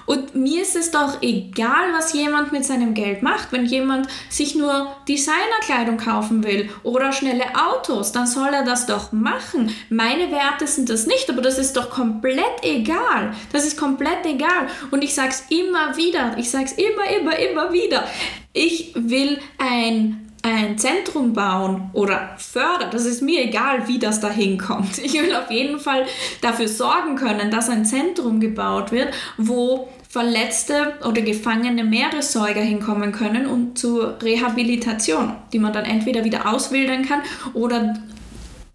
Und 0.06 0.34
mir 0.34 0.62
ist 0.62 0.76
es 0.76 0.90
doch 0.90 1.20
egal, 1.22 1.92
was 1.92 2.12
jemand 2.12 2.52
mit 2.52 2.64
seinem 2.64 2.94
Geld 2.94 3.22
macht. 3.22 3.52
Wenn 3.52 3.66
jemand 3.66 4.08
sich 4.30 4.54
nur 4.54 4.96
Designerkleidung 5.08 5.98
kaufen 5.98 6.44
will 6.44 6.70
oder 6.82 7.12
schnelle 7.12 7.44
Autos, 7.54 8.12
dann 8.12 8.26
soll 8.26 8.48
er 8.54 8.64
das 8.64 8.86
doch 8.86 9.12
machen. 9.12 9.70
Meine 9.90 10.30
Werte 10.30 10.66
sind 10.66 10.88
das 10.88 11.06
nicht, 11.06 11.28
aber 11.28 11.42
das 11.42 11.58
ist 11.58 11.76
doch 11.76 11.90
komplett 11.90 12.62
egal. 12.62 13.34
Das 13.52 13.66
ist 13.66 13.78
komplett 13.78 14.24
egal. 14.24 14.68
Und 14.90 15.02
ich 15.02 15.14
sage 15.14 15.30
es 15.30 15.44
immer 15.50 15.96
wieder, 15.96 16.36
ich 16.38 16.50
sage 16.50 16.64
es 16.64 16.72
immer, 16.72 17.04
immer, 17.20 17.38
immer 17.38 17.72
wieder. 17.72 18.04
Ich 18.52 18.92
will 18.94 19.38
ein 19.58 20.27
ein 20.42 20.78
Zentrum 20.78 21.32
bauen 21.32 21.90
oder 21.92 22.30
fördern, 22.38 22.90
das 22.92 23.04
ist 23.04 23.22
mir 23.22 23.42
egal, 23.42 23.88
wie 23.88 23.98
das 23.98 24.20
da 24.20 24.30
hinkommt. 24.30 24.98
Ich 24.98 25.14
will 25.14 25.34
auf 25.34 25.50
jeden 25.50 25.80
Fall 25.80 26.06
dafür 26.40 26.68
sorgen 26.68 27.16
können, 27.16 27.50
dass 27.50 27.68
ein 27.68 27.84
Zentrum 27.84 28.40
gebaut 28.40 28.92
wird, 28.92 29.12
wo 29.36 29.88
verletzte 30.08 30.94
oder 31.06 31.20
gefangene 31.22 31.84
Meeressäuger 31.84 32.62
hinkommen 32.62 33.12
können 33.12 33.46
und 33.46 33.78
zur 33.78 34.20
Rehabilitation, 34.22 35.34
die 35.52 35.58
man 35.58 35.72
dann 35.72 35.84
entweder 35.84 36.24
wieder 36.24 36.50
auswildern 36.52 37.04
kann 37.04 37.20
oder 37.52 37.94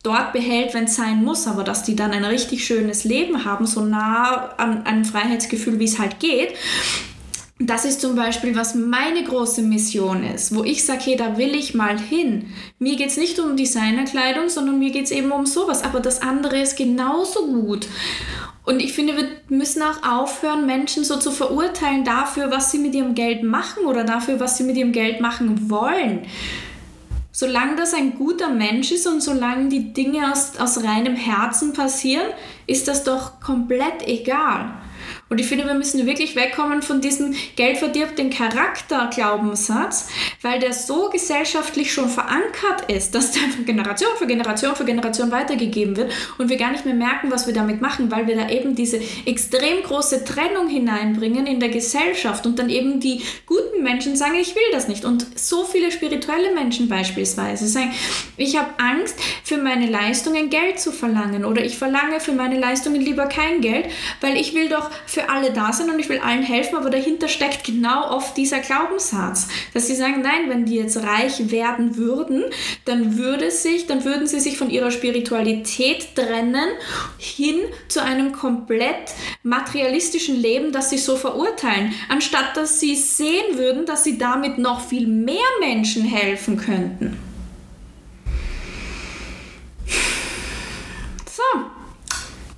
dort 0.04 0.34
behält, 0.34 0.74
wenn 0.74 0.84
es 0.84 0.96
sein 0.96 1.24
muss, 1.24 1.48
aber 1.48 1.64
dass 1.64 1.84
die 1.84 1.96
dann 1.96 2.12
ein 2.12 2.26
richtig 2.26 2.66
schönes 2.66 3.04
Leben 3.04 3.46
haben, 3.46 3.66
so 3.66 3.82
nah 3.82 4.50
an 4.58 4.86
einem 4.86 5.06
Freiheitsgefühl, 5.06 5.80
wie 5.80 5.86
es 5.86 5.98
halt 5.98 6.20
geht, 6.20 6.54
das 7.70 7.86
ist 7.86 8.02
zum 8.02 8.16
Beispiel, 8.16 8.56
was 8.56 8.76
meine 8.76 9.24
große 9.24 9.62
Mission 9.62 10.24
ist, 10.24 10.56
wo 10.56 10.64
ich 10.64 10.86
sage, 10.86 11.02
hey, 11.04 11.16
da 11.16 11.38
will 11.38 11.56
ich 11.56 11.74
mal 11.74 12.00
hin. 12.00 12.54
Mir 12.80 12.96
geht 12.96 13.10
es 13.10 13.18
nicht 13.18 13.40
um 13.40 13.56
Designerkleidung, 13.56 14.50
sondern 14.50 14.80
mir 14.80 14.92
geht 14.92 15.06
es 15.06 15.12
eben 15.12 15.32
um 15.32 15.46
sowas. 15.46 15.84
Aber 15.84 16.00
das 16.00 16.22
andere 16.22 16.60
ist 16.60 16.78
genauso 16.78 17.46
gut. 17.48 17.88
Und 18.66 18.82
ich 18.82 18.94
finde, 18.94 19.18
wir 19.18 19.28
müssen 19.50 19.84
auch 19.84 20.04
aufhören, 20.04 20.66
Menschen 20.66 21.04
so 21.04 21.18
zu 21.18 21.32
verurteilen 21.32 22.04
dafür, 22.04 22.50
was 22.50 22.72
sie 22.72 22.80
mit 22.80 22.96
ihrem 22.96 23.14
Geld 23.14 23.44
machen 23.44 23.86
oder 23.86 24.04
dafür, 24.04 24.40
was 24.40 24.58
sie 24.58 24.64
mit 24.64 24.78
ihrem 24.78 24.94
Geld 24.94 25.20
machen 25.20 25.70
wollen. 25.70 26.26
Solange 27.32 27.76
das 27.76 27.94
ein 27.94 28.16
guter 28.16 28.50
Mensch 28.50 28.92
ist 28.92 29.08
und 29.08 29.22
solange 29.22 29.68
die 29.68 29.92
Dinge 29.92 30.32
aus, 30.32 30.58
aus 30.60 30.84
reinem 30.84 31.16
Herzen 31.16 31.74
passieren, 31.74 32.28
ist 32.68 32.88
das 32.88 33.04
doch 33.04 33.40
komplett 33.42 34.08
egal. 34.08 34.83
Und 35.34 35.40
ich 35.40 35.48
finde, 35.48 35.66
wir 35.66 35.74
müssen 35.74 36.06
wirklich 36.06 36.36
wegkommen 36.36 36.84
von 36.84 37.02
diesem 37.02 37.34
Geld 37.56 37.80
verdirbt 37.80 38.20
den 38.20 38.30
Charakter-Glaubenssatz, 38.30 40.08
weil 40.44 40.60
der 40.60 40.74
so 40.74 41.10
gesellschaftlich 41.10 41.92
schon 41.92 42.08
verankert 42.08 42.84
ist, 42.88 43.16
dass 43.16 43.32
der 43.32 43.42
von 43.50 43.66
Generation 43.66 44.12
für 44.16 44.28
Generation 44.28 44.76
für 44.76 44.86
Generation 44.86 45.32
weitergegeben 45.32 45.98
wird 45.98 46.12
und 46.38 46.50
wir 46.50 46.58
gar 46.58 46.72
nicht 46.72 46.86
mehr 46.86 46.94
merken, 46.94 47.32
was 47.32 47.48
wir 47.48 47.54
damit 47.56 47.82
machen, 47.82 48.12
weil 48.12 48.28
wir 48.28 48.36
da 48.36 48.48
eben 48.48 48.76
diese 48.76 49.02
extrem 49.26 49.82
große 49.82 50.24
Trennung 50.24 50.68
hineinbringen 50.68 51.48
in 51.48 51.60
der 51.60 51.70
Gesellschaft 51.70 52.46
und 52.46 52.60
dann 52.60 52.70
eben 52.70 53.00
die 53.00 53.24
guten 53.48 53.82
Menschen 53.82 54.16
sagen, 54.16 54.36
ich 54.40 54.54
will 54.54 54.62
das 54.72 54.88
nicht. 54.88 55.04
Und 55.04 55.26
so 55.40 55.64
viele 55.64 55.92
spirituelle 55.92 56.54
Menschen 56.54 56.90
beispielsweise 56.90 57.68
sagen, 57.68 57.92
ich 58.38 58.56
habe 58.56 58.70
Angst, 58.78 59.18
für 59.44 59.58
meine 59.58 59.90
Leistungen 59.90 60.52
Geld 60.52 60.80
zu 60.80 60.92
verlangen 60.92 61.44
oder 61.44 61.66
ich 61.66 61.76
verlange 61.76 62.20
für 62.20 62.34
meine 62.34 62.60
Leistungen 62.60 63.02
lieber 63.02 63.26
kein 63.26 63.62
Geld, 63.62 63.88
weil 64.22 64.38
ich 64.38 64.54
will 64.54 64.70
doch 64.70 64.92
für 65.08 65.23
für 65.24 65.30
alle 65.30 65.52
da 65.52 65.72
sein 65.72 65.90
und 65.90 66.00
ich 66.00 66.10
will 66.10 66.20
allen 66.20 66.44
helfen, 66.44 66.76
aber 66.76 66.90
dahinter 66.90 67.28
steckt 67.28 67.64
genau 67.64 68.10
oft 68.10 68.36
dieser 68.38 68.60
Glaubenssatz, 68.60 69.48
dass 69.74 69.88
sie 69.88 69.96
sagen, 69.96 70.22
nein, 70.22 70.50
wenn 70.50 70.66
die 70.66 70.76
jetzt 70.76 70.98
reich 70.98 71.52
werden 71.52 71.98
würden, 71.98 72.44
dann 72.86 73.18
würde 73.18 73.52
sich, 73.52 73.88
dann 73.88 74.04
würden 74.06 74.28
sie 74.28 74.40
sich 74.40 74.58
von 74.58 74.70
ihrer 74.70 74.92
Spiritualität 74.92 76.16
trennen 76.16 76.70
hin 77.18 77.60
zu 77.88 78.02
einem 78.02 78.34
komplett 78.34 79.14
materialistischen 79.44 80.36
Leben, 80.36 80.72
das 80.72 80.90
sie 80.90 80.98
so 80.98 81.16
verurteilen, 81.16 81.94
anstatt 82.10 82.56
dass 82.56 82.80
sie 82.80 82.96
sehen 82.96 83.58
würden, 83.58 83.86
dass 83.86 84.04
sie 84.04 84.18
damit 84.18 84.58
noch 84.58 84.82
viel 84.82 85.08
mehr 85.08 85.38
Menschen 85.62 86.04
helfen 86.04 86.58
könnten. 86.58 87.18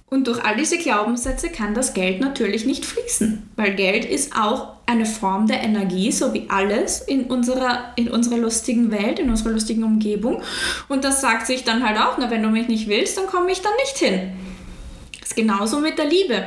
Und 0.07 0.27
durch 0.27 0.43
all 0.43 0.55
diese 0.55 0.77
Glaubenssätze 0.77 1.49
kann 1.49 1.73
das 1.73 1.95
Geld 1.95 2.21
natürlich 2.21 2.65
nicht 2.65 2.85
fließen, 2.85 3.49
weil 3.55 3.73
Geld 3.75 4.05
ist 4.05 4.35
auch 4.37 4.75
eine 4.85 5.07
Form 5.07 5.47
der 5.47 5.63
Energie, 5.63 6.11
so 6.11 6.31
wie 6.33 6.45
alles 6.47 7.01
in 7.01 7.25
unserer, 7.25 7.93
in 7.95 8.09
unserer 8.09 8.37
lustigen 8.37 8.91
Welt, 8.91 9.17
in 9.17 9.31
unserer 9.31 9.49
lustigen 9.49 9.83
Umgebung. 9.83 10.43
Und 10.89 11.03
das 11.03 11.21
sagt 11.21 11.47
sich 11.47 11.63
dann 11.63 11.83
halt 11.83 11.97
auch, 11.97 12.17
na, 12.19 12.29
wenn 12.29 12.43
du 12.43 12.49
mich 12.49 12.67
nicht 12.67 12.87
willst, 12.87 13.17
dann 13.17 13.25
komme 13.25 13.51
ich 13.51 13.61
da 13.61 13.69
nicht 13.81 13.97
hin. 13.97 14.33
Das 15.19 15.29
ist 15.29 15.35
genauso 15.35 15.79
mit 15.79 15.97
der 15.97 16.05
Liebe 16.05 16.45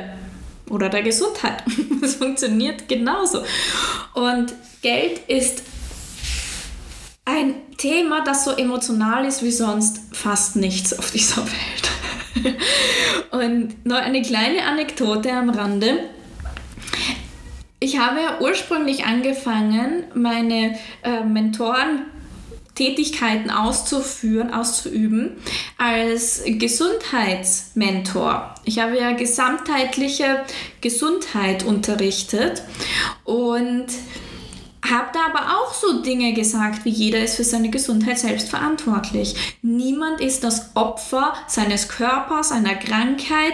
oder 0.69 0.89
der 0.89 1.03
Gesundheit. 1.03 1.63
Das 2.01 2.15
funktioniert 2.15 2.87
genauso. 2.87 3.43
Und 4.13 4.53
Geld 4.81 5.19
ist 5.27 5.63
ein 7.25 7.55
Thema, 7.77 8.23
das 8.23 8.45
so 8.45 8.51
emotional 8.51 9.25
ist 9.25 9.43
wie 9.43 9.51
sonst 9.51 9.99
fast 10.13 10.55
nichts 10.55 10.97
auf 10.97 11.11
dieser 11.11 11.43
Welt. 11.43 11.98
Und 13.31 13.85
noch 13.85 13.97
eine 13.97 14.21
kleine 14.21 14.63
Anekdote 14.63 15.31
am 15.31 15.49
Rande. 15.49 15.99
Ich 17.79 17.97
habe 17.97 18.19
ja 18.19 18.39
ursprünglich 18.41 19.05
angefangen, 19.05 20.03
meine 20.13 20.77
äh, 21.03 21.23
Mentoren 21.23 22.05
auszuführen, 23.49 24.53
auszuüben 24.53 25.31
als 25.77 26.43
Gesundheitsmentor. 26.45 28.55
Ich 28.63 28.79
habe 28.79 28.97
ja 28.97 29.11
gesamtheitliche 29.11 30.45
Gesundheit 30.81 31.63
unterrichtet 31.63 32.63
und 33.25 33.87
habe 34.87 35.09
da 35.13 35.25
aber 35.25 35.57
auch 35.57 35.73
so 35.73 36.01
Dinge 36.01 36.33
gesagt, 36.33 36.85
wie 36.85 36.89
jeder 36.89 37.23
ist 37.23 37.35
für 37.35 37.43
seine 37.43 37.69
Gesundheit 37.69 38.17
selbst 38.17 38.49
verantwortlich. 38.49 39.57
Niemand 39.61 40.21
ist 40.21 40.43
das 40.43 40.75
Opfer 40.75 41.33
seines 41.47 41.89
Körpers, 41.89 42.51
einer 42.51 42.75
Krankheit. 42.75 43.53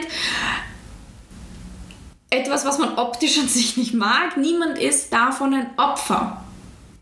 Etwas, 2.30 2.66
was 2.66 2.80
man 2.80 2.98
optisch 2.98 3.40
an 3.40 3.48
sich 3.48 3.78
nicht 3.78 3.94
mag. 3.94 4.38
Niemand 4.38 4.78
ist 4.78 5.12
davon 5.14 5.54
ein 5.54 5.70
Opfer. 5.78 6.42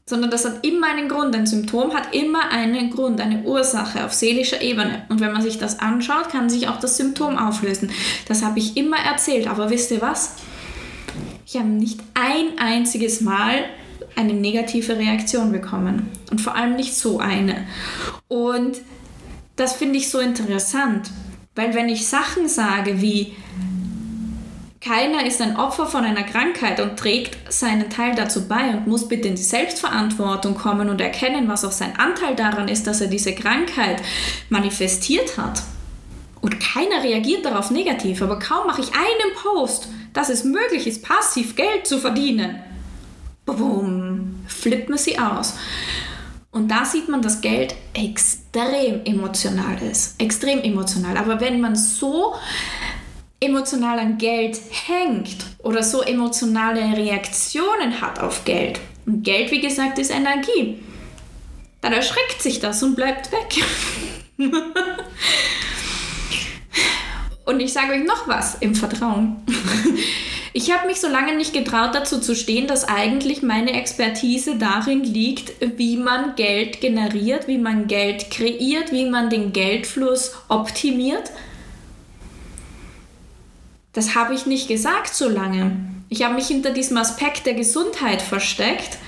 Sondern 0.05 0.31
das 0.31 0.45
hat 0.45 0.65
immer 0.65 0.87
einen 0.87 1.09
Grund. 1.09 1.35
Ein 1.35 1.47
Symptom 1.47 1.93
hat 1.93 2.13
immer 2.13 2.49
einen 2.49 2.91
Grund, 2.91 3.19
eine 3.21 3.43
Ursache 3.43 4.05
auf 4.05 4.13
seelischer 4.13 4.61
Ebene. 4.61 5.05
Und 5.09 5.21
wenn 5.21 5.31
man 5.31 5.41
sich 5.41 5.57
das 5.57 5.79
anschaut, 5.79 6.29
kann 6.29 6.49
sich 6.49 6.67
auch 6.67 6.79
das 6.79 6.97
Symptom 6.97 7.37
auflösen. 7.37 7.91
Das 8.27 8.43
habe 8.43 8.59
ich 8.59 8.77
immer 8.77 8.97
erzählt. 8.97 9.47
Aber 9.47 9.69
wisst 9.69 9.91
ihr 9.91 10.01
was? 10.01 10.35
Ich 11.45 11.55
habe 11.55 11.67
nicht 11.67 11.99
ein 12.13 12.57
einziges 12.57 13.21
Mal 13.21 13.65
eine 14.15 14.33
negative 14.33 14.97
Reaktion 14.97 15.51
bekommen. 15.51 16.11
Und 16.31 16.41
vor 16.41 16.55
allem 16.55 16.75
nicht 16.75 16.95
so 16.95 17.19
eine. 17.19 17.67
Und 18.27 18.77
das 19.55 19.73
finde 19.73 19.97
ich 19.97 20.09
so 20.09 20.19
interessant, 20.19 21.09
weil 21.55 21.73
wenn 21.73 21.89
ich 21.89 22.07
Sachen 22.07 22.47
sage 22.47 23.01
wie, 23.01 23.35
keiner 24.81 25.25
ist 25.25 25.41
ein 25.41 25.55
Opfer 25.55 25.85
von 25.85 26.03
einer 26.03 26.23
Krankheit 26.23 26.81
und 26.81 26.99
trägt 26.99 27.53
seinen 27.53 27.89
Teil 27.89 28.15
dazu 28.15 28.49
bei 28.49 28.71
und 28.71 28.85
muss 28.85 29.07
bitte 29.07 29.29
in 29.29 29.35
die 29.35 29.41
Selbstverantwortung 29.41 30.55
kommen 30.55 30.89
und 30.89 30.99
erkennen, 30.99 31.47
was 31.47 31.63
auch 31.63 31.71
sein 31.71 31.97
Anteil 31.97 32.35
daran 32.35 32.67
ist, 32.67 32.85
dass 32.85 32.99
er 32.99 33.07
diese 33.07 33.33
Krankheit 33.33 34.01
manifestiert 34.49 35.37
hat. 35.37 35.61
Und 36.41 36.59
keiner 36.59 37.01
reagiert 37.01 37.45
darauf 37.45 37.71
negativ, 37.71 38.21
aber 38.21 38.39
kaum 38.39 38.67
mache 38.67 38.81
ich 38.81 38.87
einen 38.87 39.33
Post, 39.41 39.87
dass 40.11 40.27
es 40.27 40.43
möglich 40.43 40.85
ist, 40.85 41.01
passiv 41.01 41.55
Geld 41.55 41.87
zu 41.87 41.99
verdienen, 41.99 42.61
boom, 43.45 44.02
flippt 44.63 44.89
man 44.89 44.97
sie 44.97 45.19
aus. 45.19 45.55
Und 46.51 46.69
da 46.69 46.85
sieht 46.85 47.09
man, 47.09 47.21
dass 47.21 47.41
Geld 47.41 47.75
extrem 47.93 49.03
emotional 49.05 49.81
ist. 49.81 50.21
Extrem 50.21 50.61
emotional. 50.61 51.17
Aber 51.17 51.41
wenn 51.41 51.59
man 51.59 51.75
so 51.75 52.35
emotional 53.39 53.99
an 53.99 54.17
Geld 54.17 54.59
hängt 54.69 55.45
oder 55.59 55.83
so 55.83 56.01
emotionale 56.01 56.95
Reaktionen 56.95 57.99
hat 57.99 58.19
auf 58.19 58.45
Geld, 58.45 58.79
und 59.05 59.23
Geld, 59.23 59.51
wie 59.51 59.59
gesagt, 59.59 59.99
ist 59.99 60.11
Energie, 60.11 60.81
dann 61.81 61.91
erschreckt 61.91 62.41
sich 62.41 62.59
das 62.59 62.81
und 62.83 62.95
bleibt 62.95 63.29
weg. 63.31 63.61
und 67.45 67.59
ich 67.59 67.73
sage 67.73 67.93
euch 67.93 68.05
noch 68.05 68.27
was 68.27 68.55
im 68.55 68.73
Vertrauen. 68.73 69.43
Ich 70.55 70.71
habe 70.71 70.85
mich 70.85 71.01
so 71.01 71.07
lange 71.07 71.35
nicht 71.35 71.51
getraut, 71.51 71.95
dazu 71.95 72.19
zu 72.19 72.35
stehen, 72.35 72.67
dass 72.67 72.87
eigentlich 72.87 73.41
meine 73.41 73.73
Expertise 73.73 74.55
darin 74.55 75.03
liegt, 75.03 75.51
wie 75.79 75.97
man 75.97 76.35
Geld 76.35 76.79
generiert, 76.79 77.47
wie 77.47 77.57
man 77.57 77.87
Geld 77.87 78.29
kreiert, 78.29 78.91
wie 78.91 79.09
man 79.09 79.31
den 79.31 79.51
Geldfluss 79.51 80.35
optimiert. 80.49 81.31
Das 83.93 84.13
habe 84.13 84.35
ich 84.35 84.45
nicht 84.45 84.67
gesagt 84.67 85.15
so 85.15 85.27
lange. 85.27 85.75
Ich 86.09 86.23
habe 86.23 86.35
mich 86.35 86.47
hinter 86.47 86.69
diesem 86.69 86.97
Aspekt 86.97 87.47
der 87.47 87.55
Gesundheit 87.55 88.21
versteckt, 88.21 88.99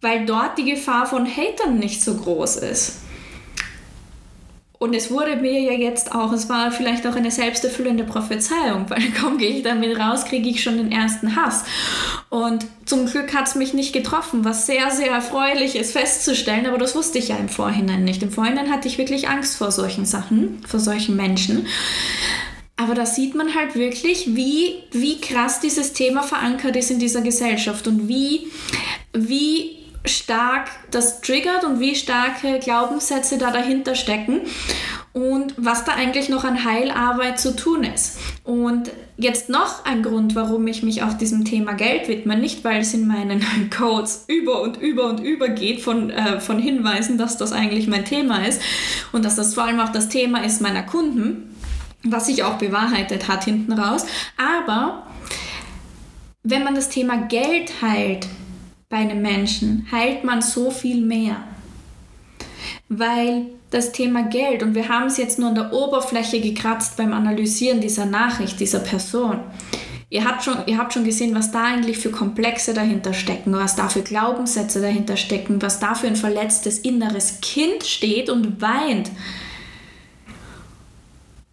weil 0.00 0.24
dort 0.24 0.56
die 0.56 0.64
Gefahr 0.64 1.04
von 1.04 1.26
Hatern 1.26 1.78
nicht 1.78 2.00
so 2.00 2.14
groß 2.14 2.56
ist. 2.56 3.00
Und 4.78 4.94
es 4.94 5.10
wurde 5.10 5.36
mir 5.36 5.58
ja 5.60 5.72
jetzt 5.72 6.14
auch, 6.14 6.32
es 6.32 6.48
war 6.48 6.70
vielleicht 6.70 7.06
auch 7.06 7.16
eine 7.16 7.30
selbsterfüllende 7.30 8.04
Prophezeiung, 8.04 8.84
weil 8.90 9.10
kaum 9.10 9.38
gehe 9.38 9.50
ich 9.50 9.62
damit 9.62 9.98
raus, 9.98 10.24
kriege 10.24 10.48
ich 10.48 10.62
schon 10.62 10.76
den 10.76 10.92
ersten 10.92 11.36
Hass. 11.36 11.64
Und 12.28 12.66
zum 12.84 13.06
Glück 13.06 13.34
hat 13.34 13.48
es 13.48 13.54
mich 13.54 13.72
nicht 13.72 13.92
getroffen, 13.92 14.44
was 14.44 14.66
sehr, 14.66 14.90
sehr 14.90 15.10
erfreulich 15.10 15.76
ist 15.76 15.92
festzustellen, 15.92 16.66
aber 16.66 16.78
das 16.78 16.94
wusste 16.94 17.18
ich 17.18 17.28
ja 17.28 17.36
im 17.36 17.48
Vorhinein 17.48 18.04
nicht. 18.04 18.22
Im 18.22 18.30
Vorhinein 18.30 18.70
hatte 18.70 18.88
ich 18.88 18.98
wirklich 18.98 19.28
Angst 19.28 19.56
vor 19.56 19.70
solchen 19.70 20.04
Sachen, 20.04 20.62
vor 20.66 20.80
solchen 20.80 21.16
Menschen. 21.16 21.66
Aber 22.76 22.94
da 22.94 23.06
sieht 23.06 23.34
man 23.34 23.54
halt 23.54 23.74
wirklich, 23.74 24.36
wie, 24.36 24.74
wie 24.92 25.18
krass 25.18 25.60
dieses 25.60 25.94
Thema 25.94 26.22
verankert 26.22 26.76
ist 26.76 26.90
in 26.90 26.98
dieser 26.98 27.22
Gesellschaft 27.22 27.88
und 27.88 28.06
wie, 28.06 28.48
wie 29.14 29.75
stark 30.06 30.68
das 30.90 31.20
triggert 31.20 31.64
und 31.64 31.80
wie 31.80 31.94
starke 31.94 32.58
Glaubenssätze 32.58 33.38
da 33.38 33.50
dahinter 33.50 33.94
stecken 33.94 34.42
und 35.12 35.54
was 35.56 35.84
da 35.84 35.92
eigentlich 35.92 36.28
noch 36.28 36.44
an 36.44 36.64
Heilarbeit 36.64 37.40
zu 37.40 37.56
tun 37.56 37.84
ist. 37.84 38.18
Und 38.44 38.90
jetzt 39.16 39.48
noch 39.48 39.84
ein 39.84 40.02
Grund, 40.02 40.34
warum 40.34 40.66
ich 40.66 40.82
mich 40.82 41.02
auch 41.02 41.14
diesem 41.14 41.44
Thema 41.44 41.72
Geld 41.72 42.06
widme, 42.08 42.36
nicht 42.36 42.64
weil 42.64 42.82
es 42.82 42.92
in 42.92 43.06
meinen 43.06 43.42
Codes 43.76 44.24
über 44.28 44.60
und 44.60 44.76
über 44.76 45.06
und 45.06 45.20
über 45.20 45.48
geht 45.48 45.80
von, 45.80 46.10
äh, 46.10 46.38
von 46.40 46.58
Hinweisen, 46.58 47.16
dass 47.16 47.38
das 47.38 47.52
eigentlich 47.52 47.86
mein 47.86 48.04
Thema 48.04 48.46
ist 48.46 48.60
und 49.12 49.24
dass 49.24 49.36
das 49.36 49.54
vor 49.54 49.64
allem 49.64 49.80
auch 49.80 49.90
das 49.90 50.08
Thema 50.08 50.44
ist 50.44 50.60
meiner 50.60 50.82
Kunden, 50.82 51.54
was 52.02 52.26
sich 52.26 52.42
auch 52.42 52.58
bewahrheitet 52.58 53.26
hat 53.26 53.44
hinten 53.44 53.72
raus, 53.72 54.04
aber 54.36 55.06
wenn 56.42 56.62
man 56.62 56.74
das 56.74 56.90
Thema 56.90 57.16
Geld 57.26 57.82
heilt 57.82 58.26
bei 58.88 58.98
einem 58.98 59.22
Menschen, 59.22 59.86
heilt 59.90 60.24
man 60.24 60.42
so 60.42 60.70
viel 60.70 61.00
mehr. 61.00 61.36
Weil 62.88 63.46
das 63.70 63.92
Thema 63.92 64.22
Geld, 64.22 64.62
und 64.62 64.74
wir 64.74 64.88
haben 64.88 65.06
es 65.06 65.16
jetzt 65.16 65.38
nur 65.38 65.48
an 65.48 65.54
der 65.56 65.72
Oberfläche 65.72 66.40
gekratzt 66.40 66.96
beim 66.96 67.12
Analysieren 67.12 67.80
dieser 67.80 68.06
Nachricht, 68.06 68.60
dieser 68.60 68.78
Person. 68.78 69.40
Ihr 70.08 70.24
habt, 70.24 70.44
schon, 70.44 70.56
ihr 70.66 70.78
habt 70.78 70.92
schon 70.92 71.04
gesehen, 71.04 71.34
was 71.34 71.50
da 71.50 71.64
eigentlich 71.64 71.98
für 71.98 72.10
Komplexe 72.10 72.74
dahinter 72.74 73.12
stecken, 73.12 73.52
was 73.52 73.74
da 73.74 73.88
für 73.88 74.02
Glaubenssätze 74.02 74.80
dahinter 74.80 75.16
stecken, 75.16 75.60
was 75.60 75.80
da 75.80 75.96
für 75.96 76.06
ein 76.06 76.14
verletztes 76.14 76.78
inneres 76.78 77.40
Kind 77.40 77.84
steht 77.84 78.30
und 78.30 78.60
weint. 78.62 79.10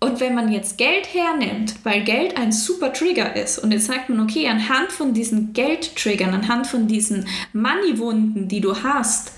Und 0.03 0.19
wenn 0.19 0.35
man 0.35 0.51
jetzt 0.51 0.77
Geld 0.77 1.13
hernimmt, 1.13 1.75
weil 1.83 2.03
Geld 2.03 2.35
ein 2.35 2.51
super 2.51 2.91
Trigger 2.91 3.37
ist, 3.37 3.57
und 3.59 3.71
jetzt 3.71 3.85
sagt 3.85 4.09
man, 4.09 4.19
okay, 4.19 4.49
anhand 4.49 4.91
von 4.91 5.13
diesen 5.13 5.53
Geldtriggern, 5.53 6.33
anhand 6.33 6.67
von 6.67 6.89
diesen 6.89 7.25
Money-Wunden, 7.53 8.49
die 8.49 8.59
du 8.59 8.83
hast, 8.83 9.31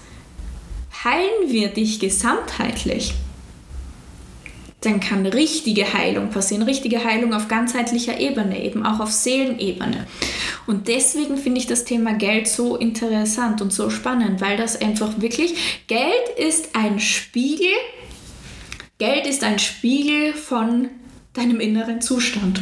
heilen 1.03 1.51
wir 1.51 1.67
dich 1.67 1.99
gesamtheitlich 1.99 3.13
dann 4.85 4.99
kann 4.99 5.25
richtige 5.25 5.93
Heilung 5.93 6.29
passieren, 6.29 6.63
richtige 6.63 7.03
Heilung 7.03 7.33
auf 7.33 7.47
ganzheitlicher 7.47 8.19
Ebene, 8.19 8.63
eben 8.63 8.85
auch 8.85 8.99
auf 8.99 9.11
Seelenebene. 9.11 10.05
Und 10.67 10.87
deswegen 10.87 11.37
finde 11.37 11.59
ich 11.59 11.67
das 11.67 11.85
Thema 11.85 12.13
Geld 12.13 12.47
so 12.47 12.75
interessant 12.75 13.61
und 13.61 13.73
so 13.73 13.89
spannend, 13.89 14.41
weil 14.41 14.57
das 14.57 14.79
einfach 14.79 15.19
wirklich, 15.19 15.85
Geld 15.87 16.29
ist 16.37 16.75
ein 16.75 16.99
Spiegel, 16.99 17.73
Geld 18.97 19.27
ist 19.27 19.43
ein 19.43 19.59
Spiegel 19.59 20.33
von 20.33 20.89
deinem 21.33 21.59
inneren 21.59 21.99
Zustand. 21.99 22.61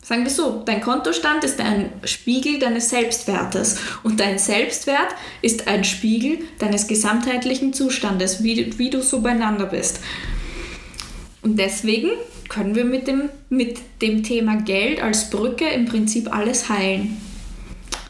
Sagen 0.00 0.22
wir 0.22 0.30
so, 0.30 0.62
dein 0.64 0.80
Kontostand 0.80 1.42
ist 1.42 1.60
ein 1.60 1.90
Spiegel 2.04 2.60
deines 2.60 2.90
Selbstwertes 2.90 3.78
und 4.04 4.20
dein 4.20 4.38
Selbstwert 4.38 5.08
ist 5.42 5.66
ein 5.66 5.82
Spiegel 5.82 6.38
deines 6.60 6.86
gesamtheitlichen 6.86 7.72
Zustandes, 7.72 8.44
wie, 8.44 8.78
wie 8.78 8.90
du 8.90 9.02
so 9.02 9.22
beieinander 9.22 9.66
bist. 9.66 9.98
Und 11.42 11.58
deswegen 11.58 12.10
können 12.48 12.76
wir 12.76 12.84
mit 12.84 13.08
dem, 13.08 13.28
mit 13.48 13.78
dem 14.02 14.22
Thema 14.22 14.56
Geld 14.60 15.02
als 15.02 15.30
Brücke 15.30 15.66
im 15.66 15.86
Prinzip 15.86 16.32
alles 16.32 16.68
heilen. 16.68 17.20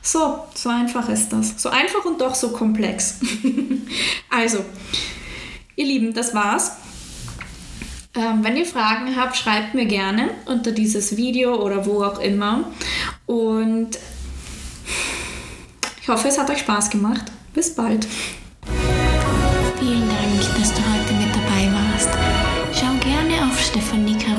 So, 0.03 0.41
so 0.55 0.69
einfach 0.69 1.09
ist 1.09 1.31
das. 1.31 1.55
So 1.57 1.71
einfach 1.71 2.05
und 2.05 2.21
doch 2.21 2.35
so 2.35 2.51
komplex. 2.51 3.21
also, 4.29 4.59
ihr 5.77 5.87
Lieben, 5.87 6.13
das 6.13 6.35
war's. 6.35 6.84
Ähm, 8.17 8.45
wenn 8.45 8.57
ihr 8.57 8.67
Fragen 8.67 9.17
habt, 9.17 9.37
schreibt 9.37 9.75
mir 9.75 9.87
gerne 9.87 10.31
unter 10.47 10.71
dieses 10.71 11.17
Video 11.17 11.57
oder 11.57 11.85
wo 11.85 12.05
auch 12.05 12.21
immer. 12.21 12.71
Und 13.27 13.99
ich 16.01 16.09
hoffe, 16.09 16.29
es 16.29 16.39
hat 16.39 16.49
euch 16.51 16.61
Spaß 16.61 16.91
gemacht. 16.91 17.33
Bis 17.53 17.75
bald. 17.75 18.07
Vielen 19.81 20.09
Dank, 20.09 20.59
dass 20.59 20.73
du 20.73 20.81
heute 20.81 21.13
mit 21.15 21.35
dabei 21.35 21.73
warst. 21.73 22.11
Schau 22.73 22.93
gerne 23.01 23.47
auf 23.49 23.61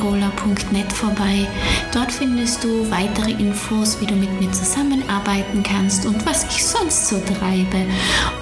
stephaniecarola.net 0.05 0.91
vorbei. 0.93 1.47
Dort 1.93 2.11
findest 2.11 2.63
du 2.63 2.89
weitere 2.91 3.31
Infos, 3.31 3.99
wie 3.99 4.05
du 4.05 4.15
mit 4.15 4.39
mir 4.39 4.51
zusammenarbeiten 4.51 5.63
kannst 5.63 6.05
und 6.05 6.25
was 6.25 6.43
ich 6.45 6.63
sonst 6.63 7.07
so 7.07 7.19
treibe. 7.19 7.85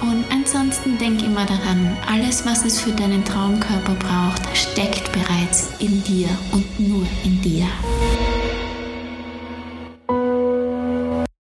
Und 0.02 0.24
ansonsten 0.30 0.98
denk 0.98 1.22
immer 1.22 1.46
daran, 1.46 1.96
alles, 2.10 2.44
was 2.44 2.64
es 2.64 2.80
für 2.80 2.92
deinen 2.92 3.24
Traumkörper 3.24 3.94
braucht, 3.94 4.56
steckt 4.56 5.10
bereits 5.12 5.70
in 5.78 6.02
dir 6.04 6.28
und 6.52 6.80
nur 6.80 7.06
in 7.24 7.40
dir. 7.40 7.66